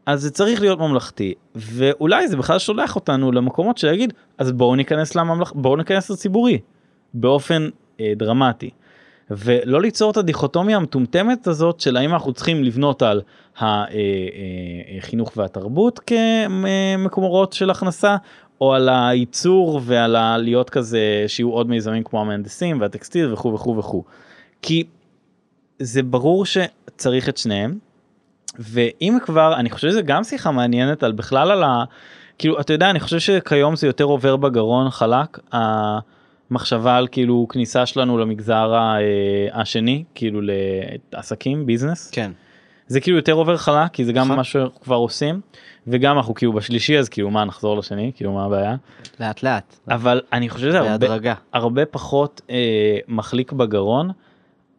אז 0.07 0.23
זה 0.23 0.31
צריך 0.31 0.61
להיות 0.61 0.79
ממלכתי 0.79 1.35
ואולי 1.55 2.29
זה 2.29 2.37
בכלל 2.37 2.59
שולח 2.59 2.97
אותנו 2.97 3.33
למקומות 3.33 3.79
שיגיד 3.79 4.13
אז 4.39 4.53
בואו 4.53 4.77
ניכנס 4.77 5.15
לממלכ... 5.15 5.53
בואו 5.55 5.77
ניכנס 5.77 6.11
לציבורי 6.11 6.59
באופן 7.15 7.69
אה, 8.01 8.13
דרמטי. 8.17 8.71
ולא 9.31 9.81
ליצור 9.81 10.11
את 10.11 10.17
הדיכוטומיה 10.17 10.77
המטומטמת 10.77 11.47
הזאת 11.47 11.81
של 11.81 11.97
האם 11.97 12.13
אנחנו 12.15 12.33
צריכים 12.33 12.65
לבנות 12.65 13.03
על 13.03 13.21
החינוך 13.59 15.33
והתרבות 15.37 16.01
כמקומות 16.07 17.53
של 17.53 17.71
הכנסה 17.71 18.17
או 18.61 18.75
על 18.75 18.89
הייצור 18.89 19.81
ועל 19.85 20.17
ה- 20.17 20.39
להיות 20.39 20.71
כזה 20.71 21.25
שיהיו 21.27 21.51
עוד 21.51 21.69
מיזמים 21.69 22.05
כמו 22.05 22.21
המהנדסים 22.21 22.81
והטקסטיל 22.81 23.33
וכו' 23.33 23.55
וכו' 23.55 23.77
וכו'. 23.77 24.05
כי 24.63 24.85
זה 25.79 26.03
ברור 26.03 26.47
שצריך 26.47 27.29
את 27.29 27.37
שניהם 27.37 27.79
ואם 28.59 29.19
כבר 29.23 29.55
אני 29.57 29.71
חושב 29.71 29.89
שזה 29.89 30.03
גם 30.03 30.25
שיחה 30.25 30.51
מעניינת 30.51 31.03
על 31.03 31.13
בכלל 31.13 31.51
על 31.51 31.63
ה... 31.63 31.85
כאילו 32.39 32.61
אתה 32.61 32.73
יודע 32.73 32.91
אני 32.91 33.01
חושב 33.01 33.19
שכיום 33.19 33.77
זה 33.77 33.87
יותר 33.87 34.05
עובר 34.05 34.37
בגרון 34.37 34.91
חלק 34.91 35.39
המחשבה 35.53 36.97
על 36.97 37.09
כאילו 37.09 37.47
כניסה 37.49 37.87
שלנו 37.87 38.19
למגזר 38.19 38.75
אה, 38.75 39.01
השני 39.53 40.05
כאילו 40.15 40.41
לעסקים 41.13 41.67
ביזנס 41.67 42.11
כן. 42.11 42.31
זה 42.87 43.01
כאילו 43.01 43.17
יותר 43.17 43.33
עובר 43.33 43.57
חלק 43.57 43.91
כי 43.93 44.05
זה 44.05 44.13
גם 44.13 44.25
נכון. 44.25 44.37
מה 44.37 44.45
שאנחנו 44.45 44.81
כבר 44.81 44.97
עושים 44.97 45.41
וגם 45.87 46.17
אנחנו 46.17 46.35
כאילו 46.35 46.53
בשלישי 46.53 46.99
אז 46.99 47.09
כאילו 47.09 47.31
מה 47.31 47.45
נחזור 47.45 47.79
לשני 47.79 48.13
כאילו 48.15 48.33
מה 48.33 48.45
הבעיה 48.45 48.77
לאט 49.21 49.43
לאט. 49.43 49.77
אבל 49.89 50.21
אני 50.33 50.49
חושב 50.49 50.69
שזה 50.69 50.81
הרבה. 50.81 51.35
הרבה 51.53 51.87
פחות 51.87 52.41
אה, 52.51 52.99
מחליק 53.09 53.53
בגרון 53.53 54.11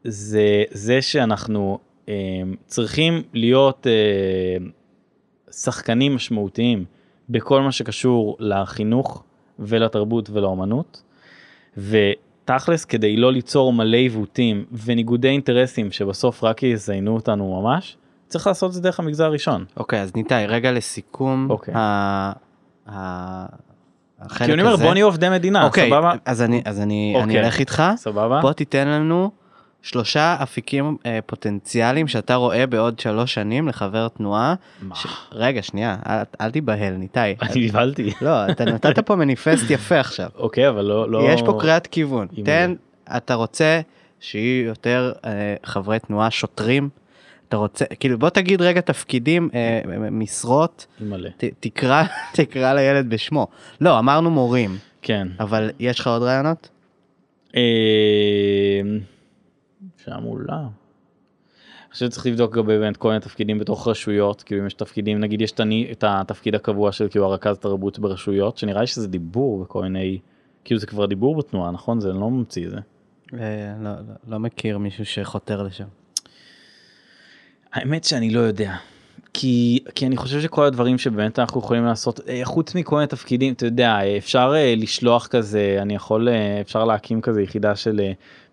זה 0.04 0.64
זה 0.72 1.02
שאנחנו 1.02 1.80
אה, 2.10 2.14
צריכים 2.66 3.24
להיות 3.34 3.88
אה, 3.88 4.66
שחקנים 5.52 6.16
משמעותיים 6.16 6.86
בכל 7.30 7.62
מה 7.62 7.72
שקשור 7.72 8.38
לחינוך 8.40 9.24
ולתרבות 9.60 10.30
ולאומנות 10.30 11.02
ותכלס 12.50 12.86
כדי 12.86 13.18
לא 13.18 13.32
ליצור 13.32 13.74
מלא 13.74 13.98
עיוותים 13.98 14.66
וניגודי 14.86 15.28
אינטרסים 15.28 15.92
שבסוף 15.92 16.44
רק 16.44 16.64
יזיינו 16.64 17.14
אותנו 17.16 17.62
ממש 17.62 17.98
צריך 18.28 18.48
לעשות 18.48 18.70
את 18.70 18.74
זה 18.74 18.82
דרך 18.82 19.00
המגזר 19.00 19.26
הראשון. 19.26 19.66
אוקיי, 19.78 20.02
אז 20.02 20.16
ניתאי, 20.16 20.46
רגע 20.48 20.72
לסיכום. 20.72 21.48
אוקיי. 21.50 21.74
ה- 21.78 22.32
ה- 22.90 23.46
החלק 24.20 24.48
כי 24.48 24.54
אני 24.54 24.62
אומר 24.62 24.74
הזה. 24.74 24.84
בוא 24.84 24.94
נהיה 24.94 25.06
עובדי 25.06 25.30
מדינה 25.30 25.64
אוקיי, 25.66 25.90
סבבה 25.90 26.14
אז 26.26 26.42
אני 26.42 26.62
אז 26.66 26.80
אני 26.82 27.14
אני 27.16 27.24
אוקיי. 27.24 27.46
אלך 27.46 27.60
איתך. 27.60 27.84
סבבה 27.96 28.42
בוא 28.42 28.54
תיתן 28.54 28.88
לנו 28.88 29.32
שלושה 29.86 30.36
אפיקים 30.44 30.98
אה, 31.06 31.20
פוטנציאליים 31.26 32.08
שאתה 32.08 32.36
רואה 32.36 32.68
בעוד 32.68 33.00
שלוש 33.00 33.34
שנים 33.34 33.68
לחבר 33.68 34.08
תנועה. 34.08 34.56
מה? 34.82 34.96
ש... 34.96 35.08
רגע, 35.32 35.62
שנייה, 35.62 35.98
אל, 36.08 36.18
אל 36.42 36.52
תיבהל, 36.52 36.94
ניתאי. 36.94 37.36
אני 37.42 37.66
נבהלתי. 37.66 38.14
לא, 38.22 38.50
אתה 38.52 38.66
נתת 38.66 39.00
פה 39.00 39.16
מניפסט 39.16 39.70
יפה 39.70 40.00
עכשיו. 40.00 40.30
אוקיי 40.36 40.70
אבל 40.70 40.86
לא 40.86 41.10
לא 41.12 41.30
יש 41.30 41.42
פה 41.42 41.58
קריאת 41.60 41.88
כיוון. 41.88 42.28
תן, 42.46 42.74
אתה 43.18 43.34
רוצה 43.34 43.82
שיהיו 44.20 44.66
יותר 44.66 45.14
אה, 45.26 45.56
חברי 45.64 46.00
תנועה 46.00 46.32
שוטרים? 46.32 46.90
אתה 47.48 47.58
רוצה, 47.58 47.86
כאילו 48.00 48.20
בוא 48.20 48.30
תגיד 48.30 48.62
רגע 48.62 48.82
תפקידים, 48.82 49.50
אה, 49.54 49.82
משרות, 50.12 50.86
ת, 51.38 51.44
תקרא, 51.60 52.04
תקרא 52.36 52.74
לילד 52.74 53.10
בשמו. 53.10 53.48
לא, 53.82 54.00
אמרנו 54.00 54.32
מורים, 54.32 54.78
כן 55.02 55.28
אבל 55.40 55.70
יש 55.80 56.00
לך 56.00 56.08
עוד 56.08 56.22
רעיונות? 56.22 56.70
אה, 57.56 57.62
שאלה 60.06 60.20
מעולה. 60.20 60.60
אני 60.60 61.94
חושב 61.94 62.06
שצריך 62.06 62.26
לבדוק 62.26 62.58
לגבי 62.58 62.78
באמת 62.80 62.98
כל 62.98 63.08
מיני 63.08 63.20
תפקידים 63.20 63.60
בתוך 63.60 63.88
רשויות 63.88 64.44
כאילו 64.44 64.62
אם 64.62 64.68
יש 64.68 64.74
תפקידים 64.74 65.20
נגיד 65.20 65.42
יש 65.42 65.52
את 65.52 65.60
הני- 65.60 65.88
את 65.92 66.04
התפקיד 66.08 66.56
הקבוע 66.56 66.92
של 66.92 67.08
כאילו 67.10 67.26
הרכז 67.26 67.58
תרבות 67.58 68.00
ברשויות 68.00 68.58
שנראה 68.58 68.82
לי 68.82 68.88
שזה 68.88 69.08
דיבור 69.08 69.64
בכל 69.64 69.82
מיני 69.84 70.20
כאילו 70.64 70.80
זה 70.80 70.88
כבר 70.88 71.06
דיבור 71.06 71.36
בתנועה 71.36 71.72
נכון 71.72 72.00
זה 72.02 72.14
לא 72.14 72.30
ממציא 72.30 72.66
את 72.66 72.72
זה. 72.72 72.78
אה, 73.34 73.40
לא, 73.82 73.92
לא, 73.92 74.14
לא 74.28 74.40
מכיר 74.40 74.78
מישהו 74.78 75.06
שחותר 75.06 75.64
לשם. 75.64 75.88
האמת 77.74 78.04
שאני 78.04 78.30
לא 78.30 78.40
יודע. 78.40 78.76
כי, 79.34 79.80
כי 79.96 80.08
אני 80.08 80.18
חושב 80.18 80.42
שכל 80.42 80.66
הדברים 80.66 80.98
שבאמת 80.98 81.40
אנחנו 81.40 81.60
יכולים 81.60 81.86
לעשות, 81.86 82.20
אה, 82.28 82.42
חוץ 82.44 82.76
מכל 82.76 82.96
מיני 82.96 83.08
תפקידים, 83.08 83.54
אתה 83.54 83.66
יודע, 83.66 84.00
אפשר 84.18 84.54
אה, 84.56 84.74
לשלוח 84.78 85.28
כזה, 85.28 85.78
אני 85.82 85.96
יכול, 85.96 86.30
אפשר 86.62 86.86
להקים 86.86 87.22
כזה 87.22 87.42
יחידה 87.42 87.76
של 87.76 88.02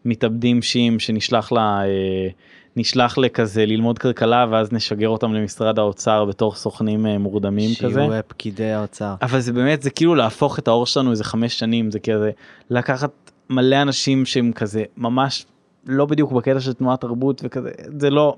מתאבדים 0.05 0.63
שיעים 0.63 0.99
שנשלח 0.99 1.53
לה, 1.53 1.81
אה, 1.85 2.29
נשלח 2.77 3.19
לכזה 3.19 3.67
ללמוד 3.67 3.99
כלכלה 3.99 4.47
ואז 4.51 4.73
נשגר 4.73 5.09
אותם 5.09 5.33
למשרד 5.33 5.79
האוצר 5.79 6.25
בתור 6.25 6.55
סוכנים 6.55 7.07
אה, 7.07 7.19
מורדמים 7.19 7.71
כזה. 7.81 8.01
שיהיו 8.01 8.13
אה, 8.13 8.23
פקידי 8.23 8.73
האוצר. 8.73 9.15
אבל 9.23 9.41
זה 9.41 9.53
באמת 9.53 9.83
זה 9.83 9.91
כאילו 9.91 10.15
להפוך 10.15 10.59
את 10.59 10.69
האור 10.69 10.87
שלנו 10.87 11.11
איזה 11.11 11.25
חמש 11.25 11.59
שנים 11.59 11.91
זה 11.91 11.99
כזה 11.99 12.31
לקחת 12.71 13.11
מלא 13.51 13.83
אנשים 13.83 14.25
שהם 14.25 14.53
כזה 14.53 14.85
ממש 14.97 15.47
לא 15.87 16.07
בדיוק 16.07 16.33
בקטע 16.33 16.61
של 16.61 16.73
תנועת 16.73 17.01
תרבות 17.01 17.41
וכזה 17.45 17.71
זה 17.99 18.11
לא 18.11 18.37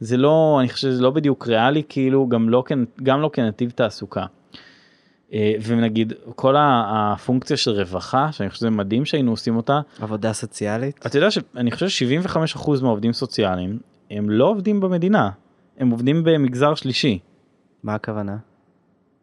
זה 0.00 0.16
לא 0.16 0.56
אני 0.60 0.68
חושב 0.68 0.88
שזה 0.88 1.02
לא 1.02 1.10
בדיוק 1.10 1.48
ריאלי 1.48 1.82
כאילו 1.88 2.28
גם 2.28 2.48
לא 2.48 2.64
גם 3.02 3.20
לא 3.20 3.30
כנתיב 3.32 3.70
תעסוקה. 3.70 4.26
אה, 5.34 5.52
ונגיד 5.66 6.12
כל 6.36 6.54
הפונקציה 6.58 7.56
של 7.56 7.70
רווחה 7.70 8.32
שאני 8.32 8.48
חושב 8.48 8.58
שזה 8.58 8.70
מדהים 8.70 9.04
שהיינו 9.04 9.30
עושים 9.30 9.56
אותה 9.56 9.80
עבודה 10.00 10.32
סוציאלית? 10.32 11.06
אתה 11.06 11.18
יודע 11.18 11.30
שאני 11.30 11.70
חושב 11.70 12.06
75% 12.56 12.82
מהעובדים 12.82 13.12
סוציאליים 13.12 13.78
הם 14.10 14.30
לא 14.30 14.48
עובדים 14.48 14.80
במדינה 14.80 15.30
הם 15.78 15.90
עובדים 15.90 16.24
במגזר 16.24 16.74
שלישי. 16.74 17.18
מה 17.82 17.94
הכוונה? 17.94 18.36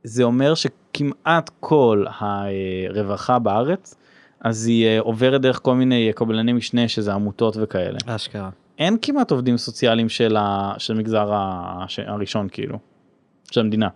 זה 0.04 0.24
אומר 0.24 0.54
שכמעט 0.56 1.50
כל 1.60 2.06
הרווחה 2.20 3.40
בארץ 3.40 3.96
אז 4.40 4.68
היא 4.68 4.86
אה, 4.86 5.00
עוברת 5.00 5.42
דרך 5.42 5.60
כל 5.64 5.76
מיני 5.76 6.12
קבלני 6.16 6.54
משנה 6.54 6.88
שזה 6.88 7.14
עמותות 7.14 7.58
וכאלה. 7.62 7.98
אשכרה. 8.06 8.50
אין 8.78 8.98
כמעט 9.02 9.32
עובדים 9.32 9.58
סוציאליים 9.58 10.10
של, 10.10 10.38
המגזר 10.90 11.30
הראשון 12.08 12.48
כאילו, 12.52 12.80
של 13.52 13.62
המדינה, 13.62 13.88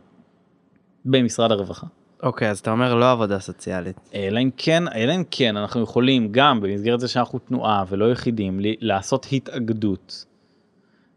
במשרד 1.06 1.52
הרווחה. 1.52 1.88
אוקיי, 2.24 2.50
אז 2.50 2.60
אתה 2.60 2.72
אומר 2.72 2.96
לא 2.96 3.12
עבודה 3.12 3.40
סוציאלית. 3.40 4.00
אלא 4.16 4.40
אם 4.40 4.50
כן, 4.58 4.84
אלא 4.96 5.16
אם 5.16 5.24
כן 5.32 5.58
אנחנו 5.58 5.82
יכולים 5.82 6.28
גם 6.32 6.62
במסגרת 6.62 7.00
זה 7.00 7.08
שאנחנו 7.08 7.40
תנועה 7.40 7.84
ולא 7.90 8.12
יחידים 8.12 8.60
לעשות 8.62 9.28
התאגדות 9.32 10.26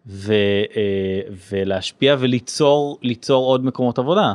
ו, 0.07 0.33
אה, 0.77 1.21
ולהשפיע 1.53 2.17
וליצור 2.19 2.99
ליצור 3.03 3.47
עוד 3.47 3.65
מקומות 3.65 3.99
עבודה. 3.99 4.35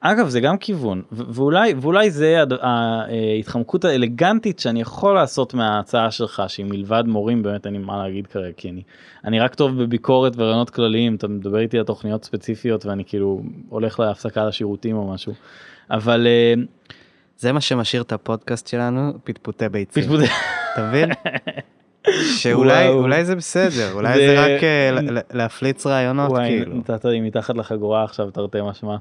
אגב 0.00 0.28
זה 0.28 0.40
גם 0.40 0.58
כיוון 0.58 1.02
ואולי 1.12 1.74
ואולי 1.80 2.10
זה 2.10 2.42
הד- 2.42 2.52
ההתחמקות 2.52 3.84
האלגנטית 3.84 4.58
שאני 4.58 4.80
יכול 4.80 5.14
לעשות 5.14 5.54
מההצעה 5.54 6.10
שלך 6.10 6.42
שהיא 6.48 6.66
מלבד 6.66 7.04
מורים 7.06 7.42
באמת 7.42 7.66
אין 7.66 7.74
לי 7.74 7.78
מה 7.78 8.02
להגיד 8.02 8.26
כרגע 8.26 8.52
כי 8.56 8.70
אני 8.70 8.82
אני 9.24 9.40
רק 9.40 9.54
טוב 9.54 9.82
בביקורת 9.82 10.32
ורעיונות 10.36 10.70
כלליים 10.70 11.14
אתה 11.14 11.28
מדבר 11.28 11.58
איתי 11.58 11.78
על 11.78 11.84
תוכניות 11.84 12.24
ספציפיות 12.24 12.86
ואני 12.86 13.04
כאילו 13.04 13.42
הולך 13.68 14.00
להפסקה 14.00 14.44
לשירותים 14.46 14.96
או 14.96 15.12
משהו 15.12 15.32
אבל 15.90 16.26
אה, 16.26 16.54
זה 17.38 17.52
מה 17.52 17.60
שמשאיר 17.60 18.02
את 18.02 18.12
הפודקאסט 18.12 18.66
שלנו, 18.66 19.12
פטפוטי 19.24 19.68
ביצים. 19.68 20.02
פטפוטי. 20.02 20.24
אתה 20.74 20.88
מבין? 20.88 21.08
שאולי. 22.38 22.88
אולי 22.88 23.24
זה 23.24 23.36
בסדר, 23.36 23.92
אולי 23.92 24.14
זה- 24.14 24.26
זה 24.26 24.40
רק 24.56 24.64
אה, 24.64 24.90
להפליץ 25.32 25.86
רעיונות 25.86 26.30
וואי, 26.30 26.48
כאילו. 26.48 26.76
נתת 26.76 27.04
לי 27.04 27.20
מתחת 27.20 27.56
לחגורה 27.56 28.04
עכשיו 28.04 28.30
תרתי 28.30 28.58
משמע. 28.70 28.96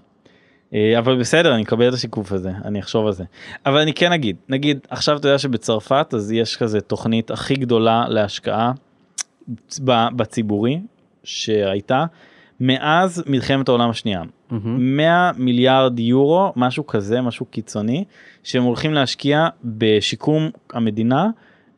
אה, 0.74 1.00
אבל 1.00 1.20
בסדר 1.20 1.54
אני 1.56 1.64
אקבל 1.64 1.90
את 1.90 1.94
השיקוף 1.94 2.32
הזה 2.32 2.52
אני 2.66 2.80
אחשוב 2.80 3.06
על 3.06 3.14
זה 3.14 3.24
אבל 3.66 3.78
אני 3.80 3.94
כן 3.94 4.12
אגיד 4.12 4.36
נגיד 4.50 4.80
עכשיו 4.90 5.18
אתה 5.18 5.28
יודע 5.28 5.38
שבצרפת 5.38 6.14
אז 6.14 6.32
יש 6.32 6.56
כזה 6.58 6.82
תוכנית 6.82 7.32
הכי 7.32 7.54
גדולה 7.56 8.06
להשקעה 8.08 8.72
בציבורי 10.16 10.80
שהייתה 11.24 12.06
מאז 12.60 13.24
מלחמת 13.28 13.68
העולם 13.70 13.90
השנייה. 13.90 14.22
100 14.52 15.32
מיליארד 15.38 16.00
יורו 16.00 16.54
משהו 16.56 16.88
כזה 16.88 17.22
משהו 17.22 17.46
קיצוני 17.46 18.04
שהם 18.44 18.64
הולכים 18.64 18.94
להשקיע 18.94 19.48
בשיקום 19.64 20.50
המדינה 20.74 21.30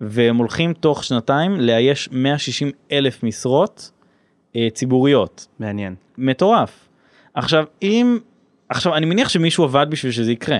והם 0.01 0.37
הולכים 0.37 0.73
תוך 0.73 1.03
שנתיים 1.03 1.59
לאייש 1.59 2.09
160 2.11 2.71
אלף 2.91 3.23
משרות 3.23 3.91
אה, 4.55 4.67
ציבוריות 4.73 5.47
מעניין. 5.59 5.95
מטורף. 6.17 6.89
עכשיו 7.33 7.65
אם 7.81 8.17
עכשיו 8.69 8.95
אני 8.95 9.05
מניח 9.05 9.29
שמישהו 9.29 9.63
עבד 9.63 9.87
בשביל 9.89 10.11
שזה 10.11 10.31
יקרה. 10.31 10.57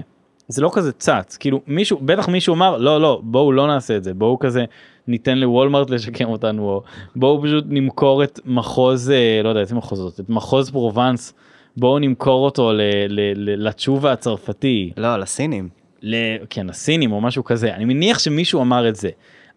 זה 0.47 0.61
לא 0.61 0.71
כזה 0.73 0.91
צץ 0.91 1.37
כאילו 1.39 1.61
מישהו 1.67 1.97
בטח 1.97 2.27
מישהו 2.27 2.55
אמר 2.55 2.77
לא 2.77 3.01
לא 3.01 3.21
בואו 3.23 3.51
לא 3.51 3.67
נעשה 3.67 3.97
את 3.97 4.03
זה 4.03 4.13
בואו 4.13 4.39
כזה 4.39 4.65
ניתן 5.07 5.37
לוולמרט 5.37 5.89
לשקם 5.89 6.29
אותנו 6.29 6.69
או 6.69 6.83
בואו 7.15 7.43
פשוט 7.43 7.65
נמכור 7.67 8.23
את 8.23 8.39
מחוז 8.45 9.11
אה, 9.11 9.41
לא 9.43 9.49
יודע 9.49 9.61
איזה 9.61 9.75
מחוזות 9.75 10.19
את 10.19 10.29
מחוז 10.29 10.69
פרובנס 10.69 11.33
בואו 11.79 11.99
נמכור 11.99 12.45
אותו 12.45 12.71
ל- 12.73 12.81
ל- 13.07 13.33
ל- 13.35 13.67
לתשובה 13.67 14.11
הצרפתי 14.11 14.91
לא, 14.97 15.17
לסינים. 15.17 15.69
ל... 16.01 16.15
כן 16.49 16.69
הסינים 16.69 17.11
או 17.11 17.21
משהו 17.21 17.43
כזה 17.43 17.73
אני 17.73 17.85
מניח 17.85 18.19
שמישהו 18.19 18.61
אמר 18.61 18.89
את 18.89 18.95
זה. 18.95 19.09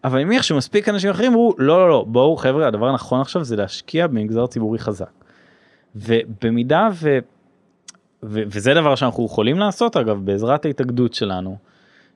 אבל 0.03 0.15
אני 0.15 0.25
מניח 0.25 0.43
שמספיק 0.43 0.89
אנשים 0.89 1.09
אחרים 1.09 1.31
אמרו 1.31 1.53
לא 1.57 1.77
לא 1.77 1.89
לא 1.89 2.05
בואו 2.07 2.35
חבר'ה 2.37 2.67
הדבר 2.67 2.87
הנכון 2.87 3.21
עכשיו 3.21 3.43
זה 3.43 3.55
להשקיע 3.55 4.07
במגזר 4.07 4.47
ציבורי 4.47 4.79
חזק. 4.79 5.11
ובמידה 5.95 6.89
ו... 6.93 7.19
ו... 8.23 8.41
וזה 8.47 8.73
דבר 8.73 8.95
שאנחנו 8.95 9.25
יכולים 9.25 9.59
לעשות 9.59 9.97
אגב 9.97 10.25
בעזרת 10.25 10.65
ההתאגדות 10.65 11.13
שלנו. 11.13 11.57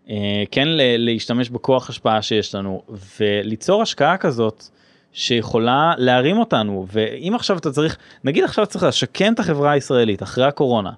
אה, 0.10 0.44
כן. 0.52 0.68
להשתמש 0.98 1.50
בכוח 1.50 1.90
השפעה 1.90 2.22
שיש 2.22 2.56
לנו 2.56 2.82
וליצור 3.20 3.82
השקעה 3.82 4.18
כזאת 4.18 4.64
שיכולה 5.12 5.94
להרים 5.98 6.38
אותנו 6.38 6.86
ואם 6.92 7.36
עכשיו 7.36 7.58
אתה 7.58 7.72
צריך 7.72 7.98
נגיד 8.24 8.44
עכשיו 8.44 8.66
צריך 8.66 8.84
לשקם 8.84 9.34
את 9.34 9.40
החברה 9.40 9.72
הישראלית 9.72 10.24
אחרי 10.24 10.46
הקורונה 10.46 10.92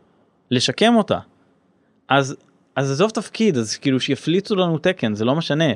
לשקם 0.52 0.96
אותה 0.96 1.20
אז 2.10 2.36
אז 2.76 2.92
עזוב 2.92 3.10
תפקיד 3.10 3.58
אז 3.58 3.78
כאילו 3.78 4.00
שיפליצו 4.00 4.56
לנו 4.56 4.78
תקן 4.78 5.14
זה 5.14 5.26
לא 5.26 5.36
משנה 5.36 5.74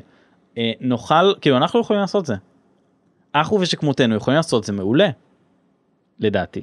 אה, 0.57 0.71
נוכל 0.81 1.33
כאילו 1.41 1.57
אנחנו 1.57 1.79
יכולים 1.79 2.01
לעשות 2.01 2.25
זה. 2.25 2.35
אנחנו 3.35 3.59
ושכמותנו 3.59 4.15
יכולים 4.15 4.35
לעשות 4.35 4.63
זה 4.63 4.73
מעולה. 4.73 5.09
לדעתי. 6.19 6.61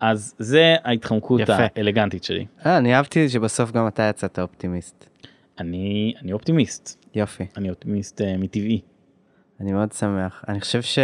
אז 0.00 0.34
זה 0.38 0.76
ההתחמקות 0.84 1.40
יפה. 1.40 1.52
האלגנטית 1.76 2.24
שלי. 2.24 2.46
אה, 2.66 2.78
אני 2.78 2.94
אהבתי 2.94 3.28
שבסוף 3.28 3.70
גם 3.70 3.88
אתה 3.88 4.02
יצאת 4.02 4.38
אופטימיסט. 4.38 5.04
אני 5.58 6.14
אני 6.22 6.32
אופטימיסט 6.32 7.04
יופי. 7.14 7.46
אני 7.56 7.70
אופטימיסט 7.70 8.20
uh, 8.20 8.24
מטבעי. 8.38 8.80
אני 9.62 9.72
מאוד 9.72 9.92
שמח. 9.92 10.44
אני 10.48 10.60
חושב 10.60 10.82
ש... 10.82 10.98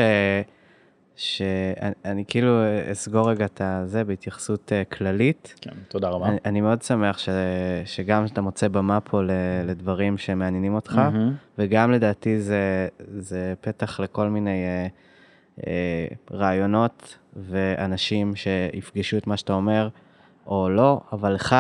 שאני 1.16 1.92
אני 2.04 2.24
כאילו 2.28 2.60
אסגור 2.92 3.30
רגע 3.30 3.44
את 3.44 3.60
הזה 3.64 4.04
בהתייחסות 4.04 4.72
אה, 4.72 4.84
כללית. 4.84 5.54
כן, 5.60 5.70
תודה 5.88 6.08
רבה. 6.08 6.26
אני, 6.26 6.36
אני 6.44 6.60
מאוד 6.60 6.82
שמח 6.82 7.18
ש... 7.18 7.28
שגם 7.84 8.26
שאתה 8.26 8.40
מוצא 8.40 8.68
במה 8.68 9.00
פה 9.00 9.22
ל... 9.22 9.30
לדברים 9.64 10.18
שמעניינים 10.18 10.74
אותך, 10.74 10.94
מהמם. 10.94 11.34
וגם 11.58 11.92
לדעתי 11.92 12.40
זה, 12.40 12.88
זה 13.18 13.54
פתח 13.60 14.00
לכל 14.00 14.28
מיני 14.28 14.64
אה, 14.64 14.86
אה, 15.66 16.06
רעיונות 16.30 17.18
ואנשים 17.36 18.36
שיפגשו 18.36 19.18
את 19.18 19.26
מה 19.26 19.36
שאתה 19.36 19.52
אומר, 19.52 19.88
או 20.46 20.70
לא, 20.70 21.00
אבל 21.12 21.32
לך 21.32 21.56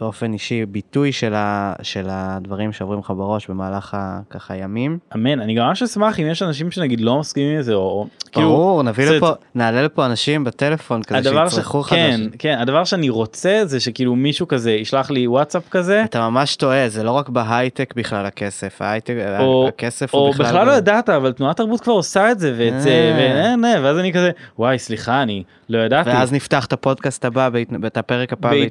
באופן 0.00 0.32
אישי 0.32 0.66
ביטוי 0.66 1.12
של, 1.12 1.34
ה... 1.34 1.72
של 1.82 2.06
הדברים 2.10 2.72
שעוברים 2.72 3.00
לך 3.00 3.10
בראש 3.16 3.46
במהלך 3.48 3.94
ה... 3.94 4.20
ככה 4.30 4.56
ימים. 4.56 4.98
אמן 5.14 5.40
אני 5.40 5.54
גם 5.54 5.66
ממש 5.66 5.82
אשמח 5.82 6.20
אם 6.20 6.26
יש 6.30 6.42
אנשים 6.42 6.70
שנגיד 6.70 7.00
לא 7.00 7.18
מסכימים 7.18 7.56
עם 7.56 7.62
זה 7.62 7.74
או 7.74 7.80
או- 7.80 8.06
כאילו 8.32 8.48
ברור, 8.48 8.82
נביא 8.82 9.06
זה- 9.06 9.16
לפה, 9.16 9.30
נעלה 9.54 9.82
לפה 9.82 10.06
אנשים 10.06 10.44
בטלפון 10.44 11.02
כזה 11.02 11.18
הדבר 11.18 11.48
ש... 11.48 11.50
שיצרכו 11.54 11.82
כן 11.82 12.20
חדש. 12.24 12.36
כן 12.38 12.56
הדבר 12.60 12.84
שאני 12.84 13.08
רוצה 13.08 13.60
זה 13.64 13.80
שכאילו 13.80 14.16
מישהו 14.16 14.48
כזה 14.48 14.72
ישלח 14.72 15.10
לי 15.10 15.26
וואטסאפ 15.26 15.68
כזה 15.70 16.04
אתה 16.04 16.28
ממש 16.30 16.56
טועה, 16.56 16.88
זה 16.88 17.02
לא 17.02 17.10
רק 17.10 17.28
בהייטק 17.28 17.94
בכלל 17.96 18.26
הכסף, 18.26 18.82
ההייטק, 18.82 19.14
או- 19.40 19.68
הכסף 19.68 20.14
או 20.14 20.18
הוא 20.18 20.30
בכלל... 20.34 20.46
בכלל 20.46 20.66
לא 20.66 20.72
ב- 20.74 20.76
ידעת 20.78 21.08
אבל 21.08 21.32
תנועת 21.32 21.56
תרבות 21.56 21.80
כבר 21.80 21.92
עושה 21.92 22.30
את 22.30 22.38
זה 22.38 22.54
ואת 22.58 22.80
זה 22.82 22.90
אה. 22.90 23.54
ו- 23.62 23.64
אה, 23.64 23.82
ואז 23.84 23.98
אני 23.98 24.12
כזה 24.12 24.30
וואי 24.58 24.78
סליחה 24.78 25.22
אני 25.22 25.42
לא 25.68 25.78
ידעתי 25.78 26.10
ואז 26.10 26.32
נפתח 26.32 26.66
את 26.66 26.72
הפודקאסט 26.72 27.24
הבא, 27.24 27.48
את 27.86 27.96
הפרק 27.96 28.32
בהתנצלות 28.32 28.64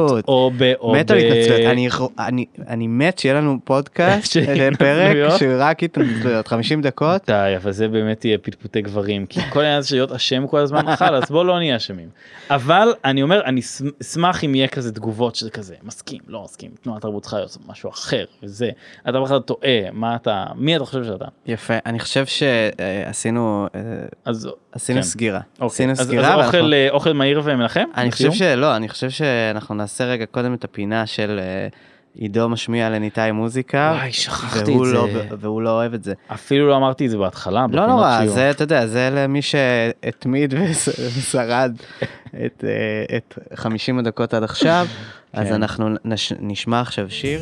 בהתנצלות. 0.00 0.24
או 0.28 0.50
ב... 0.58 0.65
או 0.80 0.92
מת 0.92 1.10
על 1.10 1.18
ב- 1.18 1.20
התנצלות, 1.22 2.10
אני, 2.68 2.86
מת 2.86 3.18
שיהיה 3.18 3.34
לנו 3.34 3.58
פודקאסט, 3.64 4.36
אה, 4.36 4.44
פרק 4.78 5.06
התנצלויות. 5.06 5.38
שרק 5.38 5.82
התנצלויות, 5.82 6.48
50 6.48 6.82
דקות. 6.82 7.22
די 7.30 7.54
אבל 7.56 7.72
זה 7.72 7.88
באמת 7.88 8.24
יהיה 8.24 8.38
פטפוטי 8.38 8.82
גברים 8.82 9.26
כי 9.26 9.40
כל 9.50 9.60
העניין 9.60 9.78
הזה 9.78 9.88
של 9.88 9.96
להיות 9.96 10.12
אשם 10.12 10.46
כל 10.46 10.58
הזמן 10.58 10.84
חל 10.96 11.14
אז 11.14 11.30
בוא 11.30 11.44
לא 11.44 11.58
נהיה 11.58 11.76
אשמים. 11.76 12.08
אבל 12.50 12.88
אני 13.04 13.22
אומר 13.22 13.44
אני 13.44 13.60
אש- 13.60 13.82
אשמח 14.02 14.44
אם 14.44 14.54
יהיה 14.54 14.68
כזה 14.68 14.92
תגובות 14.92 15.34
שזה 15.36 15.50
כזה 15.50 15.74
מסכים 15.82 16.20
לא 16.28 16.42
מסכים 16.44 16.70
תנועת 16.82 17.02
תרבות 17.02 17.22
צריכה 17.22 17.36
להיות 17.36 17.56
משהו 17.68 17.90
אחר 17.90 18.24
וזה 18.42 18.70
אתה 19.08 19.20
בכלל 19.20 19.38
טועה 19.38 19.70
מה 19.92 20.16
אתה 20.16 20.44
מי 20.54 20.76
אתה 20.76 20.84
חושב 20.84 21.04
שאתה 21.04 21.24
יפה, 21.46 21.74
אני 21.86 21.98
חושב 21.98 22.24
שעשינו 22.26 23.66
אז 24.24 24.48
עשינו 24.72 24.98
כן. 24.98 25.02
סגירה. 25.06 25.40
אוקיי. 25.54 25.66
עשינו 25.66 25.92
אז, 25.92 26.00
אז 26.00 26.06
סגירה. 26.06 26.36
ואנחנו- 26.36 26.58
אוכל 26.58 26.74
אה, 26.74 26.86
אוכל 26.90 27.12
מהיר 27.12 27.40
ומנחם 27.44 27.84
אני 27.96 28.12
חושב? 28.12 28.32
שלא, 28.32 28.76
אני 28.76 28.88
חושב 28.88 29.10
שאנחנו 29.10 29.74
נעשה 29.74 30.04
רגע 30.04 30.26
קודם 30.26 30.55
את 30.56 30.64
הפינה 30.64 31.06
של 31.06 31.40
אה, 31.42 31.68
עידו 32.14 32.48
משמיע 32.48 32.90
לניתאי 32.90 33.32
מוזיקה, 33.32 33.92
וואי, 33.98 34.12
שכחתי 34.12 34.72
את 34.74 34.80
לא, 34.92 35.06
זה. 35.12 35.26
והוא 35.40 35.62
לא 35.62 35.70
אוהב 35.70 35.94
את 35.94 36.04
זה. 36.04 36.12
אפילו 36.34 36.68
לא 36.68 36.76
אמרתי 36.76 37.06
את 37.06 37.10
זה 37.10 37.18
בהתחלה. 37.18 37.66
לא 37.70 37.86
נורא, 37.86 38.18
שיעור. 38.20 38.34
זה, 38.34 38.50
אתה 38.50 38.62
יודע, 38.64 38.86
זה 38.86 39.10
למי 39.12 39.42
שהתמיד 39.42 40.54
וש- 40.58 40.88
ושרד 41.18 41.72
את, 42.46 42.64
אה, 42.66 43.16
את 43.16 43.38
50 43.54 43.98
הדקות 43.98 44.34
עד 44.34 44.42
עכשיו, 44.42 44.86
אז 45.32 45.46
כן. 45.48 45.52
אנחנו 45.54 45.88
נש, 46.04 46.32
נשמע 46.40 46.80
עכשיו 46.80 47.10
שיר. 47.10 47.40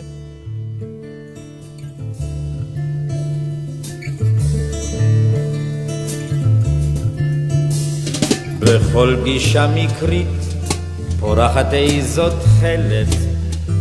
בכל 8.60 9.16
פגישה 9.22 9.66
מקרית 9.74 10.26
פורחת 11.20 11.72
איזו 11.72 12.30
תכלת, 12.30 13.16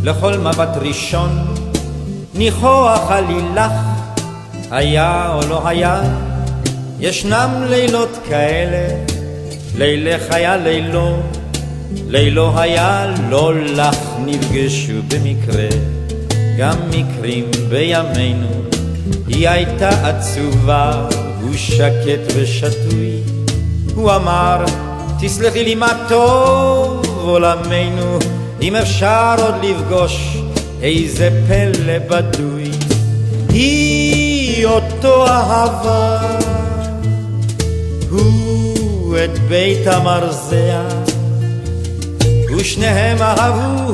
לכל 0.02 0.38
מבט 0.38 0.76
ראשון. 0.76 1.54
ניחוח 2.34 3.10
עלילך, 3.10 3.72
היה 4.70 5.32
או 5.34 5.48
לא 5.48 5.68
היה, 5.68 6.02
ישנם 7.00 7.64
לילות 7.68 8.18
כאלה, 8.28 8.88
לילך 9.76 10.22
היה 10.30 10.56
לילו, 10.56 11.16
לילו 12.08 12.60
היה 12.60 13.14
לא 13.28 13.54
לך, 13.54 13.98
נפגשו 14.26 14.92
במקרה, 15.08 15.68
גם 16.58 16.76
מקרים 16.90 17.50
בימינו, 17.68 18.48
היא 19.26 19.48
הייתה 19.48 19.88
עצובה, 19.88 21.08
הוא 21.42 21.54
שקט 21.56 22.32
ושתוי. 22.34 23.20
הוא 23.94 24.12
אמר, 24.12 24.64
תסלחי 25.20 25.64
לי 25.64 25.74
מה 25.74 26.04
טוב 26.08 27.03
עולמנו, 27.28 28.18
אם 28.62 28.76
אפשר 28.76 29.34
עוד 29.38 29.54
לפגוש 29.62 30.36
איזה 30.82 31.42
פלא 31.48 31.98
בדוי. 31.98 32.70
היא 33.48 34.66
אותו 34.66 35.26
אהבה, 35.26 36.18
הוא 38.10 39.16
את 39.24 39.38
בית 39.38 39.86
המרזח, 39.86 40.94
ושניהם 42.56 43.22
אהבו 43.22 43.92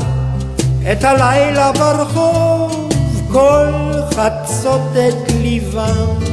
את 0.92 1.04
הלילה 1.04 1.72
ברחוב, 1.72 2.92
כל 3.32 3.72
חצות 4.14 4.80
את 5.08 5.32
ליבם. 5.42 6.30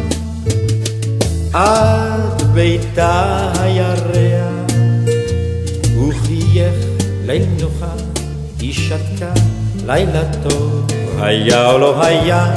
עד 1.53 2.41
ביתה 2.53 3.51
הירח, 3.59 4.36
נוחה, 7.35 7.91
היא 8.59 8.73
שתקה 8.73 9.31
לילה 9.85 10.21
טוב. 10.43 10.87
היה 11.19 11.71
או 11.71 11.77
לא 11.77 12.05
היה, 12.05 12.55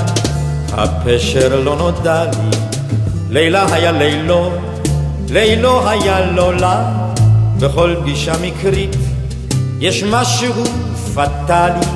הפשר 0.73 1.61
לא 1.65 1.77
נודע 1.77 2.25
לי, 2.25 2.59
לילה 3.31 3.75
היה 3.75 3.93
לילו, 3.93 4.51
לילו 5.31 5.89
היה 5.89 6.31
לא 6.31 6.57
לה, 6.57 6.93
בכל 7.61 7.95
פגישה 8.01 8.33
מקרית 8.43 8.97
יש 9.81 10.03
משהו 10.03 10.65
פטאלי, 11.15 11.87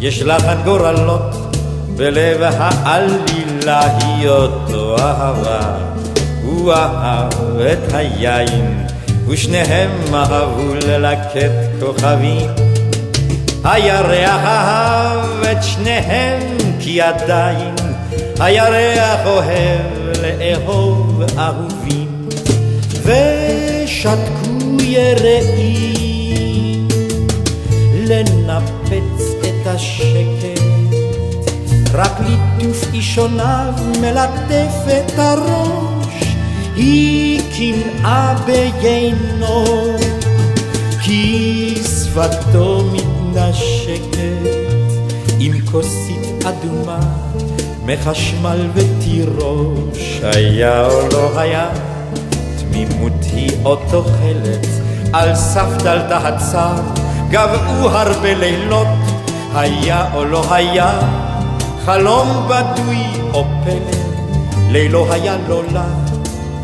יש 0.00 0.22
לחן 0.22 0.56
גורלות, 0.64 1.56
בלב 1.96 2.40
העלילה 2.42 3.96
היא 3.96 4.28
אותו 4.28 4.96
אהבה. 4.98 5.60
הוא 6.42 6.72
אהב 6.72 7.60
את 7.72 7.92
היין, 7.92 8.86
ושניהם 9.28 9.90
אהבו 10.14 10.74
ללקט 10.74 11.52
כוכבים. 11.80 12.50
הירח 13.64 14.44
אהב 14.44 15.42
את 15.42 15.62
שניהם, 15.62 16.40
כי 16.80 17.00
עדיין 17.00 17.74
הירח 18.40 19.26
אוהב 19.26 20.16
לאהוב 20.22 21.22
אהובים. 21.38 22.28
ושתקו 23.02 24.82
יראים 24.82 26.88
לנפץ 27.94 29.22
את 29.40 29.66
השקט, 29.66 30.60
רק 31.94 32.20
ליטוף 32.20 32.94
אישוניו 32.94 33.72
מלטף 34.00 34.74
את 34.88 35.18
הראש, 35.18 36.24
היא 36.76 37.40
קנאה 37.58 38.34
ביינו, 38.46 39.64
כי 41.02 41.74
שפתו 41.74 42.84
מתנשקת 42.92 44.18
עם 45.38 45.52
כוסית 45.72 46.44
אדומה 46.44 47.00
מחשמל 47.84 48.70
ותירוש, 48.74 50.20
היה 50.22 50.86
או 50.86 51.08
לא 51.12 51.40
היה, 51.40 51.68
תמימות 52.58 53.24
היא 53.32 53.50
עוד 53.62 53.78
תוחלת, 53.90 54.66
על 55.12 55.34
סף 55.34 55.82
דלתה 55.82 56.16
הצר, 56.28 56.74
גבעו 57.30 57.90
הרבה 57.90 58.34
לילות, 58.34 58.88
היה 59.54 60.14
או 60.14 60.24
לא 60.24 60.54
היה, 60.54 61.00
חלום 61.84 62.48
בדוי 62.48 63.04
או 63.32 63.44
פלא, 63.64 63.98
לילו 64.70 65.12
היה 65.12 65.36
לא 65.48 65.62
לה, 65.72 66.07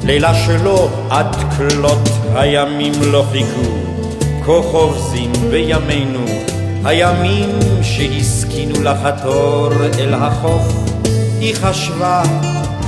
לילה 0.05 0.35
שלו 0.35 0.89
עד 1.11 1.37
כלות, 1.57 2.09
הימים 2.35 2.93
לא 3.03 3.25
חיכו, 3.33 3.71
כה 4.47 4.63
חובזים 4.71 5.33
בימינו, 5.51 6.25
הימים 6.85 7.59
שהסכינו 7.83 8.83
לחתור 8.83 9.71
אל 9.99 10.15
החוף, 10.15 10.63
היא 11.41 11.55
חשבה 11.55 12.23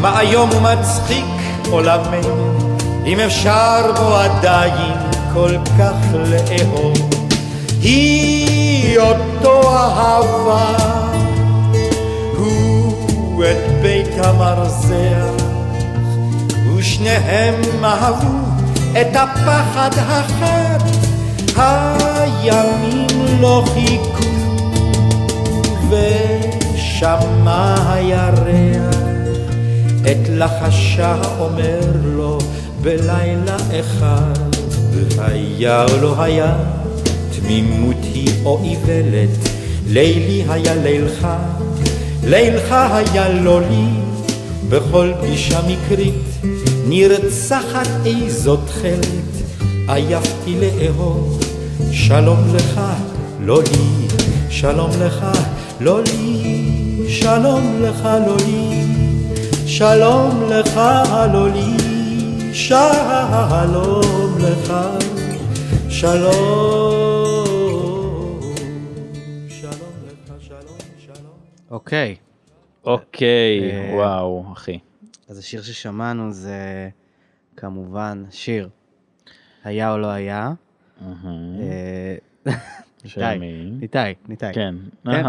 מה 0.01 0.21
איום 0.21 0.51
ומצחיק 0.51 1.25
עולמנו, 1.71 2.59
אם 3.07 3.21
אפשר 3.21 3.93
בו 3.97 4.17
עדיין 4.17 4.95
כל 5.35 5.57
כך 5.79 5.97
לאהוב. 6.15 7.11
היא 7.81 8.99
אותו 8.99 9.77
אהבה, 9.77 10.77
הוא 12.37 13.45
את 13.45 13.83
בית 13.83 14.25
המרזח, 14.25 15.46
ושניהם 16.87 17.85
אהבו 17.85 18.39
את 19.01 19.17
הפחד 19.17 19.91
החד, 19.97 20.79
הימים 21.57 23.41
לא 23.41 23.65
חיכו, 23.75 24.31
ושמע 25.91 27.75
הירח. 27.93 28.95
את 30.03 30.29
לחשה 30.29 31.17
אומר 31.39 31.81
לו 32.05 32.39
בלילה 32.83 33.57
אחד, 33.81 34.55
והיה 34.93 35.85
או 35.85 35.97
לא 36.01 36.23
היה, 36.23 36.55
תמימות 37.31 38.03
היא 38.03 38.31
או 38.45 38.61
איוולת, 38.65 39.49
לילי 39.87 40.45
היה 40.49 40.75
לילך, 40.75 41.27
לילך 42.25 42.73
היה 42.73 43.29
לא 43.29 43.61
לי, 43.61 43.87
בכל 44.69 45.13
פגישה 45.21 45.61
מקרית, 45.69 46.36
נרצחת 46.89 47.89
איזו 48.07 48.57
תכלת, 48.57 49.61
עייפתי 49.89 50.61
לאהוב, 50.61 51.41
שלום 51.93 52.39
לך, 52.55 52.81
לא 53.41 53.63
לי, 53.63 54.09
שלום 54.51 54.91
לך, 55.01 55.25
לא 55.81 56.03
לי, 56.03 57.09
שלום 57.09 57.83
לך, 57.83 58.09
לא 58.27 58.37
לי, 58.47 58.87
שלום 59.67 60.43
לך, 60.51 60.77
לא 61.33 61.49
לי, 61.51 61.77
שלום 62.55 64.39
לך, 64.41 64.73
שלום, 65.89 66.37
שלום 69.49 69.95
לך, 70.07 70.33
שלום, 70.41 70.79
שלום. 70.99 71.37
אוקיי, 71.71 72.17
אוקיי, 72.85 73.71
אה, 73.73 73.95
וואו, 73.95 74.45
אחי. 74.53 74.79
אז 75.29 75.39
השיר 75.39 75.63
ששמענו 75.63 76.33
זה 76.33 76.89
כמובן 77.57 78.25
שיר 78.31 78.69
היה 79.65 79.93
או 79.93 79.99
לא 79.99 80.07
היה. 80.07 80.53
אה, 81.03 82.17
ניתאי? 83.81 84.15
ניתאי. 84.29 84.53
כן. 84.55 84.75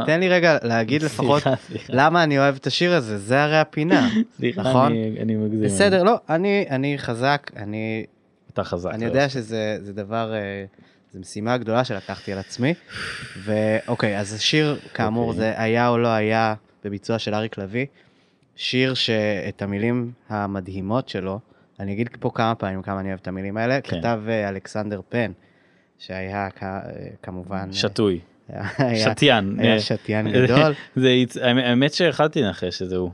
תן, 0.06 0.20
לי 0.20 0.30
רגע 0.30 0.58
להגיד 0.64 1.04
לפחות. 1.04 1.44
למה 1.90 2.24
אני 2.24 2.40
אוהב 2.40 2.56
את 2.56 2.68
השיר 2.68 2.94
הזה, 2.94 3.18
זה 3.18 3.44
הרי 3.44 3.58
הפינה. 3.60 4.10
נכון? 4.58 4.92
אני- 5.22 5.36
מגזים. 5.36 5.64
בסדר, 5.64 6.04
לא, 6.04 6.16
אני, 6.30 6.66
חזק, 6.98 7.52
אני, 7.56 8.06
אתה 8.54 8.64
חזק. 8.64 8.90
אני 8.92 9.00
זה 9.00 9.06
יודע 9.06 9.22
לא. 9.24 9.28
שזה 9.28 9.78
זה 9.82 9.94
דבר, 9.94 10.34
אה, 10.34 10.66
זו 11.14 11.20
משימה 11.20 11.58
גדולה 11.58 11.84
שלקחתי 11.84 12.34
על 12.34 12.40
עצמי. 12.40 12.74
ואוקיי, 13.44 14.20
אז 14.20 14.34
השיר, 14.34 14.80
כאמור, 14.94 15.28
אוקיי. 15.30 15.40
זה 15.40 15.54
היה 15.62 15.88
או 15.90 15.98
לא 15.98 16.08
היה 16.08 16.54
בביצוע 16.84 17.20
של 17.20 17.34
אריק 17.34 17.58
לביא. 17.58 17.86
שיר 18.58 18.94
שאת 18.94 19.62
המילים 19.62 20.12
המדהימות 20.30 21.10
שלו, 21.10 21.40
אני 21.80 21.94
אגיד 21.94 22.10
פה 22.20 22.32
כמה 22.34 22.56
פעמים 22.56 22.82
כמה 22.82 23.00
אני 23.00 23.10
אוהב 23.10 23.20
את 23.22 23.28
המילים 23.28 23.58
האלה, 23.58 23.82
כן. 23.82 23.98
כתב 24.00 24.20
אה, 24.28 24.50
אלכסנדר 24.50 25.02
פן, 25.10 25.32
שהיה 26.00 26.48
אה, 26.64 26.80
כמובן... 27.24 27.68
אה, 27.70 27.74
שתוי. 27.74 28.20
היה- 28.78 28.96
שתיין. 29.12 29.56
היה 29.60 29.80
שתיין 29.80 30.32
גדול. 30.32 30.74
זה 30.96 31.10
הצ- 31.24 31.40
האמת 31.44 31.94
שיכלתי 31.94 32.42
לנחש 32.42 32.78
שזה 32.78 32.96
הוא. 32.96 33.12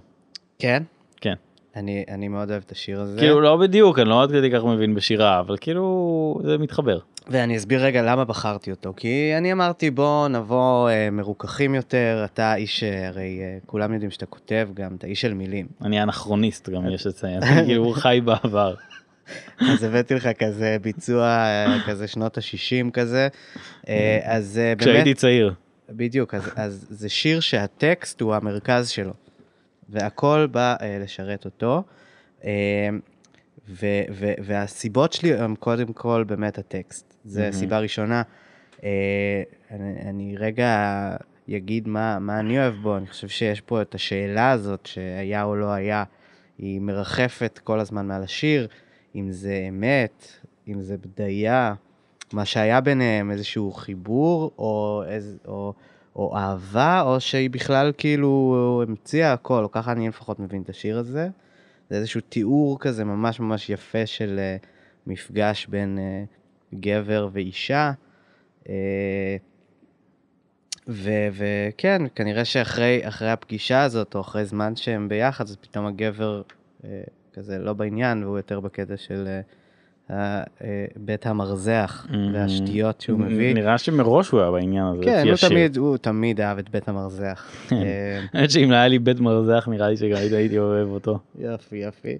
כן? 0.59 0.83
כן. 1.21 1.33
אני 1.75 2.03
אני 2.09 2.27
מאוד 2.27 2.51
אוהב 2.51 2.63
את 2.65 2.71
השיר 2.71 3.01
הזה. 3.01 3.19
כאילו 3.19 3.41
לא 3.41 3.57
בדיוק 3.57 3.99
אני 3.99 4.09
לא 4.09 4.23
עד 4.23 4.29
כדי 4.31 4.51
כך 4.51 4.63
מבין 4.65 4.95
בשירה 4.95 5.39
אבל 5.39 5.57
כאילו 5.61 6.39
זה 6.43 6.57
מתחבר. 6.57 6.99
ואני 7.27 7.57
אסביר 7.57 7.83
רגע 7.85 8.01
למה 8.01 8.25
בחרתי 8.25 8.71
אותו, 8.71 8.93
כי 8.97 9.33
אני 9.37 9.51
אמרתי 9.51 9.91
בוא 9.91 10.27
נבוא 10.27 10.89
אה, 10.89 11.09
מרוככים 11.11 11.75
יותר, 11.75 12.21
אתה 12.25 12.55
איש, 12.55 12.83
אה, 12.83 13.07
הרי 13.07 13.39
אה, 13.41 13.57
כולם 13.65 13.93
יודעים 13.93 14.11
שאתה 14.11 14.25
כותב 14.25 14.69
גם, 14.73 14.95
אתה 14.95 15.07
איש 15.07 15.21
של 15.21 15.33
מילים. 15.33 15.67
אני 15.81 16.03
אנכרוניסט 16.03 16.69
גם 16.69 16.89
יש 16.89 17.07
לציין 17.07 17.41
כאילו 17.65 17.83
הוא 17.83 17.95
חי 17.95 18.21
בעבר. 18.25 18.75
אז 19.59 19.83
הבאתי 19.83 20.13
לך 20.13 20.29
כזה 20.39 20.77
ביצוע 20.81 21.25
אה, 21.25 21.77
כזה 21.85 22.07
שנות 22.07 22.37
ה-60 22.37 22.91
כזה, 22.91 23.27
אה, 23.89 24.19
אז 24.23 24.57
אה, 24.57 24.63
באמת, 24.63 24.81
כשהייתי 24.81 25.13
צעיר. 25.13 25.53
בדיוק, 25.89 26.33
אז, 26.33 26.49
אז 26.55 26.87
זה 26.89 27.09
שיר 27.09 27.39
שהטקסט 27.39 28.21
הוא 28.21 28.35
המרכז 28.35 28.89
שלו, 28.89 29.13
והכל 29.89 30.47
בא 30.51 30.75
אה, 30.81 30.97
לשרת 31.03 31.45
אותו, 31.45 31.83
אה, 32.45 32.49
ו, 33.69 33.85
ו, 34.11 34.31
והסיבות 34.39 35.13
שלי 35.13 35.33
הם 35.33 35.55
קודם 35.55 35.93
כל 35.93 36.23
באמת 36.27 36.57
הטקסט, 36.57 37.12
זו 37.25 37.39
מהמם. 37.39 37.51
סיבה 37.51 37.79
ראשונה. 37.79 38.21
אה, 38.83 39.43
אני, 39.71 40.09
אני 40.09 40.35
רגע 40.37 41.15
אגיד 41.49 41.87
מה, 41.87 42.19
מה 42.19 42.39
אני 42.39 42.59
אוהב 42.59 42.73
בו, 42.73 42.97
אני 42.97 43.07
חושב 43.07 43.27
שיש 43.27 43.61
פה 43.61 43.81
את 43.81 43.95
השאלה 43.95 44.51
הזאת 44.51 44.85
שהיה 44.85 45.43
או 45.43 45.55
לא 45.55 45.71
היה, 45.71 46.03
היא 46.57 46.81
מרחפת 46.81 47.59
כל 47.63 47.79
הזמן 47.79 48.07
מעל 48.07 48.23
השיר, 48.23 48.67
אם 49.15 49.31
זה 49.31 49.65
אמת, 49.69 50.27
אם 50.67 50.81
זה 50.81 50.97
בדיה, 50.97 51.73
מה 52.33 52.45
שהיה 52.45 52.81
ביניהם, 52.81 53.31
איזשהו 53.31 53.71
חיבור, 53.71 54.51
או, 54.57 55.03
איז, 55.07 55.37
או, 55.45 55.73
או 56.15 56.37
אהבה, 56.37 57.01
או 57.01 57.19
שהיא 57.19 57.49
בכלל 57.49 57.91
כאילו 57.97 58.83
המציאה 58.87 59.33
הכל, 59.33 59.63
או 59.63 59.71
ככה 59.71 59.91
אני 59.91 60.07
לפחות 60.07 60.39
מבין 60.39 60.61
את 60.61 60.69
השיר 60.69 60.97
הזה. 60.97 61.29
זה 61.89 61.95
איזשהו 61.95 62.21
תיאור 62.29 62.79
כזה 62.79 63.05
ממש 63.05 63.39
ממש 63.39 63.69
יפה 63.69 64.05
של 64.05 64.39
uh, 64.39 64.65
מפגש 65.07 65.67
בין 65.67 65.97
uh, 65.97 66.42
גבר 66.79 67.29
ואישה. 67.31 67.91
ו- 70.87 71.27
וכן, 71.33 72.01
כנראה 72.15 72.45
שאחרי 72.45 73.07
אחרי 73.07 73.31
הפגישה 73.31 73.83
הזאת, 73.83 74.15
או 74.15 74.21
אחרי 74.21 74.45
זמן 74.45 74.75
שהם 74.75 75.09
ביחד, 75.09 75.45
אז 75.45 75.55
פתאום 75.55 75.85
הגבר 75.85 76.41
uh, 76.81 76.85
כזה 77.33 77.59
לא 77.59 77.73
בעניין, 77.73 78.23
והוא 78.23 78.37
יותר 78.37 78.59
בקטע 78.59 78.97
של 78.97 79.27
uh, 79.27 79.53
בית 80.97 81.25
המרזח 81.27 82.07
והשטויות 82.33 83.01
שהוא 83.01 83.19
מביא. 83.19 83.53
נראה 83.53 83.77
שמראש 83.77 84.29
הוא 84.29 84.41
היה 84.41 84.51
בעניין 84.51 84.85
הזה. 84.85 85.03
כן, 85.03 85.27
הוא. 85.27 85.35
תמיד, 85.49 85.77
הוא 85.77 85.97
תמיד 85.97 86.41
אהב 86.41 86.57
את 86.57 86.69
בית 86.69 86.87
המרזח. 86.89 87.51
כן. 87.67 87.75
אה, 87.75 88.19
האמת 88.33 88.51
שאם 88.51 88.71
לא 88.71 88.75
היה 88.75 88.87
לי 88.87 88.99
בית 88.99 89.19
מרזח 89.19 89.67
נראה 89.71 89.89
לי 89.89 89.97
שגם 89.97 90.17
הייתי- 90.17 90.57
אוהב 90.57 90.87
אותו. 90.89 91.19
יופי, 91.39 91.75
יופי. 91.77 92.17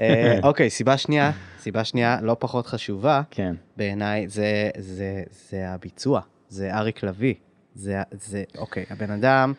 אה, 0.00 0.38
אוקיי, 0.42 0.70
סיבה 0.70 0.96
שנייה, 0.96 1.30
סיבה 1.58 1.84
שנייה 1.84 2.18
לא 2.22 2.36
פחות 2.38 2.66
חשובה 2.66 3.22
כן. 3.30 3.54
בעיניי, 3.76 4.28
זה, 4.28 4.70
זה, 4.78 5.22
זה 5.50 5.68
הביצוע, 5.68 6.20
זה 6.48 6.74
אריק 6.74 7.02
לביא. 7.02 7.34
זה, 7.74 7.96
זה, 8.12 8.44
אוקיי, 8.58 8.84
הבן 8.90 9.10
אדם, 9.10 9.52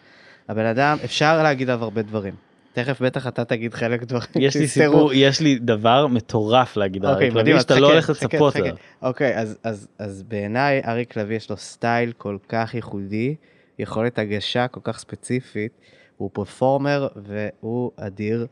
הבן 0.49 0.65
אדם, 0.65 0.97
אפשר 1.05 1.43
להגיד 1.43 1.69
עליו 1.69 1.83
הרבה 1.83 2.01
דברים. 2.01 2.33
תכף 2.73 3.01
בטח 3.01 3.27
אתה 3.27 3.45
תגיד 3.45 3.73
חלק 3.73 4.03
דברים 4.03 4.27
יש 4.35 4.55
לי. 4.55 4.67
סיפור 4.67 5.13
יש 5.13 5.41
לי 5.41 5.59
דבר 5.59 6.07
מטורף 6.07 6.77
להגיד 6.77 7.05
על 7.05 7.11
אוקיי, 7.11 7.25
אריק 7.25 7.35
מדהים, 7.35 7.55
לביא 7.55 7.61
שאתה 7.61 7.79
לא 7.79 7.91
הולך 7.91 8.09
לצפות. 8.09 8.55
עליו. 8.55 8.75
אוקיי, 9.01 9.37
אז, 9.37 9.57
אז, 9.63 9.87
אז 9.99 10.23
בעיניי 10.23 10.81
אריק 10.85 11.17
לביא 11.17 11.35
יש 11.35 11.49
לו 11.49 11.57
סטייל 11.57 12.11
כל 12.17 12.37
כך 12.49 12.75
ייחודי, 12.75 13.35
יכולת 13.79 14.19
הגשה 14.19 14.67
כל 14.67 14.79
כך 14.83 14.99
ספציפית, 14.99 15.71
הוא 16.17 16.29
performer 16.33 17.07
והוא 17.15 17.91
אדיר, 17.95 18.47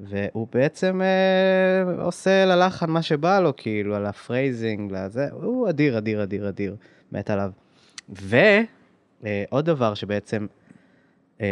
והוא 0.00 0.46
בעצם 0.52 1.00
אה, 1.02 2.02
עושה 2.04 2.44
ללחן 2.44 2.90
מה 2.90 3.02
שבא 3.02 3.40
לו, 3.40 3.52
כאילו, 3.56 3.96
על 3.96 4.06
ה 4.06 4.15
phrasing, 4.15 4.92
לזה, 4.92 5.28
הוא 5.32 5.68
אדיר, 5.68 5.98
אדיר, 5.98 6.22
אדיר, 6.22 6.48
אדיר, 6.48 6.76
מת 7.12 7.30
עליו. 7.30 7.50
ועוד 8.08 9.64
דבר 9.64 9.94
שבעצם 9.94 10.42
אה, 10.42 10.59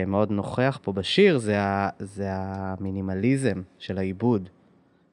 מאוד 0.06 0.30
נוכח 0.30 0.78
פה 0.82 0.92
בשיר, 0.92 1.38
זה, 1.38 1.60
ה, 1.60 1.88
זה 1.98 2.26
המינימליזם 2.30 3.62
של 3.78 3.98
העיבוד. 3.98 4.48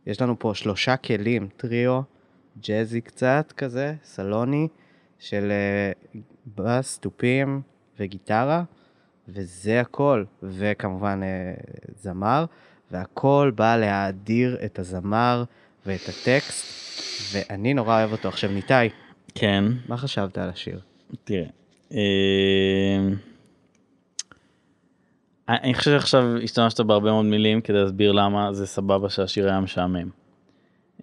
יש 0.08 0.22
לנו 0.22 0.40
פה 0.40 0.52
שלושה 0.56 0.98
כלים, 0.98 1.48
טריו, 1.58 2.02
ג'אזי 2.60 3.02
קצת 3.02 3.54
כזה, 3.58 3.94
סלוני, 4.04 4.68
של 5.20 5.52
אה, 5.52 6.20
בס, 6.56 6.98
תופים 6.98 7.62
וגיטרה, 8.00 8.64
וזה 9.28 9.82
הכל. 9.82 10.24
וכמובן 10.44 11.22
אה, 11.24 11.54
זמר, 12.02 12.46
והכל 12.92 13.52
בא 13.56 13.78
להאדיר 13.78 14.58
את 14.66 14.80
הזמר 14.80 15.44
ואת 15.86 16.02
הטקסט, 16.02 16.66
ואני 17.34 17.74
נורא 17.74 18.00
אוהב 18.00 18.12
אותו. 18.12 18.30
עכשיו, 18.30 18.52
ניתאי, 18.52 18.90
כן. 19.36 19.64
מה 19.88 19.98
חשבת 19.98 20.38
על 20.38 20.50
השיר? 20.50 20.80
תראה. 21.24 21.48
אה, 21.92 21.98
אני 25.50 25.74
חושב 25.74 25.91
שעכשיו 26.00 26.24
השתמשת 26.43 26.80
בהרבה 26.80 27.12
מאוד 27.12 27.26
מילים 27.26 27.62
כדי 27.62 27.78
להסביר 27.78 28.12
למה 28.12 28.54
זה 28.54 28.68
סבבה 28.68 29.10
שהשיר 29.10 29.50
היה 29.50 29.60
משעמם. 29.60 30.10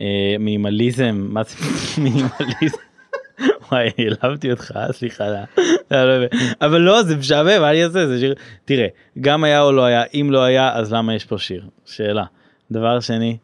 אה, 0.01 0.37
מינימליזם, 0.39 1.27
מה 1.31 1.43
זה 1.43 1.57
מינימליזם? 2.03 2.77
וואי, 3.73 3.91
העלבתי 3.99 4.51
אותך, 4.51 4.79
סליחה. 4.91 5.25
לא, 5.29 5.39
לא, 5.91 6.19
לא, 6.19 6.27
אבל 6.61 6.81
לא, 6.81 7.03
זה 7.03 7.17
משעמם, 7.17 7.61
מה 7.61 7.71
אני 7.71 7.85
אעשה? 7.85 8.07
זה 8.07 8.19
שיר... 8.21 8.35
תראה, 8.65 8.87
גם 9.21 9.45
היה 9.45 9.63
או 9.63 9.73
לא 9.73 9.85
היה, 9.85 10.03
אם 10.15 10.29
לא 10.31 10.43
היה, 10.43 10.73
אז 10.75 10.93
למה 10.93 11.15
יש 11.15 11.25
פה 11.25 11.39
שיר? 11.39 11.65
שאלה. 11.85 12.25
דבר 12.71 13.01
שני, 13.01 13.37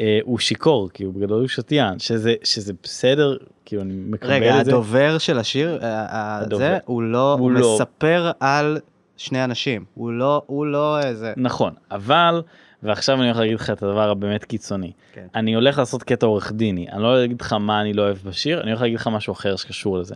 אה, 0.00 0.18
הוא 0.22 0.38
שיכור, 0.38 0.90
כי 0.94 1.04
הוא 1.04 1.14
בגדול 1.14 1.40
הוא 1.40 1.48
שתיין, 1.48 1.98
שזה, 1.98 2.34
שזה 2.44 2.72
בסדר, 2.82 3.36
כאילו 3.64 3.82
אני 3.82 3.92
מקבל 3.94 4.30
רגע, 4.30 4.60
את 4.60 4.64
זה. 4.64 4.70
הדובר 4.70 5.18
של 5.18 5.38
השיר, 5.38 5.78
אה, 5.82 5.88
אה, 5.88 6.38
הדובר. 6.38 6.58
זה, 6.58 6.78
הוא 6.84 7.02
לא, 7.02 7.32
הוא 7.32 7.40
הוא 7.40 7.50
לא. 7.50 7.74
מספר 7.74 8.30
על 8.40 8.78
שני 9.20 9.44
אנשים. 9.44 9.84
הוא 9.94 10.12
לא, 10.12 10.42
הוא 10.46 10.66
לא 10.66 11.00
איזה... 11.00 11.32
נכון, 11.36 11.74
אבל, 11.90 12.42
ועכשיו 12.82 13.16
אני 13.16 13.24
הולך 13.24 13.38
להגיד 13.38 13.54
לך 13.54 13.70
את 13.70 13.82
הדבר 13.82 14.10
הבאמת 14.10 14.44
קיצוני. 14.44 14.92
כן. 15.12 15.26
אני 15.34 15.54
הולך 15.54 15.78
לעשות 15.78 16.02
קטע 16.02 16.26
עורך 16.26 16.52
דיני, 16.52 16.86
אני 16.92 17.02
לא 17.02 17.06
הולך 17.06 17.20
להגיד 17.20 17.40
לך 17.40 17.52
מה 17.52 17.80
אני 17.80 17.92
לא 17.92 18.02
אוהב 18.02 18.16
בשיר, 18.24 18.60
אני 18.60 18.70
הולך 18.70 18.82
להגיד 18.82 18.98
לך 18.98 19.06
משהו 19.06 19.32
אחר 19.32 19.56
שקשור 19.56 19.98
לזה. 19.98 20.14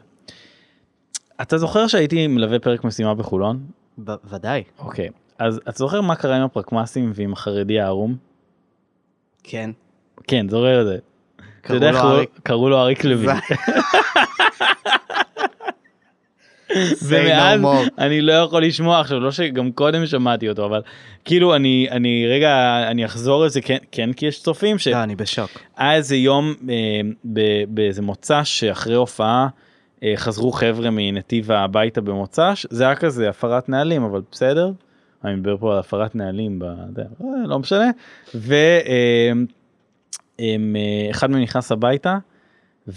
אתה 1.43 1.59
זוכר 1.59 1.87
שהייתי 1.87 2.27
מלווה 2.27 2.59
פרק 2.59 2.85
משימה 2.85 3.15
בחולון? 3.15 3.67
ב- 4.05 4.15
ודאי. 4.25 4.63
אוקיי. 4.79 5.09
אז 5.39 5.57
אתה 5.57 5.79
זוכר 5.79 6.01
מה 6.01 6.17
קרה 6.17 6.37
עם 6.37 6.43
הפרקמ"סים 6.43 7.13
ועם 7.15 7.33
החרדי 7.33 7.81
הערום? 7.81 8.17
כן. 9.43 9.71
כן, 10.27 10.49
זוכר 10.49 10.81
את 10.81 10.87
זה. 10.87 10.99
קראו 12.43 12.69
לו 12.69 12.79
אריק 12.81 13.05
לוי. 13.05 13.27
ומאז 17.03 17.61
no. 17.61 17.67
אני 17.99 18.21
לא 18.21 18.33
יכול 18.33 18.65
לשמוע 18.65 19.01
עכשיו 19.01 19.21
לא 19.21 19.31
שגם 19.31 19.73
קודם 19.73 20.07
שמעתי 20.07 20.49
אותו 20.49 20.67
אבל 20.67 20.83
כאילו 21.25 21.55
אני 21.55 21.87
אני 21.91 22.27
רגע 22.27 22.85
אני 22.91 23.05
אחזור 23.05 23.45
לזה 23.45 23.61
כן 23.61 23.77
כן 23.93 24.13
כי 24.13 24.27
יש 24.27 24.43
צופים 24.43 24.77
לא, 24.91 25.03
אני 25.03 25.17
בשוק. 25.17 25.51
שהיה 25.77 25.95
איזה 25.95 26.17
יום 26.17 26.55
אה, 26.71 27.01
באיזה 27.69 28.03
מוצ"ש 28.03 28.61
שאחרי 28.61 28.95
הופעה 28.95 29.49
אה, 30.03 30.13
חזרו 30.17 30.53
חבר'ה 30.53 30.91
מנתיב 30.93 31.53
הביתה 31.53 32.01
במוצ"ש 32.01 32.67
זה 32.71 32.85
היה 32.85 32.95
כזה 32.97 33.29
הפרת 33.29 33.69
נהלים 33.69 34.03
אבל 34.03 34.21
בסדר. 34.33 34.73
אני 35.25 35.35
מדבר 35.35 35.57
פה 35.57 35.73
על 35.73 35.79
הפרת 35.79 36.15
נהלים 36.15 36.59
ב... 36.59 36.65
זה, 36.97 37.03
אה, 37.03 37.47
לא 37.47 37.59
משנה. 37.59 37.91
ואחד 40.39 41.31
מהם 41.31 41.43
נכנס 41.43 41.73
הביתה 41.73 42.19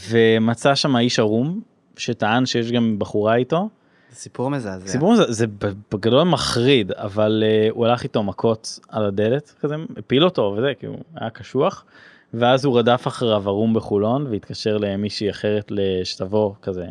ומצא 0.09 0.75
שם 0.75 0.97
איש 0.97 1.19
ערום 1.19 1.61
שטען 1.97 2.45
שיש 2.45 2.71
גם 2.71 2.99
בחורה 2.99 3.35
איתו. 3.35 3.69
סיפור 4.11 4.49
מזעזע. 4.49 4.87
סיפור 4.87 5.15
זה, 5.15 5.23
זה 5.27 5.45
בגדול 5.91 6.23
מחריד 6.23 6.91
אבל 6.91 7.43
uh, 7.43 7.71
הוא 7.71 7.85
הלך 7.85 8.03
איתו 8.03 8.23
מכות 8.23 8.79
על 8.89 9.05
הדלת 9.05 9.55
כזה 9.59 9.75
הפיל 9.97 10.25
אותו 10.25 10.55
וזה 10.57 10.71
כי 10.79 10.85
הוא 10.85 10.97
היה 11.15 11.29
קשוח 11.29 11.85
ואז 12.33 12.65
הוא 12.65 12.79
רדף 12.79 13.07
אחריו 13.07 13.43
ערום 13.45 13.73
בחולון 13.73 14.27
והתקשר 14.27 14.77
למישהי 14.77 15.29
אחרת 15.29 15.71
שתבוא 16.03 16.53
כזה 16.61 16.85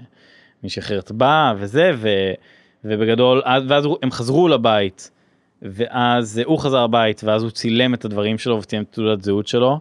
מישהי 0.62 0.80
אחרת 0.80 1.12
באה 1.12 1.54
וזה 1.58 1.90
ו, 1.94 2.08
ובגדול 2.84 3.42
אז- 3.44 3.62
ואז 3.68 3.84
הם 4.02 4.10
חזרו 4.10 4.48
לבית 4.48 5.10
ואז 5.62 6.40
הוא 6.44 6.58
חזר 6.58 6.78
הבית 6.78 7.24
ואז 7.24 7.42
הוא 7.42 7.50
צילם 7.50 7.94
את 7.94 8.04
הדברים 8.04 8.38
שלו 8.38 8.58
וצילם 8.62 8.82
את 8.82 8.92
תעודת 8.92 9.22
זהות 9.22 9.46
שלו. 9.46 9.80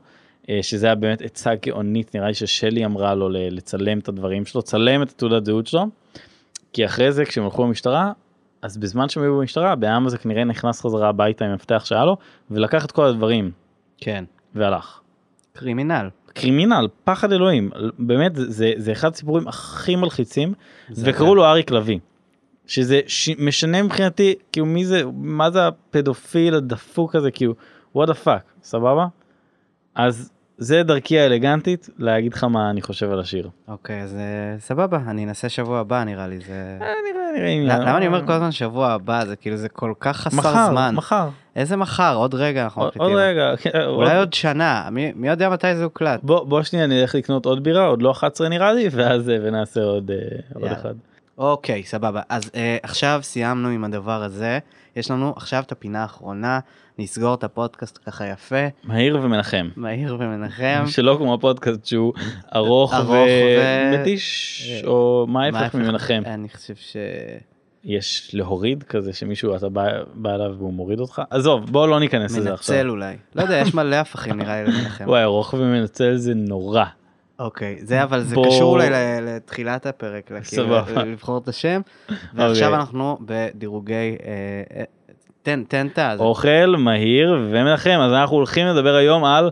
אה, 0.49 0.59
שזה 0.61 0.85
היה 0.85 0.95
באמת 0.95 1.21
עצה 1.21 1.51
גאונית 1.65 2.15
נראה 2.15 2.27
לי 2.27 2.33
ששלי 2.33 2.85
אמרה 2.85 3.15
לו 3.15 3.29
לצלם 3.29 3.99
את 3.99 4.07
הדברים 4.07 4.45
שלו 4.45 4.61
צלם 4.61 5.01
את 5.01 5.11
תעודת 5.11 5.45
זהות 5.45 5.67
שלו. 5.67 5.85
כי 6.73 6.85
אחרי 6.85 7.11
זה 7.11 7.25
כשהם 7.25 7.43
הלכו 7.43 7.63
למשטרה 7.63 8.11
אז 8.61 8.77
בזמן 8.77 9.09
שהם 9.09 9.23
היו 9.23 9.37
במשטרה 9.37 9.71
הבן 9.71 10.05
הזה 10.05 10.17
כנראה 10.17 10.43
נכנס 10.43 10.81
חזרה 10.81 11.09
הביתה 11.09 11.45
עם 11.45 11.51
המפתח 11.51 11.85
שהיה 11.85 12.05
לו 12.05 12.17
ולקח 12.51 12.85
את 12.85 12.91
כל 12.91 13.05
הדברים 13.05 13.51
כן. 13.97 14.23
והלך. 14.55 14.99
קרימינל. 15.53 16.09
קרימינל 16.33 16.87
פחד 17.03 17.31
אלוהים 17.31 17.71
באמת 17.99 18.31
זה 18.35 18.71
זה 18.77 18.91
אחד 18.91 19.13
הסיפורים 19.13 19.47
הכי 19.47 19.95
מלחיצים. 19.95 20.53
וקראו 20.89 21.35
לו 21.35 21.45
אריק 21.45 21.71
לביא. 21.71 21.99
שזה 22.67 22.99
ש... 23.07 23.29
משנה 23.39 23.83
מבחינתי 23.83 24.35
כאילו 24.51 24.65
מי 24.65 24.85
זה 24.85 25.03
מה 25.15 25.51
זה 25.51 25.67
הפדופיל 25.67 26.55
הדפוק 26.55 27.15
הזה 27.15 27.31
כאילו 27.31 27.55
what 27.97 28.07
the 28.07 28.25
fuck 28.25 28.63
סבבה 28.63 29.07
אז 29.95 30.31
זה 30.57 30.83
דרכי 30.83 31.19
האלגנטית 31.19 31.89
להגיד 31.97 32.33
לך 32.33 32.43
מה 32.43 32.69
אני 32.69 32.81
חושב 32.81 33.11
על 33.11 33.19
השיר. 33.19 33.49
אוקיי, 33.67 34.01
אז 34.01 34.15
אה, 34.15 34.59
סבבה, 34.59 34.99
אני 35.07 35.25
אנסה 35.25 35.49
שבוע 35.49 35.79
הבא 35.79 36.03
נראה 36.03 36.27
לי, 36.27 36.39
זה... 36.39 36.77
אה, 36.81 36.87
נראה 37.37 37.55
נראה 37.59 37.77
למה 37.79 37.97
אני 37.97 38.07
אומר 38.07 38.25
כל 38.25 38.31
הזמן 38.33 38.51
שבוע 38.51 38.87
הבא, 38.91 39.25
זה 39.25 39.35
כאילו, 39.35 39.57
זה 39.57 39.69
כל 39.69 39.93
כך 39.99 40.17
חסר 40.17 40.37
מחר 40.37 40.67
זמן. 40.71 40.93
מחר 40.95 41.27
איזה 41.55 41.75
מחר? 41.75 42.15
עוד 42.15 42.35
רגע 42.35 42.63
אנחנו 42.63 42.81
עוד 42.81 42.93
עוד 42.97 43.11
מקליטים. 43.11 43.17
רגע 43.29 43.55
כן, 43.57 43.81
אולי 43.85 44.17
עוד- 44.17 44.33
שנה, 44.33 44.87
מי 44.91 45.27
יודע 45.29 45.49
מתי 45.49 45.75
זה 45.75 45.83
הוקלט? 45.83 46.19
בוא 46.23 46.63
שנייה 46.63 46.87
נלך 46.87 47.15
לקנות 47.15 47.45
עוד 47.45 47.63
בירה 47.63 47.85
עוד 47.85 48.01
לא 48.01 48.11
11 48.11 48.49
נראה 48.49 48.73
לי 48.73 48.89
ואז 48.91 49.29
אה, 49.29 49.37
ונעשה 49.43 49.81
עוד. 49.81 50.11
אחד. 50.65 50.93
אוקיי, 51.37 51.83
סבבה. 51.83 52.21
אז 52.29 52.51
אה, 52.55 52.77
עכשיו 52.83 53.19
סיימנו 53.23 53.69
עם 53.69 53.83
הדבר 53.83 54.23
הזה. 54.23 54.59
יש 54.95 55.11
לנו 55.11 55.33
עכשיו 55.35 55.63
את 55.67 55.71
הפינה 55.71 56.01
האחרונה, 56.01 56.59
נסגור 56.99 57.33
את 57.33 57.43
הפודקאסט 57.43 57.99
ככה 58.05 58.27
יפה, 58.27 58.65
מהיר 58.83 59.19
ומנחם. 59.23 59.69
מהיר 59.75 60.17
ומנחם. 60.19 60.83
שלא 60.95 61.15
כמו 61.17 61.33
הפודקאסט 61.33 61.85
שהוא 61.85 62.13
ארוך 62.55 62.93
ארוך 62.93 63.09
ו- 63.11 63.91
ומתיש 63.93 64.83
או 64.87 65.25
מה 65.27 65.51
מה 65.51 65.59
ההפך 65.59 65.75
ממנחם. 65.75 66.21
אני 66.25 66.49
חושב 66.49 66.75
ש... 66.75 66.97
יש 67.83 68.31
להוריד 68.33 68.83
כזה 68.83 69.13
שמישהו 69.13 69.55
אתה 69.55 69.69
בא, 69.69 69.87
בא 70.13 70.35
אליו 70.35 70.55
והוא 70.57 70.73
מוריד 70.73 70.99
אותך 70.99 71.21
עזוב 71.29 71.71
בוא 71.71 71.87
לא 71.87 71.99
ניכנס 71.99 72.37
לזה 72.37 72.53
עכשיו. 72.53 72.75
מנצל 72.75 72.89
אולי. 72.89 73.15
לא 73.35 73.41
יודע, 73.41 73.55
יש 73.57 73.73
מלא 73.73 73.95
הפכים 73.95 74.37
נראה 74.37 74.63
לי 74.63 74.67
למנחם. 74.71 75.05
וואי 75.07 75.23
ארוך 75.23 75.53
ומנצל 75.53 76.15
זה 76.15 76.33
נורא. 76.35 76.85
אוקיי, 77.39 77.75
זה 77.79 78.03
אבל 78.03 78.21
זה 78.21 78.35
בוא- 78.35 78.45
קשור 78.47 78.71
אולי 78.73 78.87
לתחילת 79.21 79.85
הפרק, 79.85 80.27
כאילו, 80.27 80.43
סבבה. 80.43 81.03
לבחור 81.03 81.37
את 81.37 81.47
השם. 81.47 81.81
ועכשיו 82.33 82.67
אוקיי. 82.67 82.79
אנחנו 82.79 83.17
בדירוגי... 83.21 83.93
אה, 83.93 84.15
אה, 84.77 84.83
תן, 85.43 85.63
תן 85.67 85.87
את 85.87 85.97
ה... 85.99 86.15
אוכל 86.19 86.75
מהיר 86.77 87.37
ומנחם 87.49 87.99
אז 88.01 88.11
אנחנו 88.11 88.35
הולכים 88.35 88.67
לדבר 88.67 88.95
היום 88.95 89.23
על 89.25 89.49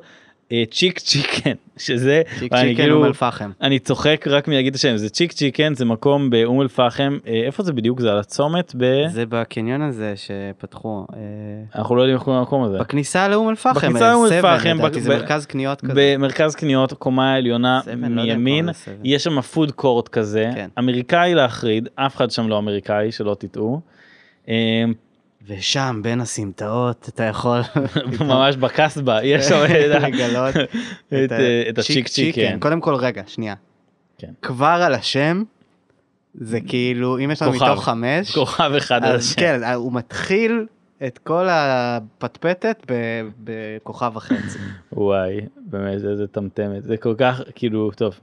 צ'יק 0.72 1.00
צ'יקן 1.00 1.52
שזה 1.78 2.22
צ'יק 2.40 2.52
ואני 2.52 2.70
צ'יקן 2.70 2.84
כאילו- 2.84 2.98
אום 2.98 3.06
אל 3.06 3.14
פחם. 3.14 3.52
אני 3.62 3.80
צוחק 3.80 4.26
רק 4.30 4.48
מלהגיד 4.48 4.74
את 4.74 4.76
השם 4.76 4.98
זה 4.98 5.10
צ'יק 5.10 5.32
צ'יקן 5.32 5.76
זה 5.76 5.86
מקום 5.86 6.30
באום 6.30 6.62
אל 6.62 6.68
פחם 6.68 7.18
אה, 7.28 7.42
איפה 7.46 7.64
זה 7.64 7.74
בדיוק 7.74 8.00
זה 8.00 8.12
על 8.12 8.20
הצומת 8.20 8.74
ב... 8.78 9.08
זה 9.08 9.26
בקניון 9.30 9.82
הזה 9.82 10.14
שפתחו. 10.16 11.06
אה, 11.14 11.18
אנחנו 11.76 11.96
לא 11.96 12.02
יודעים 12.02 12.16
איך 12.16 12.24
קוראים 12.24 12.40
למקום 12.40 12.64
הזה. 12.64 12.78
בכניסה 12.78 13.28
לאום 13.28 13.50
אל 13.50 13.56
פחם. 13.56 13.74
בכניסה 13.76 14.06
אה, 14.06 14.12
לאום 14.12 14.26
אל 14.26 14.42
פחם, 14.42 14.78
זה 15.00 15.18
מרכז 15.18 15.46
קניות 15.46 15.82
כזה. 15.82 15.94
במרכז 15.96 16.56
קניות 16.56 16.94
קומה 16.94 17.34
עליונה 17.34 17.82
לא 17.88 17.96
מימין. 17.96 18.70
יש 19.04 19.24
שם 19.24 19.42
פוד 19.42 19.72
קורט 19.72 20.08
כזה 20.08 20.50
כן. 20.56 20.70
אמריקאי 20.80 21.34
להחריד 21.34 21.90
אף 21.96 22.16
אחד 22.16 22.32
שם 22.32 22.48
לא 22.48 22.58
אמריקאי 22.58 23.12
שלא 23.12 23.36
תטעו. 23.40 23.82
ושם 25.48 26.00
בין 26.04 26.22
הסמטאות 26.22 27.10
אתה 27.14 27.24
יכול 27.24 27.60
ממש 28.20 28.56
בקסבה 28.56 29.24
יש 29.24 29.46
שם 29.46 29.64
לגלות 30.04 30.56
את, 31.08 31.32
את 31.70 31.78
הצ'יק 31.78 32.08
צ'יקן. 32.08 32.60
קודם 32.60 32.82
כל 32.82 32.96
רגע 32.96 33.22
שנייה. 33.28 33.56
כן. 34.18 34.32
כבר 34.42 34.66
על 34.86 34.94
השם 34.94 35.44
זה 36.34 36.62
כאילו 36.62 37.18
אם 37.18 37.32
יש 37.32 37.42
לנו. 37.42 37.52
מתוך 37.52 37.86
חמש 37.86 38.32
כוכב 38.36 38.72
אחד 38.78 39.04
על 39.04 39.16
השם. 39.16 39.36
כן 39.40 39.62
הוא 39.76 39.94
מתחיל 39.94 40.66
את 41.08 41.18
כל 41.18 41.48
הפטפטת 41.50 42.86
ב- 42.92 43.28
בכוכב 43.44 44.12
וחצי. 44.16 44.60
וואי 44.92 45.40
באמת 45.56 45.94
איזה 45.94 46.28
טמטמת 46.28 46.84
זה 46.84 46.98
כל 46.98 47.16
כך 47.18 47.42
כאילו 47.56 47.92
טוב 47.92 48.20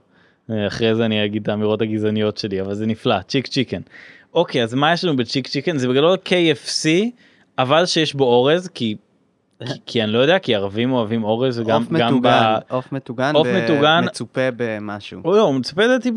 אחרי 0.67 0.95
זה 0.95 1.05
אני 1.05 1.25
אגיד 1.25 1.43
את 1.43 1.49
האמירות 1.49 1.83
הגזעניות 1.83 2.39
שלי 2.39 2.61
אבל 2.61 2.75
זה 2.75 2.87
נפלא 2.87 3.23
צ'יק 3.23 3.47
צ'יקן. 3.47 3.81
אוקיי 4.35 4.63
אז 4.63 4.75
מה 4.75 4.93
יש 4.93 5.05
לנו 5.05 5.17
בצ'יק 5.17 5.49
צ'יקן 5.49 5.79
זה 5.79 5.89
בגדול 5.89 6.17
KFC 6.27 6.89
אבל 7.59 7.87
שיש 7.87 8.15
בו 8.15 8.25
אורז 8.25 8.69
כי 8.69 8.97
כי, 9.67 9.73
כי 9.87 10.05
אני 10.05 10.13
לא 10.13 10.19
יודע 10.19 10.39
כי 10.39 10.55
ערבים 10.55 10.93
אוהבים 10.93 11.25
אורז 11.25 11.61
גם 11.67 11.85
ב... 11.85 11.93
מטוגן, 11.93 12.55
עוף 12.69 12.93
מטוגן, 12.93 13.35
עוף 13.35 13.47
מטוגן. 13.47 14.05
מצופה 14.07 14.49
במשהו. 14.57 15.21
לא, 15.25 15.53
מצפה 15.53 15.85
לדעתי 15.85 16.11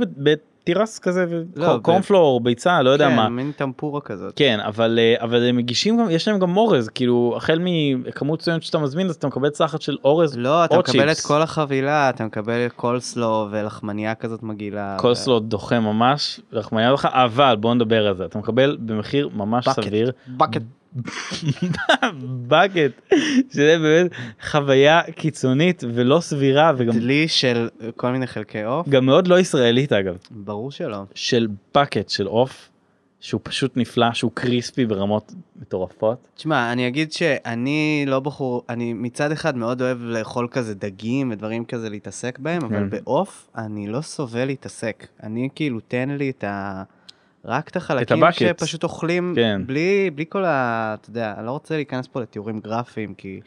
בתירס 0.64 1.00
כזה 1.00 1.26
לא, 1.56 1.74
ב- 1.74 1.80
וקורנפלור 1.80 2.42
ביצה 2.42 2.82
לא 2.82 2.90
יודע 2.90 3.10
כן, 3.10 3.16
מה. 3.16 3.30
מין 3.30 3.52
טמפורה 3.58 4.02
כזאת. 4.02 4.34
כן 4.36 4.60
אבל 4.66 5.00
אה, 5.02 5.24
אבל 5.24 5.44
הם 5.50 5.56
מגישים 5.58 5.98
גם 5.98 6.10
יש 6.10 6.28
להם 6.28 6.40
גם 6.40 6.58
אורז 6.58 6.90
כאילו 6.90 7.34
החל 7.38 7.60
מכמות 7.62 8.40
מסוימת 8.42 8.64
שאתה 8.64 8.78
מזמין 8.78 9.08
אז 9.08 9.16
אתה 9.16 9.28
מקבל 9.28 9.50
צלחת 9.50 9.82
של 9.82 9.98
אורז 10.04 10.38
לא, 10.38 10.66
אתה 10.66 10.76
או 10.76 10.80
מקבל 10.80 11.12
את 11.12 11.16
צ'יפס. 11.16 11.26
כל 11.26 11.42
החבילה, 11.42 12.10
אתה 12.10 12.26
מקבל 12.26 12.68
קולסלו 12.76 13.48
ולחמניה 13.52 14.16
כזאת 14.16 14.44
מגעילה. 14.44 14.96
קולסלו 15.00 15.40
דוחה 15.40 15.80
ממש 15.80 16.40
רחמניה 16.54 16.92
לך 16.92 17.08
אבל 17.12 17.56
בוא 17.60 17.74
נדבר 17.74 18.08
על 18.08 18.16
זה 18.16 18.26
אתה 18.26 18.40
מקבל 18.40 18.78
במחיר 18.80 19.30
ממש 19.34 19.68
בקט. 19.68 19.84
סביר 19.84 20.12
בקט. 20.28 20.62
בקט 22.48 23.16
שזה 23.54 23.78
באמת 23.82 24.12
חוויה 24.50 25.02
קיצונית 25.16 25.84
ולא 25.94 26.20
סבירה 26.20 26.72
וגם 26.78 26.94
דלי 26.94 27.28
של 27.28 27.70
כל 27.96 28.12
מיני 28.12 28.28
חלקי 28.28 28.64
עוף? 28.64 28.90
גם 28.90 29.06
מאוד 29.06 29.28
לא 29.28 29.40
ישראלית 29.40 29.94
אגב 29.94 30.18
ברור 30.32 30.72
שלא. 30.72 31.04
של 31.16 31.48
בקט 31.76 32.10
של 32.10 32.28
עוף 32.28 32.70
שהוא 33.24 33.42
פשוט 33.44 33.78
נפלא 33.78 34.14
שהוא 34.14 34.32
קריספי 34.34 34.86
ברמות 34.86 35.34
מטורפות. 35.62 36.28
תשמע, 36.36 36.72
אני 36.72 36.88
אגיד 36.88 37.12
שאני 37.12 38.06
לא 38.08 38.20
בחור, 38.20 38.64
אני 38.70 38.94
מצד 38.94 39.32
אחד 39.32 39.58
מאוד 39.58 39.82
אוהב 39.82 40.02
לאכול 40.02 40.48
כזה 40.52 40.76
דגים 40.76 41.32
ודברים 41.32 41.66
כזה 41.66 41.90
להתעסק 41.90 42.40
בהם, 42.40 42.66
אבל 42.66 42.78
כן. 42.78 42.90
בעוף 42.90 43.50
אני 43.58 43.88
לא 43.88 44.02
סובל 44.02 44.46
להתעסק. 44.46 45.08
אני 45.24 45.50
כאילו, 45.56 45.80
תן 45.80 46.10
לי 46.10 46.30
את 46.30 46.44
ה... 46.44 46.84
רק 47.46 47.70
את 47.70 47.76
החלקים 47.76 48.24
הבקט. 48.24 48.38
שפשוט 48.40 48.84
אוכלים 48.84 49.34
כן. 49.36 49.62
בלי, 49.66 50.10
בלי 50.16 50.26
כל 50.30 50.46
ה... 50.46 50.96
אתה 51.02 51.10
יודע, 51.10 51.34
אני 51.38 51.46
לא 51.46 51.52
רוצה 51.52 51.76
להיכנס 51.76 52.08
פה 52.08 52.22
לתיאורים 52.22 52.60
גרפיים, 52.60 53.14
כי 53.14 53.42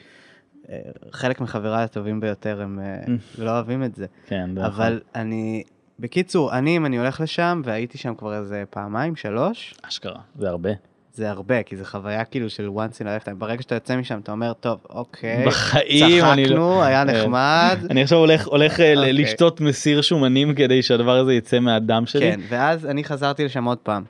אה, 0.69 0.79
חלק 1.11 1.41
מחבריי 1.41 1.85
הטובים 1.85 2.21
ביותר 2.21 2.63
הם 2.63 2.81
אה, 2.81 3.15
לא 3.39 3.51
אוהבים 3.51 3.85
את 3.85 3.95
זה. 3.95 4.07
כן, 4.27 4.51
זה 4.55 4.67
אבל 4.67 5.01
אני... 5.15 5.63
בקיצור, 5.99 6.59
אני, 6.59 6.77
אם 6.77 6.87
אני 6.87 6.99
הולך 6.99 7.21
לשם, 7.21 7.63
והייתי 7.65 7.99
שם 7.99 8.15
כבר 8.15 8.35
איזה 8.35 8.65
פעמיים, 8.71 9.17
שלוש. 9.17 9.75
אשכרה 9.83 10.21
זה 10.39 10.49
הרבה. 10.49 10.71
זה 11.17 11.31
הרבה, 11.31 11.63
כי 11.63 11.77
זה 11.77 11.85
חוויה 11.85 12.25
כאילו 12.25 12.51
של 12.51 12.69
once 12.69 12.97
in 12.97 13.05
a 13.05 13.25
lifetime. 13.25 13.35
ברגע 13.39 13.63
שאתה 13.63 13.75
יוצא 13.75 13.97
משם, 13.97 14.19
אתה 14.23 14.33
אומר, 14.33 14.53
טוב, 14.53 14.79
אוקיי, 14.91 15.45
בחיים 15.47 16.25
לא... 16.25 16.35
צחקנו, 16.45 16.83
היה 16.83 17.05
כן. 17.07 17.11
נחמד. 17.11 17.79
אני 17.91 18.03
עכשיו 18.03 18.19
הולך 18.19 18.47
הולך 18.47 18.81
אה, 18.81 18.95
ל- 18.95 18.99
אוקיי. 18.99 19.13
לשתות 19.13 19.61
מסיר 19.61 20.03
שומנים 20.03 20.55
כדי 20.55 20.83
שהדבר 20.83 21.17
הזה 21.17 21.35
יצא 21.35 21.59
מהדם 21.59 22.07
שלי. 22.07 22.33
כן, 22.33 22.41
ואז 22.49 22.87
אני 22.87 23.05
חזרתי 23.05 23.45
לשם 23.45 23.65
עוד 23.65 23.79
פעם, 23.79 24.03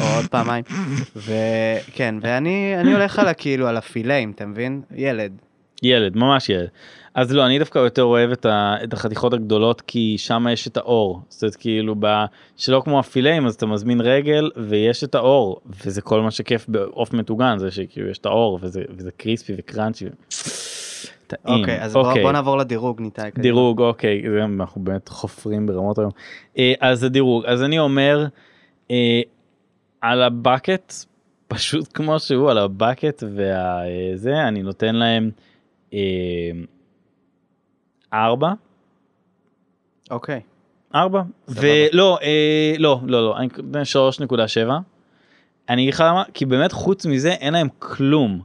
או 0.00 0.04
עוד 0.16 0.26
פעמיים, 0.26 0.64
וכן, 1.26 2.14
ואני 2.20 2.74
אני 2.80 2.92
הולך 2.92 3.18
על 3.18 3.28
הכאילו, 3.28 3.68
על 3.68 3.76
הפילאים, 3.76 4.30
אתה 4.30 4.46
מבין? 4.46 4.82
ילד. 4.94 5.32
ילד 5.82 6.16
ממש 6.16 6.48
ילד. 6.48 6.68
אז 7.14 7.32
לא 7.32 7.46
אני 7.46 7.58
דווקא 7.58 7.78
יותר 7.78 8.02
אוהב 8.02 8.30
את, 8.30 8.46
ה, 8.46 8.76
את 8.84 8.92
החתיכות 8.92 9.32
הגדולות 9.32 9.80
כי 9.80 10.14
שם 10.18 10.46
יש 10.52 10.68
את 10.68 10.76
האור. 10.76 11.20
זאת 11.28 11.42
אומרת 11.42 11.56
כאילו 11.56 11.94
ב, 11.98 12.06
שלא 12.56 12.82
כמו 12.84 12.98
הפילאים 12.98 13.46
אז 13.46 13.54
אתה 13.54 13.66
מזמין 13.66 14.00
רגל 14.00 14.50
ויש 14.56 15.04
את 15.04 15.14
האור 15.14 15.60
וזה 15.84 16.02
כל 16.02 16.20
מה 16.20 16.30
שכיף 16.30 16.68
בעוף 16.68 17.12
מטוגן 17.12 17.58
זה 17.58 17.70
שכאילו 17.70 18.10
יש 18.10 18.18
את 18.18 18.26
האור 18.26 18.58
וזה, 18.62 18.82
וזה 18.96 19.10
קריספי 19.16 19.52
וקראנצ'י. 19.58 20.04
טעים. 21.26 21.60
אוקיי, 21.60 21.82
אז 21.82 21.92
בוא 21.92 22.14
בוא 22.22 22.32
נעבור 22.32 22.56
לדירוג. 22.58 22.96
קדימה. 23.14 23.30
דירוג 23.42 23.80
אוקיי 23.80 24.22
זה, 24.30 24.44
אנחנו 24.44 24.80
באמת 24.80 25.08
חופרים 25.08 25.66
ברמות 25.66 25.98
היום. 25.98 26.10
אה, 26.58 26.72
אז 26.80 27.04
הדירוג 27.04 27.44
אז 27.46 27.62
אני 27.62 27.78
אומר 27.78 28.26
אה, 28.90 29.20
על 30.00 30.22
הבקט 30.22 30.92
פשוט 31.48 31.88
כמו 31.94 32.18
שהוא 32.18 32.50
על 32.50 32.58
הבקט 32.58 33.22
וזה 33.22 34.48
אני 34.48 34.62
נותן 34.62 34.94
להם 34.94 35.30
אה, 35.36 35.51
ארבע 38.12 38.52
אוקיי. 40.10 40.40
ארבע. 40.94 41.22
ולא 41.48 42.18
אה, 42.22 42.74
לא 42.78 43.00
לא 43.06 43.22
לא 43.22 43.36
אני 43.38 43.48
נותן 43.62 43.84
שלוש 43.84 44.20
נקודה 44.20 44.48
שבע. 44.48 44.78
אני 45.68 45.82
אגיד 45.82 45.94
לך 45.94 46.04
למה 46.06 46.22
כי 46.34 46.46
באמת 46.46 46.72
חוץ 46.72 47.06
מזה 47.06 47.30
אין 47.30 47.52
להם 47.52 47.68
כלום 47.78 48.40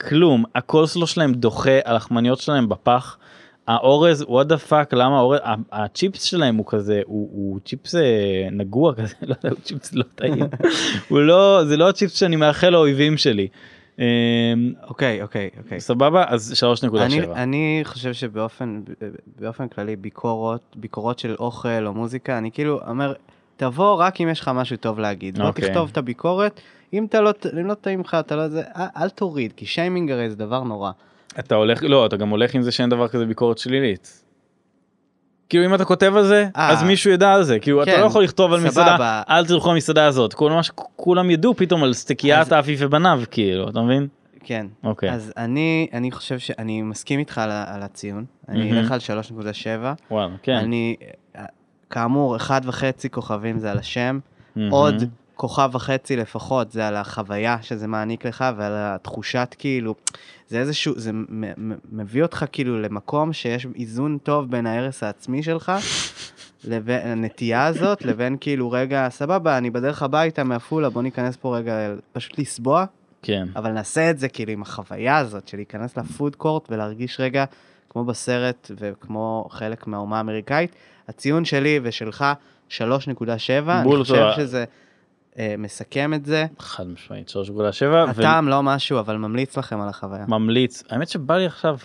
כלום 0.00 0.44
הקולסלו 0.54 1.06
שלהם 1.06 1.32
דוחה 1.34 1.78
הלחמניות 1.84 2.40
שלהם 2.40 2.68
בפח. 2.68 3.18
האורז 3.66 4.24
what 4.28 4.46
the 4.46 4.58
fuck 4.58 4.94
למה 4.94 5.18
האורז 5.18 5.40
הצ'יפס 5.72 6.22
שלהם 6.22 6.56
הוא 6.56 6.66
כזה 6.68 7.00
הוא, 7.06 7.28
הוא 7.32 7.60
צ'יפס 7.64 7.94
אה, 7.94 8.48
נגוע 8.52 8.94
כזה 8.94 9.14
לא 9.28 9.34
יודע 9.42 9.56
הוא 9.56 9.64
צ'יפס 9.64 9.94
לא 9.94 10.04
טעים 10.14 10.44
הוא 11.08 11.20
לא 11.20 11.64
זה 11.64 11.76
לא 11.76 11.88
הצ'יפס 11.88 12.18
שאני 12.18 12.36
מאחל 12.36 12.70
לאויבים 12.70 13.16
שלי. 13.16 13.48
אה, 14.00 14.04
אוקיי, 14.88 15.22
אוקיי, 15.22 15.50
אוקיי. 15.58 15.80
סבבה 15.80 16.24
אז 16.28 16.52
שלוש 16.54 16.84
נקודה 16.84 17.04
אני, 17.04 17.14
שבע. 17.14 17.42
אני 17.42 17.80
חושב 17.84 18.12
שבאופן 18.12 18.80
באופן 19.40 19.68
כללי 19.68 19.96
ביקורות 19.96 20.76
ביקורות 20.76 21.18
של 21.18 21.34
אוכל 21.38 21.86
או 21.86 21.94
מוזיקה 21.94 22.38
אני 22.38 22.50
כאילו 22.50 22.80
אומר 22.86 23.12
תבוא 23.56 23.94
רק 23.94 24.20
אם 24.20 24.28
יש 24.28 24.40
לך 24.40 24.50
משהו 24.54 24.76
טוב 24.76 24.98
להגיד 24.98 25.40
אוקיי. 25.40 25.68
תכתוב 25.68 25.88
את 25.92 25.96
הביקורת 25.96 26.60
אם 26.92 27.04
אתה 27.04 27.20
לא 27.20 27.32
אם 27.60 27.66
לא 27.66 27.74
טעים 27.74 28.00
לך 28.00 28.16
אתה 28.20 28.36
לא 28.36 28.48
זה 28.48 28.62
אל, 28.76 28.86
אל 28.96 29.08
תוריד 29.08 29.52
כי 29.56 29.66
שיימינג 29.66 30.10
הרי 30.10 30.30
זה 30.30 30.36
דבר 30.36 30.62
נורא. 30.62 30.90
אתה 31.38 31.54
הולך 31.54 31.82
לא 31.82 32.06
אתה 32.06 32.16
גם 32.16 32.28
הולך 32.28 32.54
עם 32.54 32.62
זה 32.62 32.72
שאין 32.72 32.90
דבר 32.90 33.08
כזה 33.08 33.26
ביקורת 33.26 33.58
שלילית. 33.58 34.24
כאילו 35.48 35.64
אם 35.66 35.74
אתה 35.74 35.84
כותב 35.84 36.12
על 36.16 36.24
זה 36.26 36.46
אה. 36.56 36.70
אז 36.70 36.82
מישהו 36.82 37.10
ידע 37.10 37.32
על 37.32 37.42
זה 37.42 37.58
כאילו 37.58 37.82
אתה 37.82 37.90
כן, 37.90 38.00
לא 38.00 38.06
יכול 38.06 38.24
לכתוב 38.24 38.52
על 38.52 38.58
סבבה. 38.60 38.68
מסעדה 38.68 39.22
אל 39.28 39.46
תלכו 39.46 39.72
למסעדה 39.72 40.06
הזאת 40.06 40.34
כל 40.34 40.50
מה 40.50 40.62
שכולם 40.62 41.30
ידעו 41.30 41.54
פתאום 41.56 41.84
על 41.84 41.92
סטקיית 41.94 42.52
אז- 42.52 42.66
ובניו 42.78 43.20
כאילו 43.30 43.68
אתה 43.68 43.80
מבין? 43.80 44.06
כן. 44.44 44.66
אוקיי 44.84 45.10
אז 45.12 45.32
אני, 45.36 45.86
אני 45.92 46.10
חושב 46.10 46.38
שאני 46.38 46.82
מסכים 46.82 47.18
איתך 47.18 47.38
על, 47.38 47.50
על 47.50 47.82
הציון. 47.82 48.24
אני. 48.48 48.72
אלך 48.78 48.92
על 48.92 48.98
3.7. 49.00 49.86
וואלה 50.10 50.34
כן. 50.42 50.54
אני, 50.54 50.96
אה, 51.36 51.44
כאמור, 51.90 52.36
אחד 52.36 52.60
וחצי 52.64 53.10
כוכבים 53.10 53.58
זה 53.58 53.70
על 53.70 53.78
השם. 53.78 54.18
עוד 54.70 55.04
כוכב 55.34 55.70
וחצי 55.72 56.16
לפחות 56.16 56.72
זה 56.72 56.88
על 56.88 56.96
החוויה 56.96 57.56
שזה 57.62 57.86
מעניק 57.86 58.26
לך 58.26 58.44
ועל 58.56 58.72
התחושת 58.76 59.54
כאילו, 59.58 59.94
זה 60.48 60.58
איזשהו, 60.58 60.98
זה 60.98 61.10
מביא 61.92 62.22
אותך 62.22 62.44
כאילו 62.52 62.82
למקום 62.82 63.32
שיש 63.32 63.66
איזון 63.76 64.18
טוב 64.22 64.50
בין 64.50 64.66
ההרס 64.66 65.02
העצמי 65.02 65.42
שלך, 65.42 65.72
לבין 66.64 67.06
הנטייה 67.06 67.66
הזאת, 67.66 68.04
לבין 68.04 68.36
כאילו 68.40 68.70
רגע, 68.70 69.08
סבבה, 69.10 69.58
אני 69.58 69.70
בדרך 69.70 70.02
הביתה 70.02 70.44
מעפולה, 70.44 70.90
בוא 70.90 71.02
ניכנס 71.02 71.36
פה 71.36 71.56
רגע, 71.56 71.72
פשוט 72.12 72.38
לסבוע, 72.38 72.84
כן. 73.22 73.48
אבל 73.56 73.72
נעשה 73.72 74.10
את 74.10 74.18
זה 74.18 74.28
כאילו 74.28 74.52
עם 74.52 74.62
החוויה 74.62 75.18
הזאת 75.18 75.48
של 75.48 75.56
להיכנס 75.56 75.96
לפוד 75.96 76.36
קורט 76.36 76.70
ולהרגיש 76.70 77.20
רגע 77.20 77.44
כמו 77.90 78.04
בסרט 78.04 78.70
וכמו 78.76 79.48
חלק 79.50 79.86
מהאומה 79.86 80.16
האמריקאית. 80.16 80.74
הציון 81.08 81.44
שלי 81.44 81.80
ושלך 81.82 82.24
3.7, 82.70 82.80
אני 83.68 83.96
חושב. 83.96 84.26
שזה 84.36 84.64
מסכם 85.58 86.14
את 86.14 86.24
זה. 86.26 86.46
חד 86.58 86.86
משמעית 86.86 87.28
3.7 87.28 87.84
הטעם 88.10 88.48
לא 88.48 88.62
משהו, 88.62 88.98
אבל 88.98 89.16
ממליץ 89.16 89.58
לכם 89.58 89.80
על 89.80 89.88
החוויה. 89.88 90.24
וממליץ 90.28 90.82
האמת 90.90 91.08
שבא 91.08 91.36
לי 91.36 91.46
עכשיו 91.46 91.76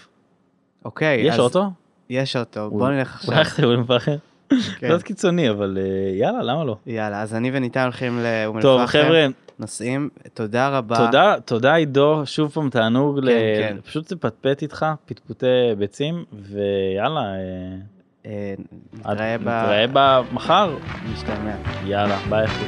אוקיי, 0.86 1.22
יש 1.22 1.34
אז 1.34 1.40
אוטו? 1.40 1.70
יש 2.10 2.36
אוטו, 2.36 2.60
הוא- 2.60 2.80
בוא 2.80 2.90
נלך 2.90 3.16
עכשיו. 3.16 3.42
אחרי 3.42 3.66
אום 3.76 3.84
פחר? 3.86 4.16
כן. 4.80 4.88
קצת 4.88 5.04
קיצוני 5.04 5.50
אבל 5.50 5.78
אה, 5.82 5.84
יאללה 6.18 6.44
למה 6.44 6.64
לא. 6.64 6.78
יאללה, 6.86 7.22
אז 7.22 7.36
אני 7.36 7.52
וניתן 7.54 7.84
הולכים 7.84 8.20
לאום 8.24 8.62
טוב 8.62 8.80
אל-פחם, 8.80 9.00
חבר'ה 9.04 9.26
נוסעים, 9.60 10.10
תודה 10.34 10.70
רבה. 10.78 10.96
תודה 10.98 11.36
תודה 11.46 11.76
עידו 11.76 12.22
שוב 12.26 12.52
פעם 12.52 12.70
תענוג 12.70 13.20
ל- 13.20 13.30
כן. 13.60 13.78
פשוט 13.86 14.12
לפטפט 14.12 14.62
איתך 14.62 14.86
פטפוטי 15.06 15.46
ביצים 15.78 16.24
ויאללה 16.34 17.20
אה, 17.22 17.36
אה, 18.26 18.54
עד- 19.04 19.12
נתראה 19.14 19.38
ב... 19.38 19.42
נתראה 19.42 19.86
במחר 19.94 20.76
משתמע. 21.14 21.56
יאללה 21.86 22.18
ביי 22.30 22.46
אחי. 22.46 22.66